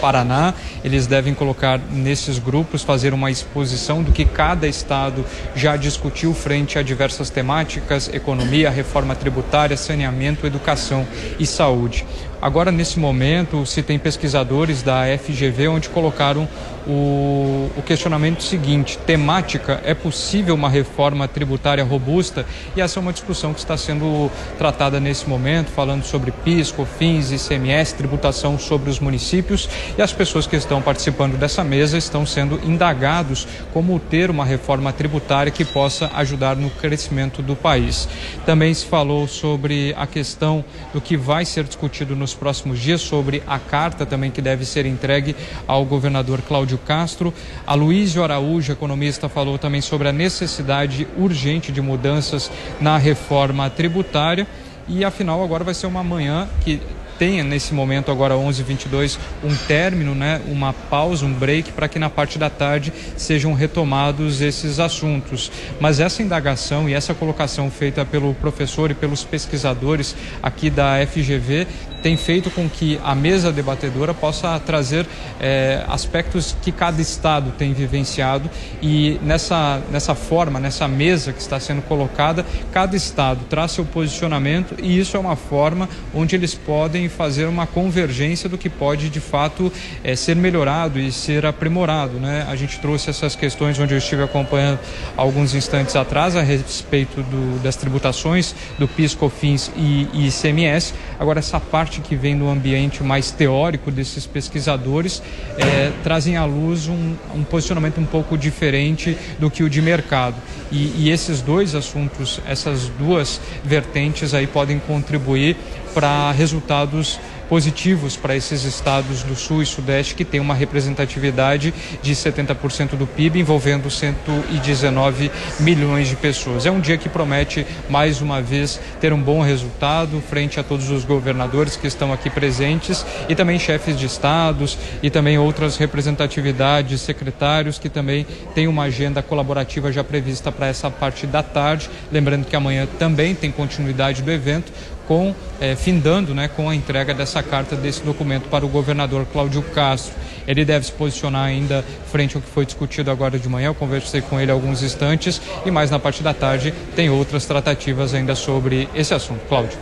[0.00, 0.52] Paraná.
[0.84, 5.24] Eles devem colocar nesses grupos, fazer uma exposição do que cada estado
[5.54, 11.06] já discutiu frente a diversas temáticas: economia, reforma tributária, saneamento, educação educação
[11.38, 12.04] e saúde.
[12.40, 16.48] Agora, nesse momento, se tem pesquisadores da FGV onde colocaram
[16.86, 22.44] o, o, questionamento seguinte: temática, é possível uma reforma tributária robusta?
[22.76, 27.32] E essa é uma discussão que está sendo tratada nesse momento, falando sobre PIS, COFINS,
[27.32, 29.68] ICMS, tributação sobre os municípios.
[29.96, 34.92] E as pessoas que estão participando dessa mesa estão sendo indagados como ter uma reforma
[34.92, 38.06] tributária que possa ajudar no crescimento do país.
[38.44, 43.00] Também se falou sobre a questão do que vai ser discutido no nos próximos dias
[43.00, 45.36] sobre a carta também que deve ser entregue
[45.68, 47.32] ao governador Cláudio Castro.
[47.66, 52.50] A Luísio Araújo, economista, falou também sobre a necessidade urgente de mudanças
[52.80, 54.46] na reforma tributária.
[54.88, 56.80] E afinal, agora vai ser uma manhã que
[57.18, 62.10] tenha nesse momento agora 11:22 um término, né, uma pausa, um break para que na
[62.10, 65.50] parte da tarde sejam retomados esses assuntos.
[65.80, 71.66] Mas essa indagação e essa colocação feita pelo professor e pelos pesquisadores aqui da FGV
[72.06, 75.04] tem feito com que a mesa debatedora possa trazer
[75.40, 78.48] é, aspectos que cada estado tem vivenciado
[78.80, 84.76] e nessa, nessa forma, nessa mesa que está sendo colocada, cada estado traz seu posicionamento
[84.80, 89.18] e isso é uma forma onde eles podem fazer uma convergência do que pode de
[89.18, 89.72] fato
[90.04, 92.20] é, ser melhorado e ser aprimorado.
[92.20, 92.46] Né?
[92.48, 94.78] A gente trouxe essas questões onde eu estive acompanhando
[95.16, 100.94] alguns instantes atrás a respeito do, das tributações do PIS, COFINS e, e ICMS.
[101.18, 105.22] Agora, essa parte que vem do ambiente mais teórico desses pesquisadores
[105.58, 110.36] é, trazem à luz um, um, posicionamento um pouco diferente do que o de mercado.
[110.70, 115.56] E, e esses dois assuntos, essas duas vertentes aí podem contribuir
[115.94, 117.18] para resultados
[117.48, 123.06] positivos para esses estados do Sul e Sudeste que têm uma representatividade de 70% do
[123.06, 126.66] PIB, envolvendo 119 milhões de pessoas.
[126.66, 130.90] É um dia que promete, mais uma vez, ter um bom resultado frente a todos
[130.90, 137.00] os governadores que estão aqui presentes e também chefes de estados e também outras representatividades,
[137.00, 141.88] secretários que também têm uma agenda colaborativa já prevista para essa parte da tarde.
[142.10, 144.72] Lembrando que amanhã também tem continuidade do evento
[145.06, 149.62] com eh, findando né, com a entrega dessa carta, desse documento para o governador Cláudio
[149.62, 150.14] Castro.
[150.46, 153.66] Ele deve se posicionar ainda frente ao que foi discutido agora de manhã.
[153.66, 158.14] Eu conversei com ele alguns instantes e mais na parte da tarde tem outras tratativas
[158.14, 159.40] ainda sobre esse assunto.
[159.48, 159.76] Cláudio.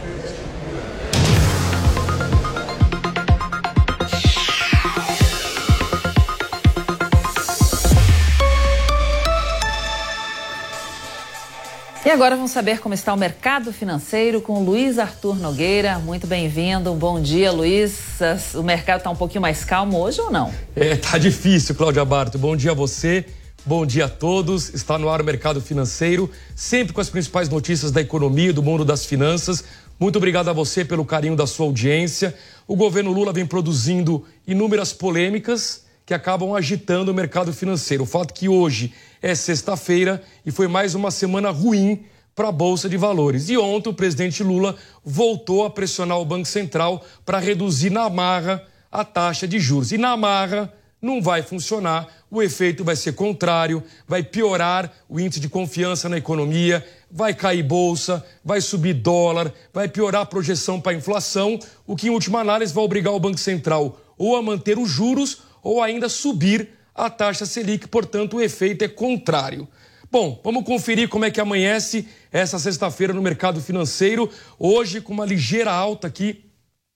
[12.05, 15.99] E agora vamos saber como está o mercado financeiro com Luiz Arthur Nogueira.
[15.99, 16.93] Muito bem-vindo.
[16.93, 18.19] Bom dia, Luiz.
[18.55, 20.53] O mercado está um pouquinho mais calmo hoje ou não?
[20.77, 22.37] É, tá difícil, Cláudia Barto.
[22.37, 23.25] Bom dia a você.
[23.65, 24.75] Bom dia a todos.
[24.75, 28.85] Está no ar o mercado financeiro, sempre com as principais notícias da economia, do mundo
[28.85, 29.65] das finanças.
[29.99, 32.35] Muito obrigado a você pelo carinho da sua audiência.
[32.69, 38.03] O governo Lula vem produzindo inúmeras polêmicas que acabam agitando o mercado financeiro.
[38.03, 38.93] O fato que hoje
[39.25, 42.05] é sexta-feira e foi mais uma semana ruim
[42.37, 43.49] para a Bolsa de Valores.
[43.49, 48.63] E ontem o presidente Lula voltou a pressionar o Banco Central para reduzir na marra
[48.93, 49.93] a taxa de juros.
[49.93, 50.71] E na marra
[51.01, 56.19] não vai funcionar, o efeito vai ser contrário, vai piorar o índice de confiança na
[56.19, 61.97] economia, vai cair bolsa, vai subir dólar, vai piorar a projeção para a inflação, o
[61.97, 65.83] que em última análise vai obrigar o Banco Central ou a manter os juros ou
[65.83, 69.67] ainda subir a taxa Selic, portanto, o efeito é contrário.
[70.11, 74.31] Bom, vamos conferir como é que amanhece essa sexta-feira no mercado financeiro.
[74.59, 76.45] Hoje, com uma ligeira alta aqui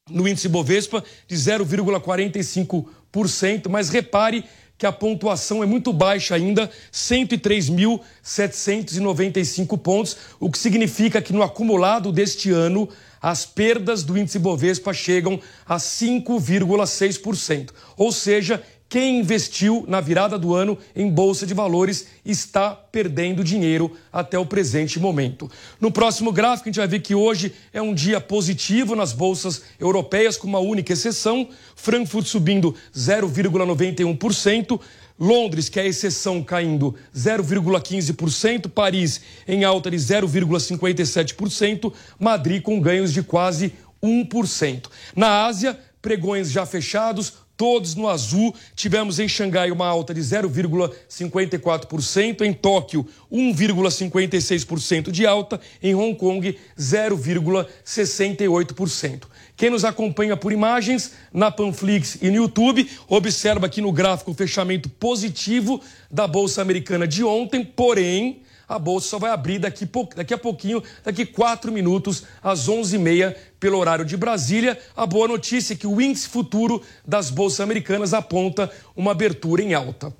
[0.09, 4.45] no índice Bovespa de 0,45%, mas repare
[4.79, 12.13] que a pontuação é muito baixa ainda, 103.795 pontos, o que significa que no acumulado
[12.13, 12.89] deste ano
[13.21, 17.71] as perdas do índice Bovespa chegam a 5,6%.
[17.97, 23.95] Ou seja, quem investiu na virada do ano em bolsa de valores está perdendo dinheiro
[24.11, 25.51] até o presente momento.
[25.79, 29.63] No próximo gráfico, a gente vai ver que hoje é um dia positivo nas bolsas
[29.79, 34.81] europeias, com uma única exceção: Frankfurt subindo 0,91%.
[35.21, 43.13] Londres, que é a exceção, caindo 0,15%, Paris em alta de 0,57%, Madrid com ganhos
[43.13, 44.87] de quase 1%.
[45.17, 48.55] Na Ásia, pregões já fechados, todos no azul.
[48.75, 56.57] Tivemos em Xangai uma alta de 0,54%, em Tóquio 1,56% de alta, em Hong Kong
[56.79, 59.25] 0,68%.
[59.57, 64.35] Quem nos acompanha por imagens na Panflix e no YouTube, observa aqui no gráfico o
[64.35, 70.35] fechamento positivo da Bolsa Americana de ontem, porém a bolsa só vai abrir daqui, daqui
[70.35, 74.79] a pouquinho, daqui quatro minutos, às 11h30, pelo horário de Brasília.
[74.95, 79.73] A boa notícia é que o índice futuro das bolsas americanas aponta uma abertura em
[79.73, 80.15] alta.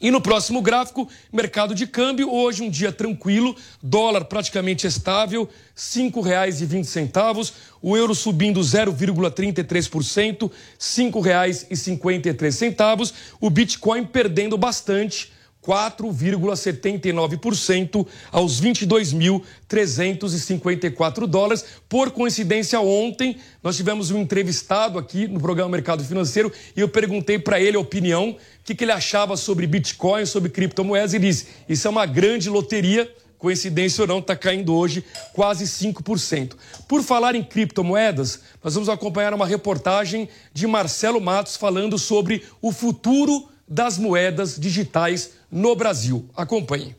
[0.00, 5.50] E no próximo gráfico, mercado de câmbio, hoje um dia tranquilo, dólar praticamente estável, R$
[5.76, 7.52] 5,20,
[7.82, 15.30] o euro subindo 0,33%, R$ 5,53, o Bitcoin perdendo bastante,
[15.62, 21.64] 4,79% aos 22.354 dólares.
[21.88, 27.38] Por coincidência, ontem nós tivemos um entrevistado aqui no programa Mercado Financeiro e eu perguntei
[27.38, 31.48] para ele a opinião, o que, que ele achava sobre Bitcoin, sobre criptomoedas, e disse:
[31.68, 33.12] Isso é uma grande loteria.
[33.36, 36.52] Coincidência ou não, está caindo hoje quase 5%.
[36.86, 42.70] Por falar em criptomoedas, nós vamos acompanhar uma reportagem de Marcelo Matos falando sobre o
[42.70, 46.26] futuro das moedas digitais no Brasil.
[46.36, 46.94] Acompanhe.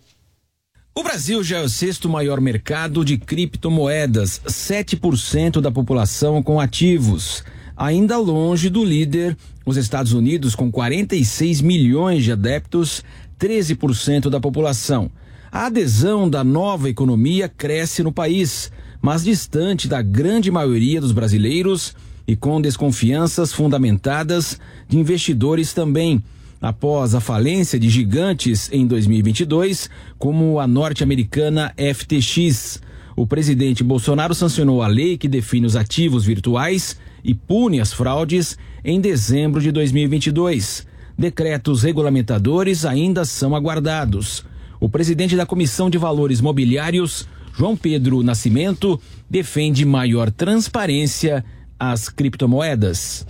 [0.94, 7.46] O Brasil já é o sexto maior mercado de criptomoedas, 7% da população com ativos.
[7.78, 13.04] Ainda longe do líder, os Estados Unidos, com 46 milhões de adeptos,
[13.40, 15.10] 13% da população.
[15.50, 18.70] A adesão da nova economia cresce no país,
[19.02, 21.96] mas distante da grande maioria dos brasileiros
[22.28, 26.22] e com desconfianças fundamentadas de investidores também
[26.62, 29.90] após a falência de gigantes em 2022,
[30.20, 32.82] como a norte-americana FTX.
[33.16, 38.58] O presidente Bolsonaro sancionou a lei que define os ativos virtuais e pune as fraudes
[38.86, 40.86] em dezembro de 2022.
[41.18, 44.46] Decretos regulamentadores ainda são aguardados.
[44.80, 51.44] O presidente da Comissão de Valores Mobiliários, João Pedro Nascimento, defende maior transparência
[51.82, 53.26] às criptomoedas.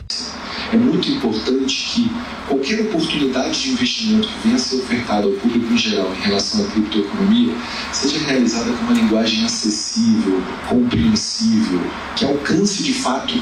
[0.73, 2.11] É muito importante que
[2.49, 6.65] qualquer oportunidade de investimento que venha a ser ofertada ao público em geral em relação
[6.65, 7.55] à criptoeconomia
[7.93, 11.79] seja realizada com uma linguagem acessível, compreensível,
[12.17, 13.33] que alcance de fato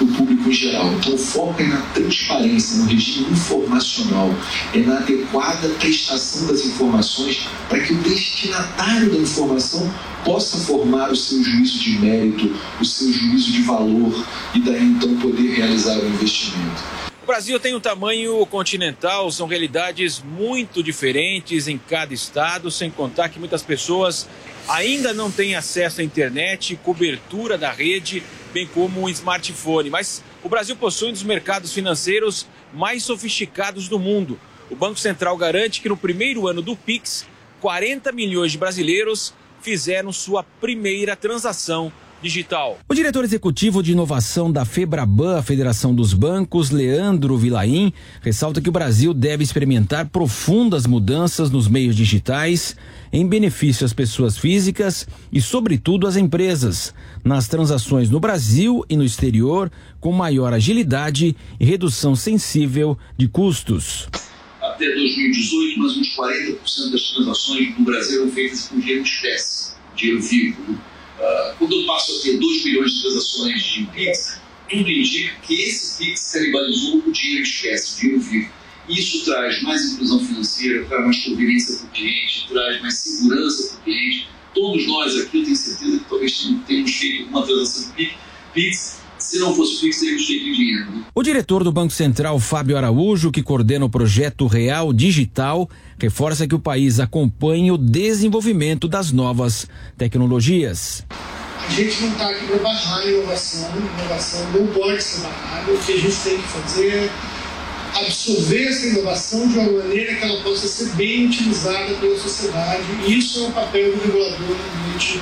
[0.00, 0.92] o público geral.
[0.94, 4.30] Então, o foco é na transparência, no regime informacional,
[4.74, 9.92] é na adequada prestação das informações para que o destinatário da informação
[10.24, 15.16] possa formar o seu juízo de mérito, o seu juízo de valor e daí então
[15.18, 16.82] poder realizar o investimento.
[17.22, 23.28] O Brasil tem um tamanho continental, são realidades muito diferentes em cada estado, sem contar
[23.28, 24.28] que muitas pessoas
[24.68, 28.22] ainda não têm acesso à internet, cobertura da rede,
[28.56, 29.90] bem como um smartphone.
[29.90, 34.40] Mas o Brasil possui um dos mercados financeiros mais sofisticados do mundo.
[34.70, 37.26] O Banco Central garante que no primeiro ano do Pix,
[37.60, 41.92] 40 milhões de brasileiros fizeram sua primeira transação
[42.26, 42.78] digital.
[42.88, 48.68] O diretor executivo de inovação da Febraban, a Federação dos Bancos, Leandro Vilaim, ressalta que
[48.68, 52.76] o Brasil deve experimentar profundas mudanças nos meios digitais
[53.12, 56.92] em benefício às pessoas físicas e, sobretudo, às empresas,
[57.24, 59.70] nas transações no Brasil e no exterior,
[60.00, 64.08] com maior agilidade e redução sensível de custos
[64.60, 70.20] até 2018, mais uns 40% das transações no Brasil eram feitas com dinheiro espécie, dinheiro
[70.20, 70.72] vivo.
[70.72, 70.78] Né?
[71.58, 75.98] Quando eu passo a ter 2 milhões de transações de PIX, tudo indica que esse
[75.98, 78.50] PIX canibalizou o dinheiro em espécie, dinheiro vivo.
[78.88, 83.78] Isso traz mais inclusão financeira, traz mais conveniência para o cliente, traz mais segurança para
[83.78, 84.28] o cliente.
[84.54, 88.12] Todos nós aqui, eu tenho certeza que talvez tenhamos feito uma transação de
[88.54, 90.90] PIX se não fosse fixo, seria cheio de dinheiro.
[90.90, 91.02] Né?
[91.14, 96.54] O diretor do Banco Central, Fábio Araújo, que coordena o projeto Real Digital, reforça que
[96.54, 99.66] o país acompanha o desenvolvimento das novas
[99.98, 101.04] tecnologias.
[101.58, 105.72] A gente não está aqui para barrar a inovação, a inovação não pode ser barrada.
[105.72, 107.10] O que a gente tem que fazer é
[107.98, 112.84] absorver essa inovação de uma maneira que ela possa ser bem utilizada pela sociedade.
[113.04, 115.20] E isso é o papel do regulador no ambiente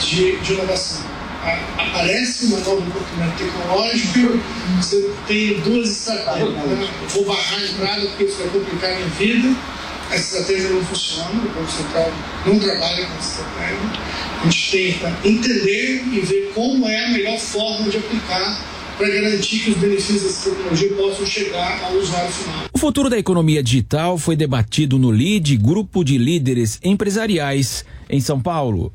[0.00, 1.11] de, de inovação
[1.42, 4.38] aparece uma nova oportunidade tecnológica,
[4.76, 6.54] você tem duas estratégias.
[7.12, 9.56] Vou barrar a entrada porque isso vai complicar a minha vida.
[10.10, 12.12] Essa estratégia não funciona, o Banco Central
[12.46, 13.78] não trabalha com essa estratégia.
[14.40, 19.60] A gente tenta entender e ver como é a melhor forma de aplicar para garantir
[19.60, 22.66] que os benefícios dessa tecnologia possam chegar ao usuário final.
[22.72, 28.40] O futuro da economia digital foi debatido no LID, Grupo de Líderes Empresariais, em São
[28.40, 28.92] Paulo.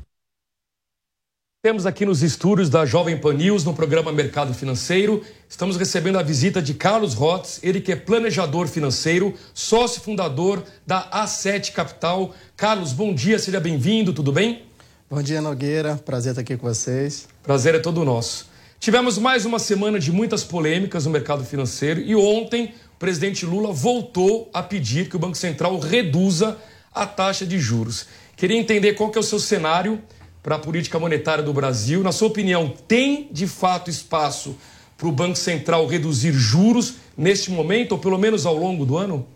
[1.68, 6.22] Temos aqui nos estúdios da Jovem Pan News, no programa Mercado Financeiro, estamos recebendo a
[6.22, 12.34] visita de Carlos Rotz, ele que é planejador financeiro, sócio fundador da A7 Capital.
[12.56, 14.62] Carlos, bom dia, seja bem-vindo, tudo bem?
[15.10, 17.28] Bom dia, Nogueira, prazer estar aqui com vocês.
[17.42, 18.48] Prazer é todo nosso.
[18.80, 23.74] Tivemos mais uma semana de muitas polêmicas no mercado financeiro e ontem o presidente Lula
[23.74, 26.56] voltou a pedir que o Banco Central reduza
[26.94, 28.06] a taxa de juros.
[28.38, 30.00] Queria entender qual que é o seu cenário
[30.42, 32.02] para a política monetária do Brasil?
[32.02, 34.56] Na sua opinião, tem de fato espaço
[34.96, 39.26] para o Banco Central reduzir juros neste momento, ou pelo menos ao longo do ano?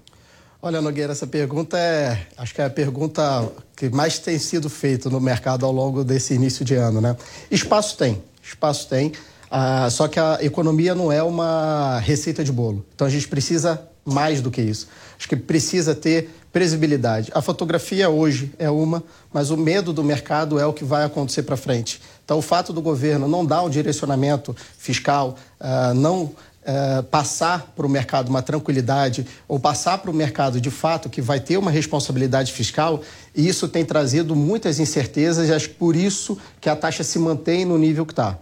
[0.60, 5.10] Olha, Nogueira, essa pergunta é, acho que é a pergunta que mais tem sido feita
[5.10, 7.16] no mercado ao longo desse início de ano, né?
[7.50, 9.12] Espaço tem, espaço tem,
[9.50, 12.86] ah, só que a economia não é uma receita de bolo.
[12.94, 14.88] Então a gente precisa mais do que isso.
[15.22, 17.30] Acho que precisa ter previsibilidade.
[17.32, 21.44] A fotografia hoje é uma, mas o medo do mercado é o que vai acontecer
[21.44, 22.02] para frente.
[22.24, 27.86] Então, o fato do governo não dar um direcionamento fiscal, uh, não uh, passar para
[27.86, 31.70] o mercado uma tranquilidade, ou passar para o mercado de fato que vai ter uma
[31.70, 33.00] responsabilidade fiscal,
[33.32, 37.78] isso tem trazido muitas incertezas e acho por isso que a taxa se mantém no
[37.78, 38.36] nível que está.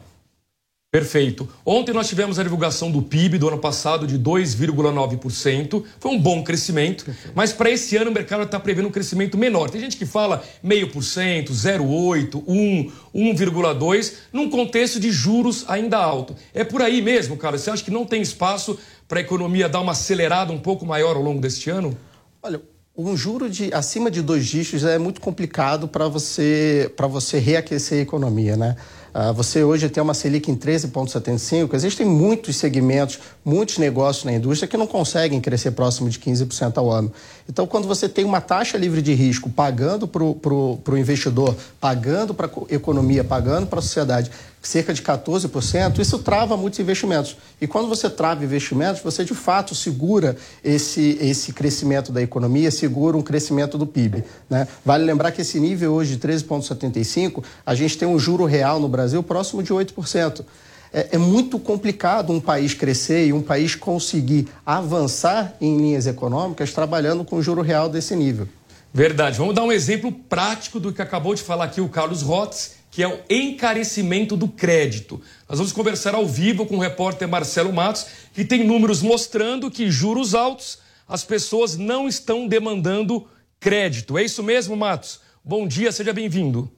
[0.93, 1.49] Perfeito.
[1.65, 5.85] Ontem nós tivemos a divulgação do PIB do ano passado de 2,9%.
[6.01, 7.33] Foi um bom crescimento, Perfeito.
[7.33, 9.71] mas para esse ano o mercado está prevendo um crescimento menor.
[9.71, 16.35] Tem gente que fala 0,5%, 0,8%, 1%, 1,2%, num contexto de juros ainda alto.
[16.53, 17.57] É por aí mesmo, cara?
[17.57, 18.77] Você acha que não tem espaço
[19.07, 21.97] para a economia dar uma acelerada um pouco maior ao longo deste ano?
[22.43, 22.61] Olha,
[22.97, 28.03] um juro de acima de dois dígitos é muito complicado para você, você reaquecer a
[28.03, 28.75] economia, né?
[29.13, 31.75] Ah, você hoje tem uma Selic em 13,75.
[31.75, 36.91] Existem muitos segmentos, muitos negócios na indústria que não conseguem crescer próximo de 15% ao
[36.91, 37.13] ano.
[37.49, 42.47] Então, quando você tem uma taxa livre de risco pagando para o investidor, pagando para
[42.47, 44.31] a economia, pagando para a sociedade,
[44.63, 47.37] cerca de 14%, isso trava muitos investimentos.
[47.61, 53.17] E quando você trava investimentos, você de fato segura esse, esse crescimento da economia, segura
[53.17, 54.23] um crescimento do PIB.
[54.49, 54.69] Né?
[54.85, 58.89] Vale lembrar que esse nível hoje de 13,75, a gente tem um juro real no
[58.89, 60.45] Brasil próximo de 8%.
[60.93, 66.73] É, é muito complicado um país crescer e um país conseguir avançar em linhas econômicas
[66.73, 68.49] trabalhando com juro real desse nível.
[68.93, 69.39] Verdade.
[69.39, 73.03] Vamos dar um exemplo prático do que acabou de falar aqui o Carlos Rotz que
[73.03, 75.23] é o encarecimento do crédito.
[75.49, 79.91] Nós vamos conversar ao vivo com o repórter Marcelo Matos, que tem números mostrando que
[79.91, 83.27] juros altos, as pessoas não estão demandando
[83.61, 84.19] crédito.
[84.19, 85.21] É isso mesmo, Matos?
[85.45, 86.71] Bom dia, seja bem-vindo.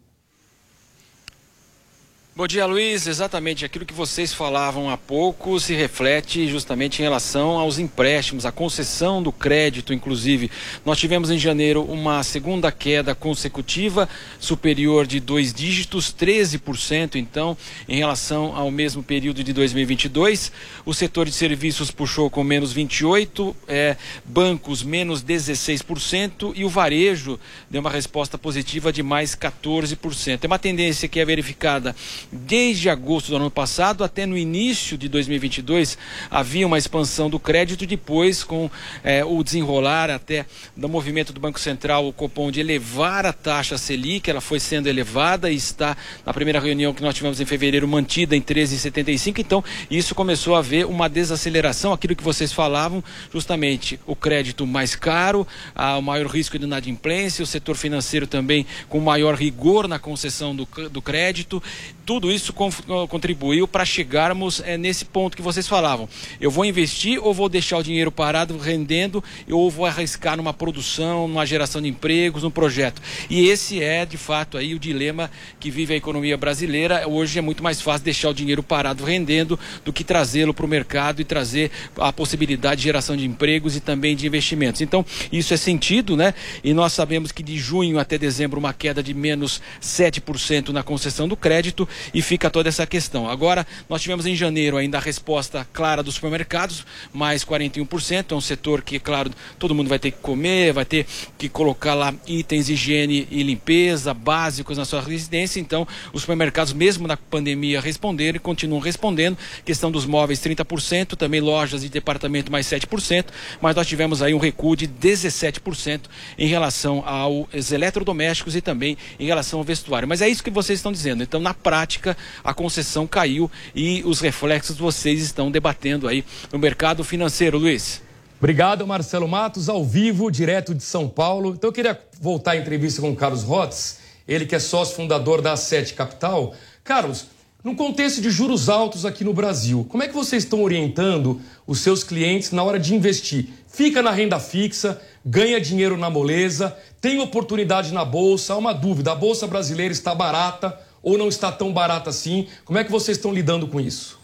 [2.34, 3.06] Bom dia, Luiz.
[3.06, 8.50] Exatamente aquilo que vocês falavam há pouco se reflete justamente em relação aos empréstimos, a
[8.50, 10.50] concessão do crédito, inclusive.
[10.82, 14.08] Nós tivemos em janeiro uma segunda queda consecutiva,
[14.40, 17.54] superior de dois dígitos, 13%, então,
[17.86, 20.52] em relação ao mesmo período de 2022.
[20.86, 23.94] O setor de serviços puxou com menos 28%, é,
[24.24, 27.38] bancos menos 16% e o varejo
[27.68, 30.44] deu uma resposta positiva de mais 14%.
[30.44, 31.94] É uma tendência que é verificada
[32.34, 35.98] Desde agosto do ano passado até no início de 2022
[36.30, 38.70] havia uma expansão do crédito, depois com
[39.04, 43.76] é, o desenrolar até do movimento do Banco Central, o Copom, de elevar a taxa
[43.76, 45.94] Selic, ela foi sendo elevada e está
[46.24, 50.60] na primeira reunião que nós tivemos em fevereiro mantida em 13,75, então isso começou a
[50.60, 56.28] haver uma desaceleração, aquilo que vocês falavam, justamente o crédito mais caro, a, o maior
[56.28, 61.62] risco de inadimplência, o setor financeiro também com maior rigor na concessão do, do crédito,
[62.04, 66.08] tudo isso contribuiu para chegarmos é, nesse ponto que vocês falavam.
[66.40, 71.28] Eu vou investir ou vou deixar o dinheiro parado rendendo ou vou arriscar numa produção,
[71.28, 73.00] numa geração de empregos, num projeto.
[73.30, 75.30] E esse é, de fato, aí o dilema
[75.60, 77.08] que vive a economia brasileira.
[77.08, 80.68] Hoje é muito mais fácil deixar o dinheiro parado rendendo do que trazê-lo para o
[80.68, 84.80] mercado e trazer a possibilidade de geração de empregos e também de investimentos.
[84.80, 86.34] Então, isso é sentido, né?
[86.64, 91.28] E nós sabemos que de junho até dezembro uma queda de menos 7% na concessão
[91.28, 93.28] do crédito e fica toda essa questão.
[93.28, 98.40] Agora, nós tivemos em janeiro ainda a resposta clara dos supermercados, mais 41%, é um
[98.40, 101.06] setor que, claro, todo mundo vai ter que comer, vai ter
[101.38, 106.72] que colocar lá itens de higiene e limpeza básicos na sua residência, então os supermercados,
[106.72, 109.36] mesmo na pandemia, responderam e continuam respondendo.
[109.64, 113.26] Questão dos móveis, 30%, também lojas e departamento, mais 7%,
[113.60, 116.02] mas nós tivemos aí um recuo de 17%
[116.38, 120.08] em relação aos eletrodomésticos e também em relação ao vestuário.
[120.08, 121.22] Mas é isso que vocês estão dizendo.
[121.22, 126.58] Então, na prática, prática a concessão caiu e os reflexos vocês estão debatendo aí no
[126.58, 128.00] mercado financeiro, Luiz.
[128.38, 131.54] Obrigado, Marcelo Matos, ao vivo, direto de São Paulo.
[131.54, 133.98] Então eu queria voltar à entrevista com o Carlos Rotz,
[134.28, 136.54] ele que é sócio fundador da Sete Capital.
[136.84, 137.26] Carlos,
[137.64, 141.80] no contexto de juros altos aqui no Brasil, como é que vocês estão orientando os
[141.80, 143.48] seus clientes na hora de investir?
[143.66, 148.54] Fica na renda fixa, ganha dinheiro na moleza, tem oportunidade na bolsa?
[148.54, 152.46] Há uma dúvida: a bolsa brasileira está barata ou não está tão barata assim?
[152.64, 154.18] Como é que vocês estão lidando com isso?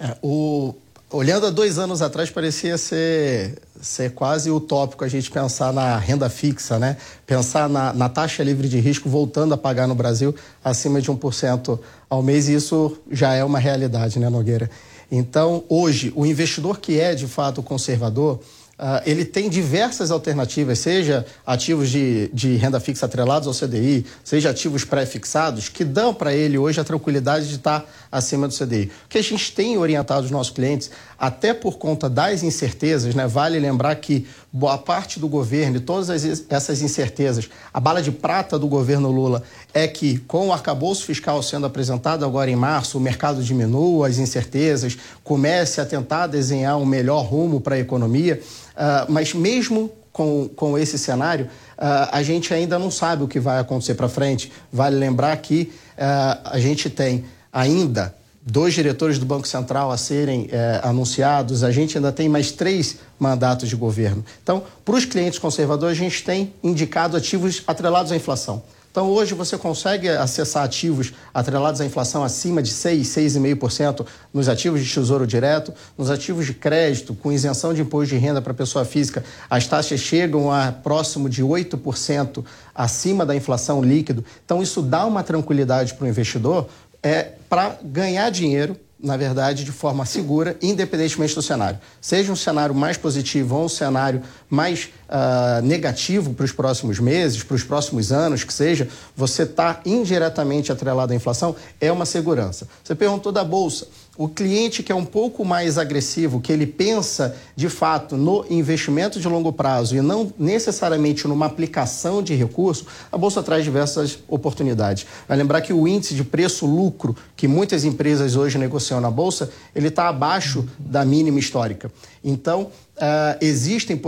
[0.00, 0.74] É, o,
[1.10, 6.28] olhando há dois anos atrás, parecia ser, ser quase utópico a gente pensar na renda
[6.28, 6.96] fixa, né?
[7.26, 11.78] Pensar na, na taxa livre de risco voltando a pagar no Brasil acima de 1%
[12.10, 14.70] ao mês, e isso já é uma realidade, né, Nogueira?
[15.10, 18.40] Então, hoje, o investidor que é de fato conservador,
[18.78, 24.50] Uh, ele tem diversas alternativas, seja ativos de, de renda fixa atrelados ao CDI, seja
[24.50, 28.92] ativos pré-fixados, que dão para ele hoje a tranquilidade de estar acima do CDI.
[29.06, 33.26] O que a gente tem orientado os nossos clientes, até por conta das incertezas, né,
[33.26, 38.12] vale lembrar que boa parte do governo e todas as, essas incertezas, a bala de
[38.12, 39.42] prata do governo Lula
[39.74, 44.18] é que, com o arcabouço fiscal sendo apresentado agora em março, o mercado diminua as
[44.18, 48.40] incertezas, comece a tentar desenhar um melhor rumo para a economia.
[48.74, 53.40] Uh, mas mesmo com, com esse cenário, uh, a gente ainda não sabe o que
[53.40, 54.52] vai acontecer para frente.
[54.72, 58.14] Vale lembrar que uh, a gente tem ainda
[58.50, 62.96] dois diretores do Banco Central a serem é, anunciados, a gente ainda tem mais três
[63.18, 64.24] mandatos de governo.
[64.42, 68.62] Então, para os clientes conservadores, a gente tem indicado ativos atrelados à inflação.
[68.90, 74.82] Então, hoje você consegue acessar ativos atrelados à inflação acima de 6, 6,5% nos ativos
[74.82, 78.84] de tesouro direto, nos ativos de crédito, com isenção de imposto de renda para pessoa
[78.84, 82.42] física, as taxas chegam a próximo de 8%
[82.74, 84.24] acima da inflação líquido.
[84.44, 86.66] Então, isso dá uma tranquilidade para o investidor
[87.02, 91.78] é, para ganhar dinheiro na verdade, de forma segura, independentemente do cenário.
[92.00, 97.44] Seja um cenário mais positivo ou um cenário mais uh, negativo para os próximos meses,
[97.44, 102.66] para os próximos anos, que seja, você está indiretamente atrelado à inflação, é uma segurança.
[102.82, 103.86] Você perguntou da Bolsa.
[104.18, 109.20] O cliente que é um pouco mais agressivo, que ele pensa de fato no investimento
[109.20, 115.06] de longo prazo e não necessariamente numa aplicação de recurso, a bolsa traz diversas oportunidades.
[115.28, 119.86] Vai lembrar que o índice de preço-lucro que muitas empresas hoje negociam na bolsa, ele
[119.86, 121.88] está abaixo da mínima histórica.
[122.24, 124.00] Então, Uh, existem uh,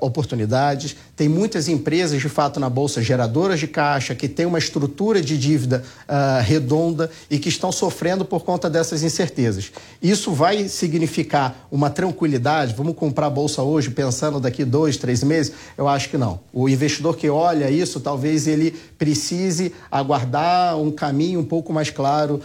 [0.00, 5.22] oportunidades, tem muitas empresas de fato na Bolsa geradoras de caixa que têm uma estrutura
[5.22, 9.70] de dívida uh, redonda e que estão sofrendo por conta dessas incertezas.
[10.02, 12.74] Isso vai significar uma tranquilidade?
[12.76, 15.52] Vamos comprar a Bolsa hoje pensando daqui dois, três meses?
[15.78, 16.40] Eu acho que não.
[16.52, 22.40] O investidor que olha isso, talvez ele precise aguardar um caminho um pouco mais claro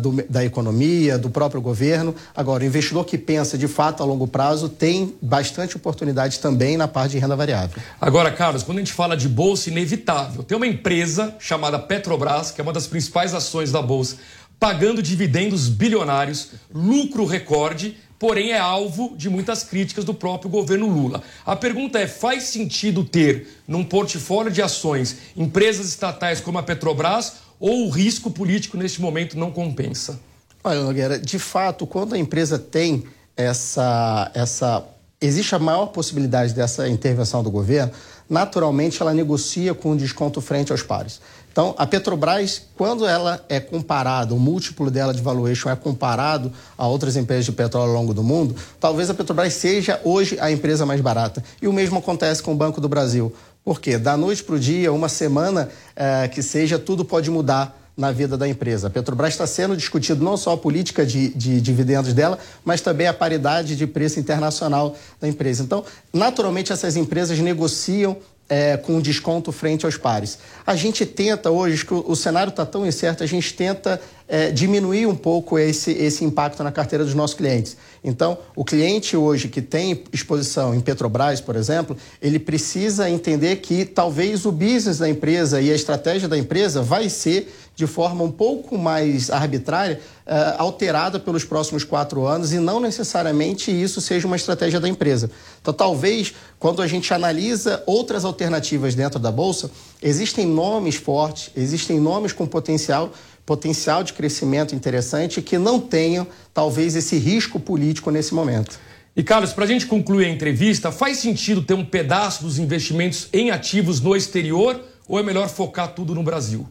[0.00, 2.14] do, da economia, do próprio governo.
[2.34, 6.88] Agora, o investidor que pensa de fato a longo prazo tem bastante oportunidade também na
[6.88, 7.82] parte de renda variável.
[8.00, 10.42] Agora, Carlos, quando a gente fala de bolsa, inevitável.
[10.42, 14.16] Tem uma empresa chamada Petrobras, que é uma das principais ações da bolsa,
[14.58, 21.22] pagando dividendos bilionários, lucro recorde, porém é alvo de muitas críticas do próprio governo Lula.
[21.46, 27.36] A pergunta é: faz sentido ter num portfólio de ações empresas estatais como a Petrobras
[27.58, 30.20] ou o risco político neste momento não compensa?
[30.62, 33.04] Olha, Nogueira, de fato, quando a empresa tem
[33.34, 34.84] essa, essa
[35.20, 37.92] existe a maior possibilidade dessa intervenção do governo,
[38.28, 41.20] naturalmente ela negocia com desconto frente aos pares.
[41.52, 46.86] Então, a Petrobras, quando ela é comparada, o múltiplo dela de valuation é comparado a
[46.86, 50.86] outras empresas de petróleo ao longo do mundo, talvez a Petrobras seja hoje a empresa
[50.86, 51.42] mais barata.
[51.60, 53.34] E o mesmo acontece com o Banco do Brasil.
[53.64, 53.98] Por quê?
[53.98, 58.36] Da noite para o dia, uma semana é, que seja, tudo pode mudar na vida
[58.36, 58.88] da empresa.
[58.88, 63.06] A Petrobras está sendo discutido não só a política de, de dividendos dela, mas também
[63.06, 65.62] a paridade de preço internacional da empresa.
[65.62, 68.16] Então, naturalmente, essas empresas negociam
[68.50, 70.38] é, com desconto frente aos pares.
[70.66, 74.50] A gente tenta hoje, que o, o cenário está tão incerto, a gente tenta é,
[74.50, 77.76] diminuir um pouco esse, esse impacto na carteira dos nossos clientes.
[78.02, 83.84] Então, o cliente hoje que tem exposição em Petrobras, por exemplo, ele precisa entender que
[83.84, 88.30] talvez o business da empresa e a estratégia da empresa vai ser de forma um
[88.30, 94.36] pouco mais arbitrária, uh, alterada pelos próximos quatro anos e não necessariamente isso seja uma
[94.36, 95.30] estratégia da empresa.
[95.62, 99.70] Então, talvez, quando a gente analisa outras alternativas dentro da Bolsa,
[100.02, 103.10] existem nomes fortes, existem nomes com potencial
[103.46, 106.24] potencial de crescimento interessante que não tenham,
[106.54, 108.78] talvez, esse risco político nesse momento.
[109.16, 113.28] E, Carlos, para a gente concluir a entrevista, faz sentido ter um pedaço dos investimentos
[113.32, 116.68] em ativos no exterior ou é melhor focar tudo no Brasil?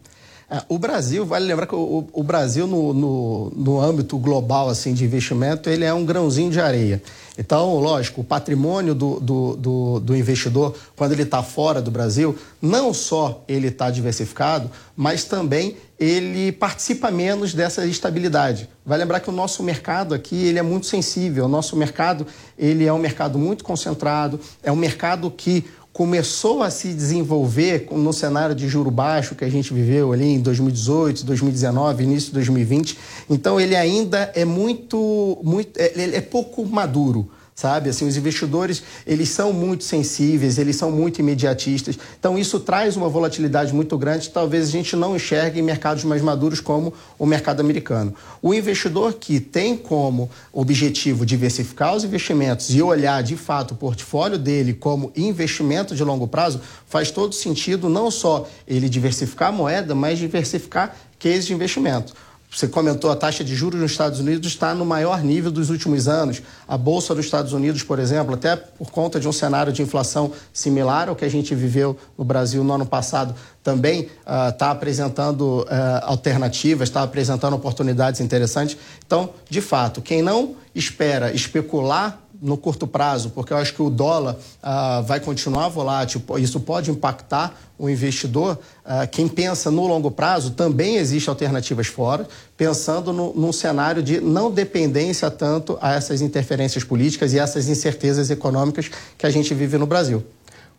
[0.52, 4.96] É, o Brasil, vale lembrar que o, o Brasil, no, no, no, âmbito global assim,
[4.96, 7.02] de investimento, ele é um grãozinho de areia.
[7.38, 12.36] Então, lógico, o patrimônio do, do, do, do investidor, quando ele está fora do Brasil,
[12.60, 18.68] não só ele está diversificado, mas também ele participa menos dessa estabilidade.
[18.86, 21.46] Vai lembrar que o nosso mercado aqui ele é muito sensível.
[21.46, 22.26] O nosso mercado
[22.58, 28.14] ele é um mercado muito concentrado, é um mercado que começou a se desenvolver no
[28.14, 32.98] cenário de juro baixo que a gente viveu ali em 2018, 2019, início de 2020.
[33.30, 37.30] Então ele ainda é muito, muito ele é pouco maduro
[37.60, 37.90] sabe?
[37.90, 41.99] Assim, os investidores, eles são muito sensíveis, eles são muito imediatistas.
[42.18, 46.22] Então, isso traz uma volatilidade muito grande, talvez a gente não enxergue em mercados mais
[46.22, 48.15] maduros como o mercado americano.
[48.41, 54.38] O investidor que tem como objetivo diversificar os investimentos e olhar, de fato, o portfólio
[54.38, 59.94] dele como investimento de longo prazo, faz todo sentido não só ele diversificar a moeda,
[59.94, 62.14] mas diversificar case de investimento.
[62.52, 66.08] Você comentou a taxa de juros nos Estados Unidos está no maior nível dos últimos
[66.08, 66.42] anos.
[66.68, 70.32] A bolsa dos Estados Unidos, por exemplo, até por conta de um cenário de inflação
[70.52, 74.10] similar ao que a gente viveu no Brasil no ano passado, também
[74.50, 75.66] está uh, apresentando uh,
[76.02, 78.76] alternativas, está apresentando oportunidades interessantes.
[79.06, 83.90] Então, de fato, quem não espera especular no curto prazo, porque eu acho que o
[83.90, 88.57] dólar ah, vai continuar volátil, isso pode impactar o investidor.
[88.86, 94.22] Ah, quem pensa no longo prazo também existe alternativas fora, pensando no, num cenário de
[94.22, 99.78] não dependência tanto a essas interferências políticas e essas incertezas econômicas que a gente vive
[99.78, 100.24] no Brasil.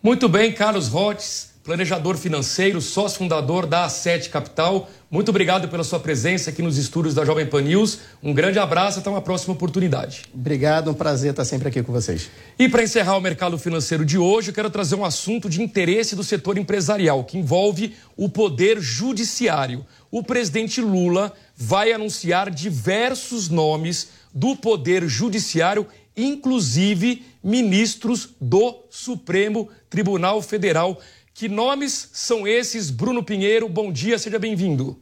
[0.02, 4.90] Muito bem, Carlos Rotes planejador financeiro, sócio fundador da A7 Capital.
[5.08, 8.00] Muito obrigado pela sua presença aqui nos estúdios da Jovem Pan News.
[8.20, 10.22] Um grande abraço, até uma próxima oportunidade.
[10.34, 12.28] Obrigado, um prazer estar sempre aqui com vocês.
[12.58, 16.16] E para encerrar o mercado financeiro de hoje, eu quero trazer um assunto de interesse
[16.16, 19.86] do setor empresarial, que envolve o poder judiciário.
[20.10, 25.86] O presidente Lula vai anunciar diversos nomes do poder judiciário,
[26.16, 31.00] inclusive ministros do Supremo Tribunal Federal.
[31.32, 32.90] Que nomes são esses?
[32.90, 35.00] Bruno Pinheiro, bom dia, seja bem-vindo.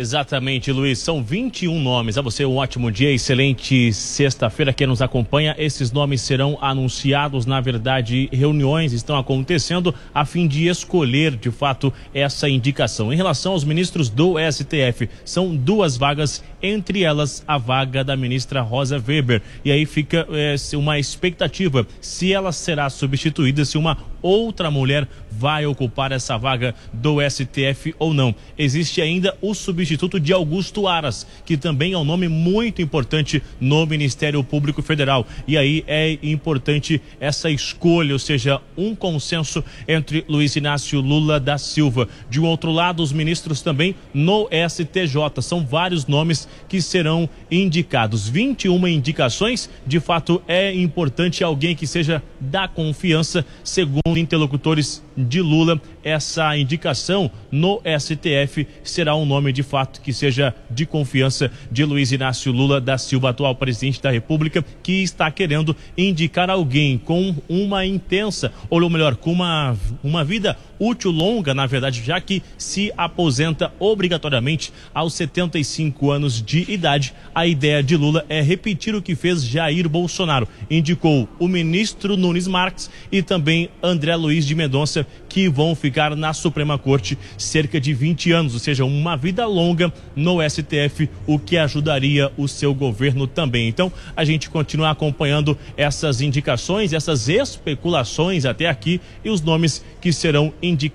[0.00, 1.00] Exatamente, Luiz.
[1.00, 2.16] São 21 nomes.
[2.16, 5.56] A você um ótimo dia, excelente sexta-feira que nos acompanha.
[5.58, 11.92] Esses nomes serão anunciados, na verdade, reuniões estão acontecendo a fim de escolher, de fato,
[12.14, 13.12] essa indicação.
[13.12, 18.62] Em relação aos ministros do STF, são duas vagas, entre elas a vaga da ministra
[18.62, 19.42] Rosa Weber.
[19.64, 25.66] E aí fica é, uma expectativa se ela será substituída, se uma outra mulher vai
[25.66, 28.32] ocupar essa vaga do STF ou não.
[28.56, 33.86] Existe ainda o substituto de Augusto Aras, que também é um nome muito importante no
[33.86, 35.26] Ministério Público Federal.
[35.46, 41.58] E aí é importante essa escolha, ou seja, um consenso entre Luiz Inácio Lula da
[41.58, 42.08] Silva.
[42.28, 45.42] De um outro lado, os ministros também no STJ.
[45.42, 48.28] São vários nomes que serão indicados.
[48.28, 49.70] 21 indicações.
[49.86, 57.30] De fato, é importante alguém que seja da confiança, segundo interlocutores de Lula, essa indicação
[57.50, 62.80] no STF será um nome de fato que seja de confiança de Luiz Inácio Lula
[62.80, 68.88] da Silva, atual presidente da República, que está querendo indicar alguém com uma intensa, ou
[68.88, 75.14] melhor, com uma, uma vida útil longa, na verdade, já que se aposenta obrigatoriamente aos
[75.14, 77.14] 75 anos de idade.
[77.34, 80.48] A ideia de Lula é repetir o que fez Jair Bolsonaro.
[80.70, 86.32] Indicou o ministro Nunes Marques e também André Luiz de Mendonça, que vão ficar na
[86.32, 91.56] Suprema Corte cerca de 20 anos, ou seja, uma vida longa no STF, o que
[91.56, 93.68] ajudaria o seu governo também.
[93.68, 100.12] Então, a gente continua acompanhando essas indicações, essas especulações até aqui e os nomes que
[100.12, 100.90] serão indicados de,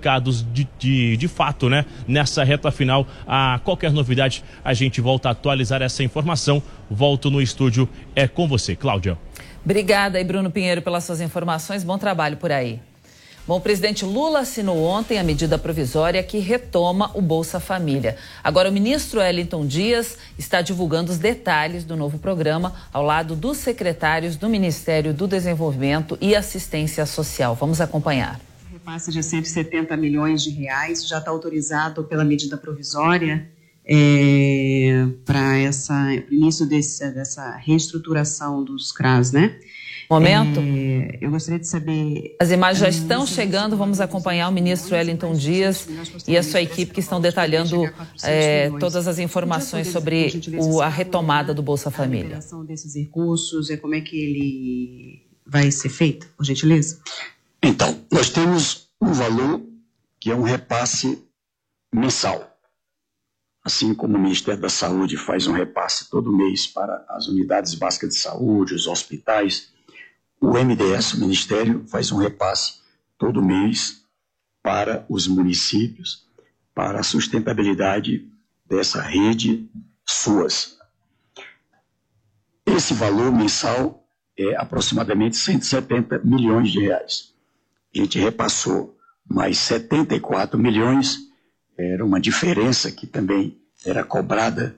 [0.78, 1.84] de, de fato, né?
[2.06, 6.62] Nessa reta final, a qualquer novidade, a gente volta a atualizar essa informação.
[6.90, 9.18] Volto no estúdio, é com você, Cláudia.
[9.64, 11.82] Obrigada aí, Bruno Pinheiro, pelas suas informações.
[11.82, 12.80] Bom trabalho por aí.
[13.46, 18.16] Bom, o presidente Lula assinou ontem a medida provisória que retoma o Bolsa Família.
[18.42, 23.58] Agora, o ministro Wellington Dias está divulgando os detalhes do novo programa ao lado dos
[23.58, 27.54] secretários do Ministério do Desenvolvimento e Assistência Social.
[27.54, 28.40] Vamos acompanhar.
[28.84, 33.48] O repasse de 170 milhões de reais já está autorizado pela medida provisória
[33.82, 39.58] é, para essa início desse, dessa reestruturação dos CRAS, né?
[40.10, 40.60] Momento.
[40.60, 42.36] É, eu gostaria de saber.
[42.38, 43.74] As imagens já estão chegando.
[43.74, 45.88] Vamos acompanhar o ministro Wellington Dias
[46.28, 47.90] e a sua equipe que estão detalhando
[48.22, 52.38] é, todas as informações sobre o, a retomada do Bolsa Família.
[52.52, 56.98] A desses recursos é como é que ele vai ser feito, por gentileza?
[57.66, 59.62] Então, nós temos um valor
[60.20, 61.26] que é um repasse
[61.90, 62.54] mensal.
[63.64, 68.10] Assim como o Ministério da Saúde faz um repasse todo mês para as unidades básicas
[68.10, 69.72] de saúde, os hospitais,
[70.38, 72.82] o MDS, o Ministério, faz um repasse
[73.16, 74.04] todo mês
[74.62, 76.28] para os municípios,
[76.74, 78.30] para a sustentabilidade
[78.66, 79.70] dessa rede
[80.04, 80.76] SUAS.
[82.66, 84.06] Esse valor mensal
[84.38, 87.33] é aproximadamente 170 milhões de reais.
[87.94, 88.96] A gente repassou
[89.28, 91.18] mais 74 milhões,
[91.78, 94.76] era uma diferença que também era cobrada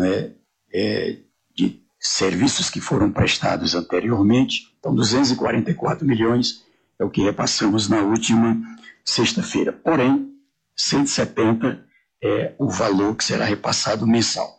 [0.00, 0.30] é,
[0.72, 1.16] é,
[1.54, 4.74] de serviços que foram prestados anteriormente.
[4.78, 6.64] Então, 244 milhões
[6.98, 8.60] é o que repassamos na última
[9.04, 9.72] sexta-feira.
[9.72, 10.32] Porém,
[10.76, 11.84] 170
[12.22, 14.58] é o valor que será repassado mensal.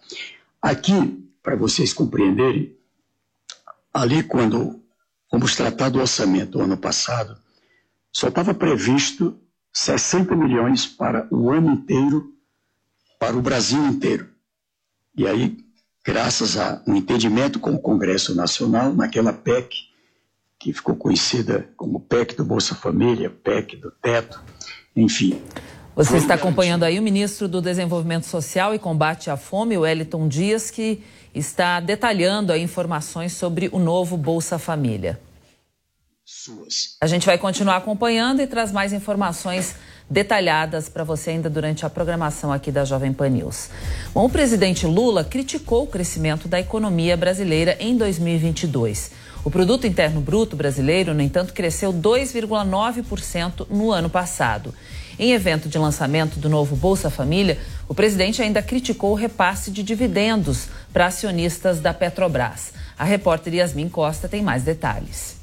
[0.62, 2.76] Aqui, para vocês compreenderem,
[3.94, 4.82] ali quando
[5.30, 7.38] fomos tratar do orçamento do ano passado,
[8.12, 9.40] só estava previsto
[9.74, 12.34] 60 milhões para o ano inteiro,
[13.20, 14.30] para o Brasil inteiro.
[15.16, 15.58] E aí
[16.06, 19.76] graças a um entendimento com o Congresso Nacional, naquela PEC,
[20.58, 24.42] que ficou conhecida como PEC do Bolsa Família, PEC do Teto,
[24.96, 25.40] enfim.
[25.96, 30.72] Você está acompanhando aí o ministro do Desenvolvimento Social e Combate à Fome, Wellington Dias,
[30.72, 31.04] que
[31.36, 35.20] está detalhando aí informações sobre o novo Bolsa Família.
[36.32, 36.96] Suas.
[37.02, 39.74] A gente vai continuar acompanhando e traz mais informações
[40.08, 43.72] detalhadas para você ainda durante a programação aqui da Jovem Pan News.
[44.14, 49.10] Bom, o presidente Lula criticou o crescimento da economia brasileira em 2022.
[49.44, 54.72] O produto interno bruto brasileiro, no entanto, cresceu 2,9% no ano passado.
[55.18, 57.58] Em evento de lançamento do novo Bolsa Família,
[57.88, 62.72] o presidente ainda criticou o repasse de dividendos para acionistas da Petrobras.
[62.96, 65.39] A repórter Yasmin Costa tem mais detalhes.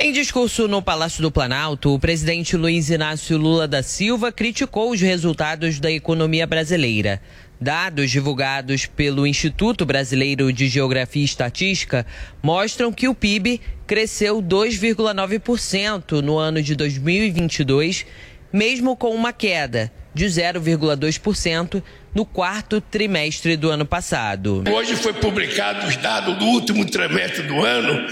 [0.00, 5.00] Em discurso no Palácio do Planalto, o presidente Luiz Inácio Lula da Silva criticou os
[5.00, 7.20] resultados da economia brasileira.
[7.60, 12.06] Dados divulgados pelo Instituto Brasileiro de Geografia e Estatística
[12.40, 18.06] mostram que o PIB cresceu 2,9% no ano de 2022,
[18.52, 21.82] mesmo com uma queda de 0,2%
[22.14, 24.62] no quarto trimestre do ano passado.
[24.72, 28.06] Hoje foi publicado os dados do último trimestre do ano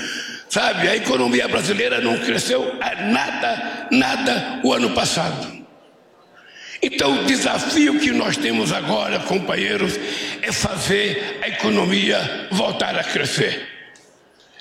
[0.48, 2.76] Sabe, a economia brasileira não cresceu
[3.10, 5.56] nada, nada o ano passado.
[6.82, 9.98] Então, o desafio que nós temos agora, companheiros,
[10.42, 13.66] é fazer a economia voltar a crescer.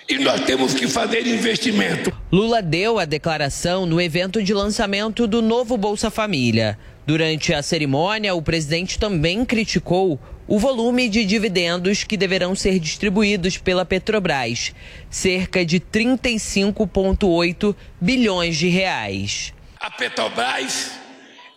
[0.08, 2.14] E nós temos que fazer investimento.
[2.32, 6.78] Lula deu a declaração no evento de lançamento do novo Bolsa Família.
[7.06, 13.58] Durante a cerimônia, o presidente também criticou o volume de dividendos que deverão ser distribuídos
[13.58, 14.74] pela Petrobras,
[15.10, 19.54] cerca de 35,8 bilhões de reais.
[19.80, 20.92] A Petrobras,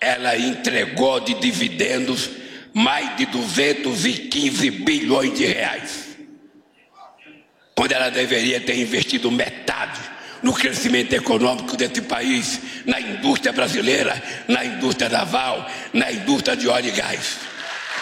[0.00, 2.30] ela entregou de dividendos
[2.72, 6.08] mais de 215 bilhões de reais.
[7.74, 10.00] Quando ela deveria ter investido metade
[10.42, 16.88] no crescimento econômico desse país, na indústria brasileira, na indústria naval, na indústria de óleo
[16.88, 17.38] e gás.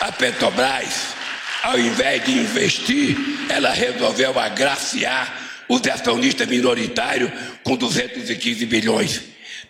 [0.00, 1.14] A Petrobras,
[1.62, 3.16] ao invés de investir,
[3.48, 7.30] ela resolveu agraciar os acionistas minoritários
[7.64, 9.22] com 215 bilhões.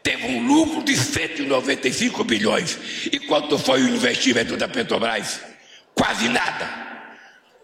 [0.02, 2.78] Teve um lucro de 195 bilhões.
[3.10, 5.40] E quanto foi o investimento da Petrobras?
[5.94, 6.86] Quase nada.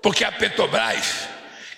[0.02, 1.28] Porque a Petrobras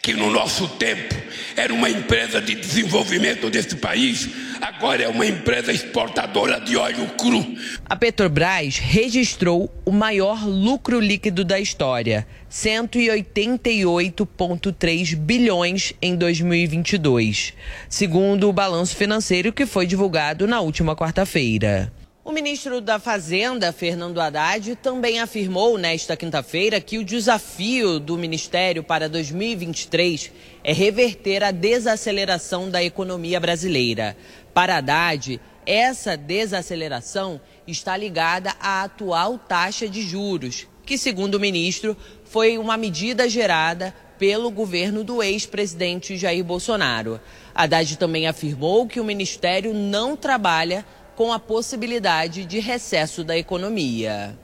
[0.05, 1.17] que no nosso tempo
[1.57, 4.29] era uma empresa de desenvolvimento desse país,
[4.61, 7.57] agora é uma empresa exportadora de óleo cru.
[7.87, 17.55] A Petrobras registrou o maior lucro líquido da história, 188,3 bilhões em 2022,
[17.89, 21.91] segundo o balanço financeiro que foi divulgado na última quarta-feira.
[22.27, 28.83] O ministro da Fazenda, Fernando Haddad, também afirmou nesta quinta-feira que o desafio do ministério
[28.83, 30.33] para 2023
[30.65, 34.17] é reverter a desaceleração da economia brasileira.
[34.55, 41.95] Para Haddad, essa desaceleração está ligada à atual taxa de juros, que, segundo o ministro,
[42.25, 47.21] foi uma medida gerada pelo governo do ex-presidente Jair Bolsonaro.
[47.55, 54.37] Haddad também afirmou que o ministério não trabalha com a possibilidade de recesso da economia.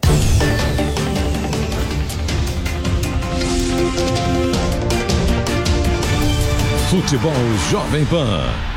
[6.91, 7.33] Futebol
[7.71, 8.71] Jovem Pan.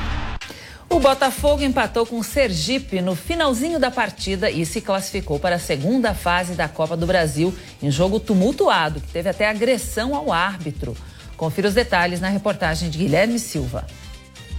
[0.88, 5.60] O Botafogo empatou com o Sergipe no finalzinho da partida e se classificou para a
[5.60, 7.52] segunda fase da Copa do Brasil
[7.82, 10.96] em jogo tumultuado, que teve até agressão ao árbitro.
[11.36, 13.88] Confira os detalhes na reportagem de Guilherme Silva.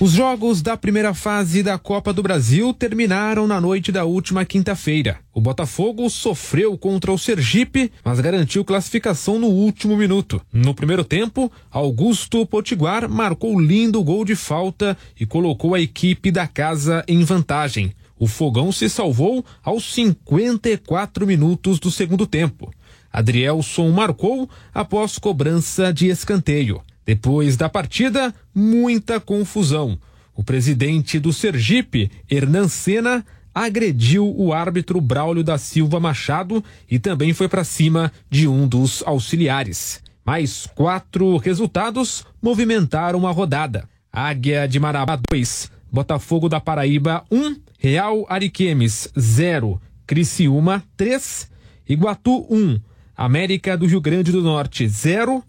[0.00, 5.20] Os jogos da primeira fase da Copa do Brasil terminaram na noite da última quinta-feira.
[5.32, 10.42] O Botafogo sofreu contra o Sergipe, mas garantiu classificação no último minuto.
[10.52, 16.46] No primeiro tempo, Augusto Potiguar marcou lindo gol de falta e colocou a equipe da
[16.48, 17.92] casa em vantagem.
[18.18, 22.70] O Fogão se salvou aos 54 minutos do segundo tempo.
[23.12, 26.82] Adrielson marcou após cobrança de escanteio.
[27.06, 29.98] Depois da partida, muita confusão.
[30.34, 33.24] O presidente do Sergipe, Hernan Senna,
[33.54, 39.02] agrediu o árbitro Braulio da Silva Machado e também foi para cima de um dos
[39.06, 40.02] auxiliares.
[40.24, 43.88] Mais quatro resultados movimentaram a rodada.
[44.10, 51.50] Águia de Marabá 2, Botafogo da Paraíba 1, Real Ariquemes 0, Criciúma 3,
[51.88, 52.80] Iguatu 1,
[53.16, 55.44] América do Rio Grande do Norte 0,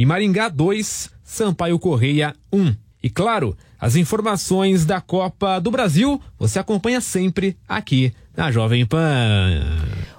[0.00, 2.74] e Maringá 2, Sampaio Correia 1.
[3.02, 9.60] E claro, as informações da Copa do Brasil você acompanha sempre aqui na Jovem Pan.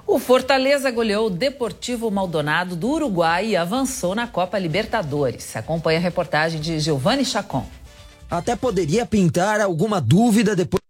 [0.05, 5.55] O Fortaleza goleou o Deportivo Maldonado do Uruguai e avançou na Copa Libertadores.
[5.55, 7.65] Acompanha a reportagem de Giovanni Chacon.
[8.29, 10.80] Até poderia pintar alguma dúvida depois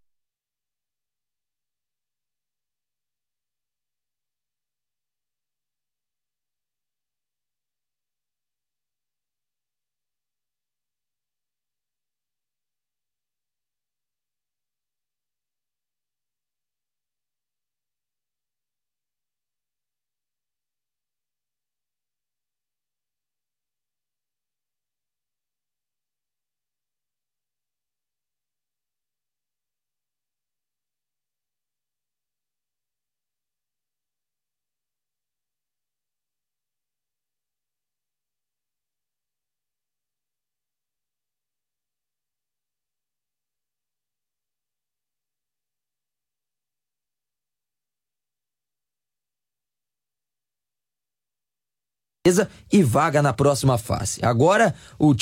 [52.70, 54.24] e vaga na próxima fase.
[54.24, 55.14] Agora, o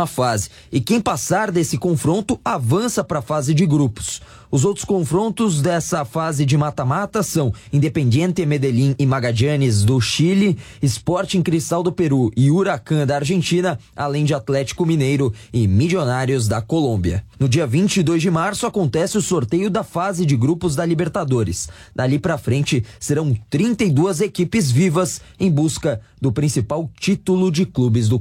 [0.00, 0.48] uma fase.
[0.72, 4.20] E quem passar desse confronto avança para a fase de grupos.
[4.52, 11.40] Os outros confrontos dessa fase de mata-mata são Independiente Medellín e Magallanes do Chile, Sporting
[11.40, 17.24] Cristal do Peru e Huracan da Argentina, além de Atlético Mineiro e Milionários da Colômbia.
[17.38, 21.68] No dia 22 de março acontece o sorteio da fase de grupos da Libertadores.
[21.94, 28.18] Dali para frente serão 32 equipes vivas em busca do principal título de clubes do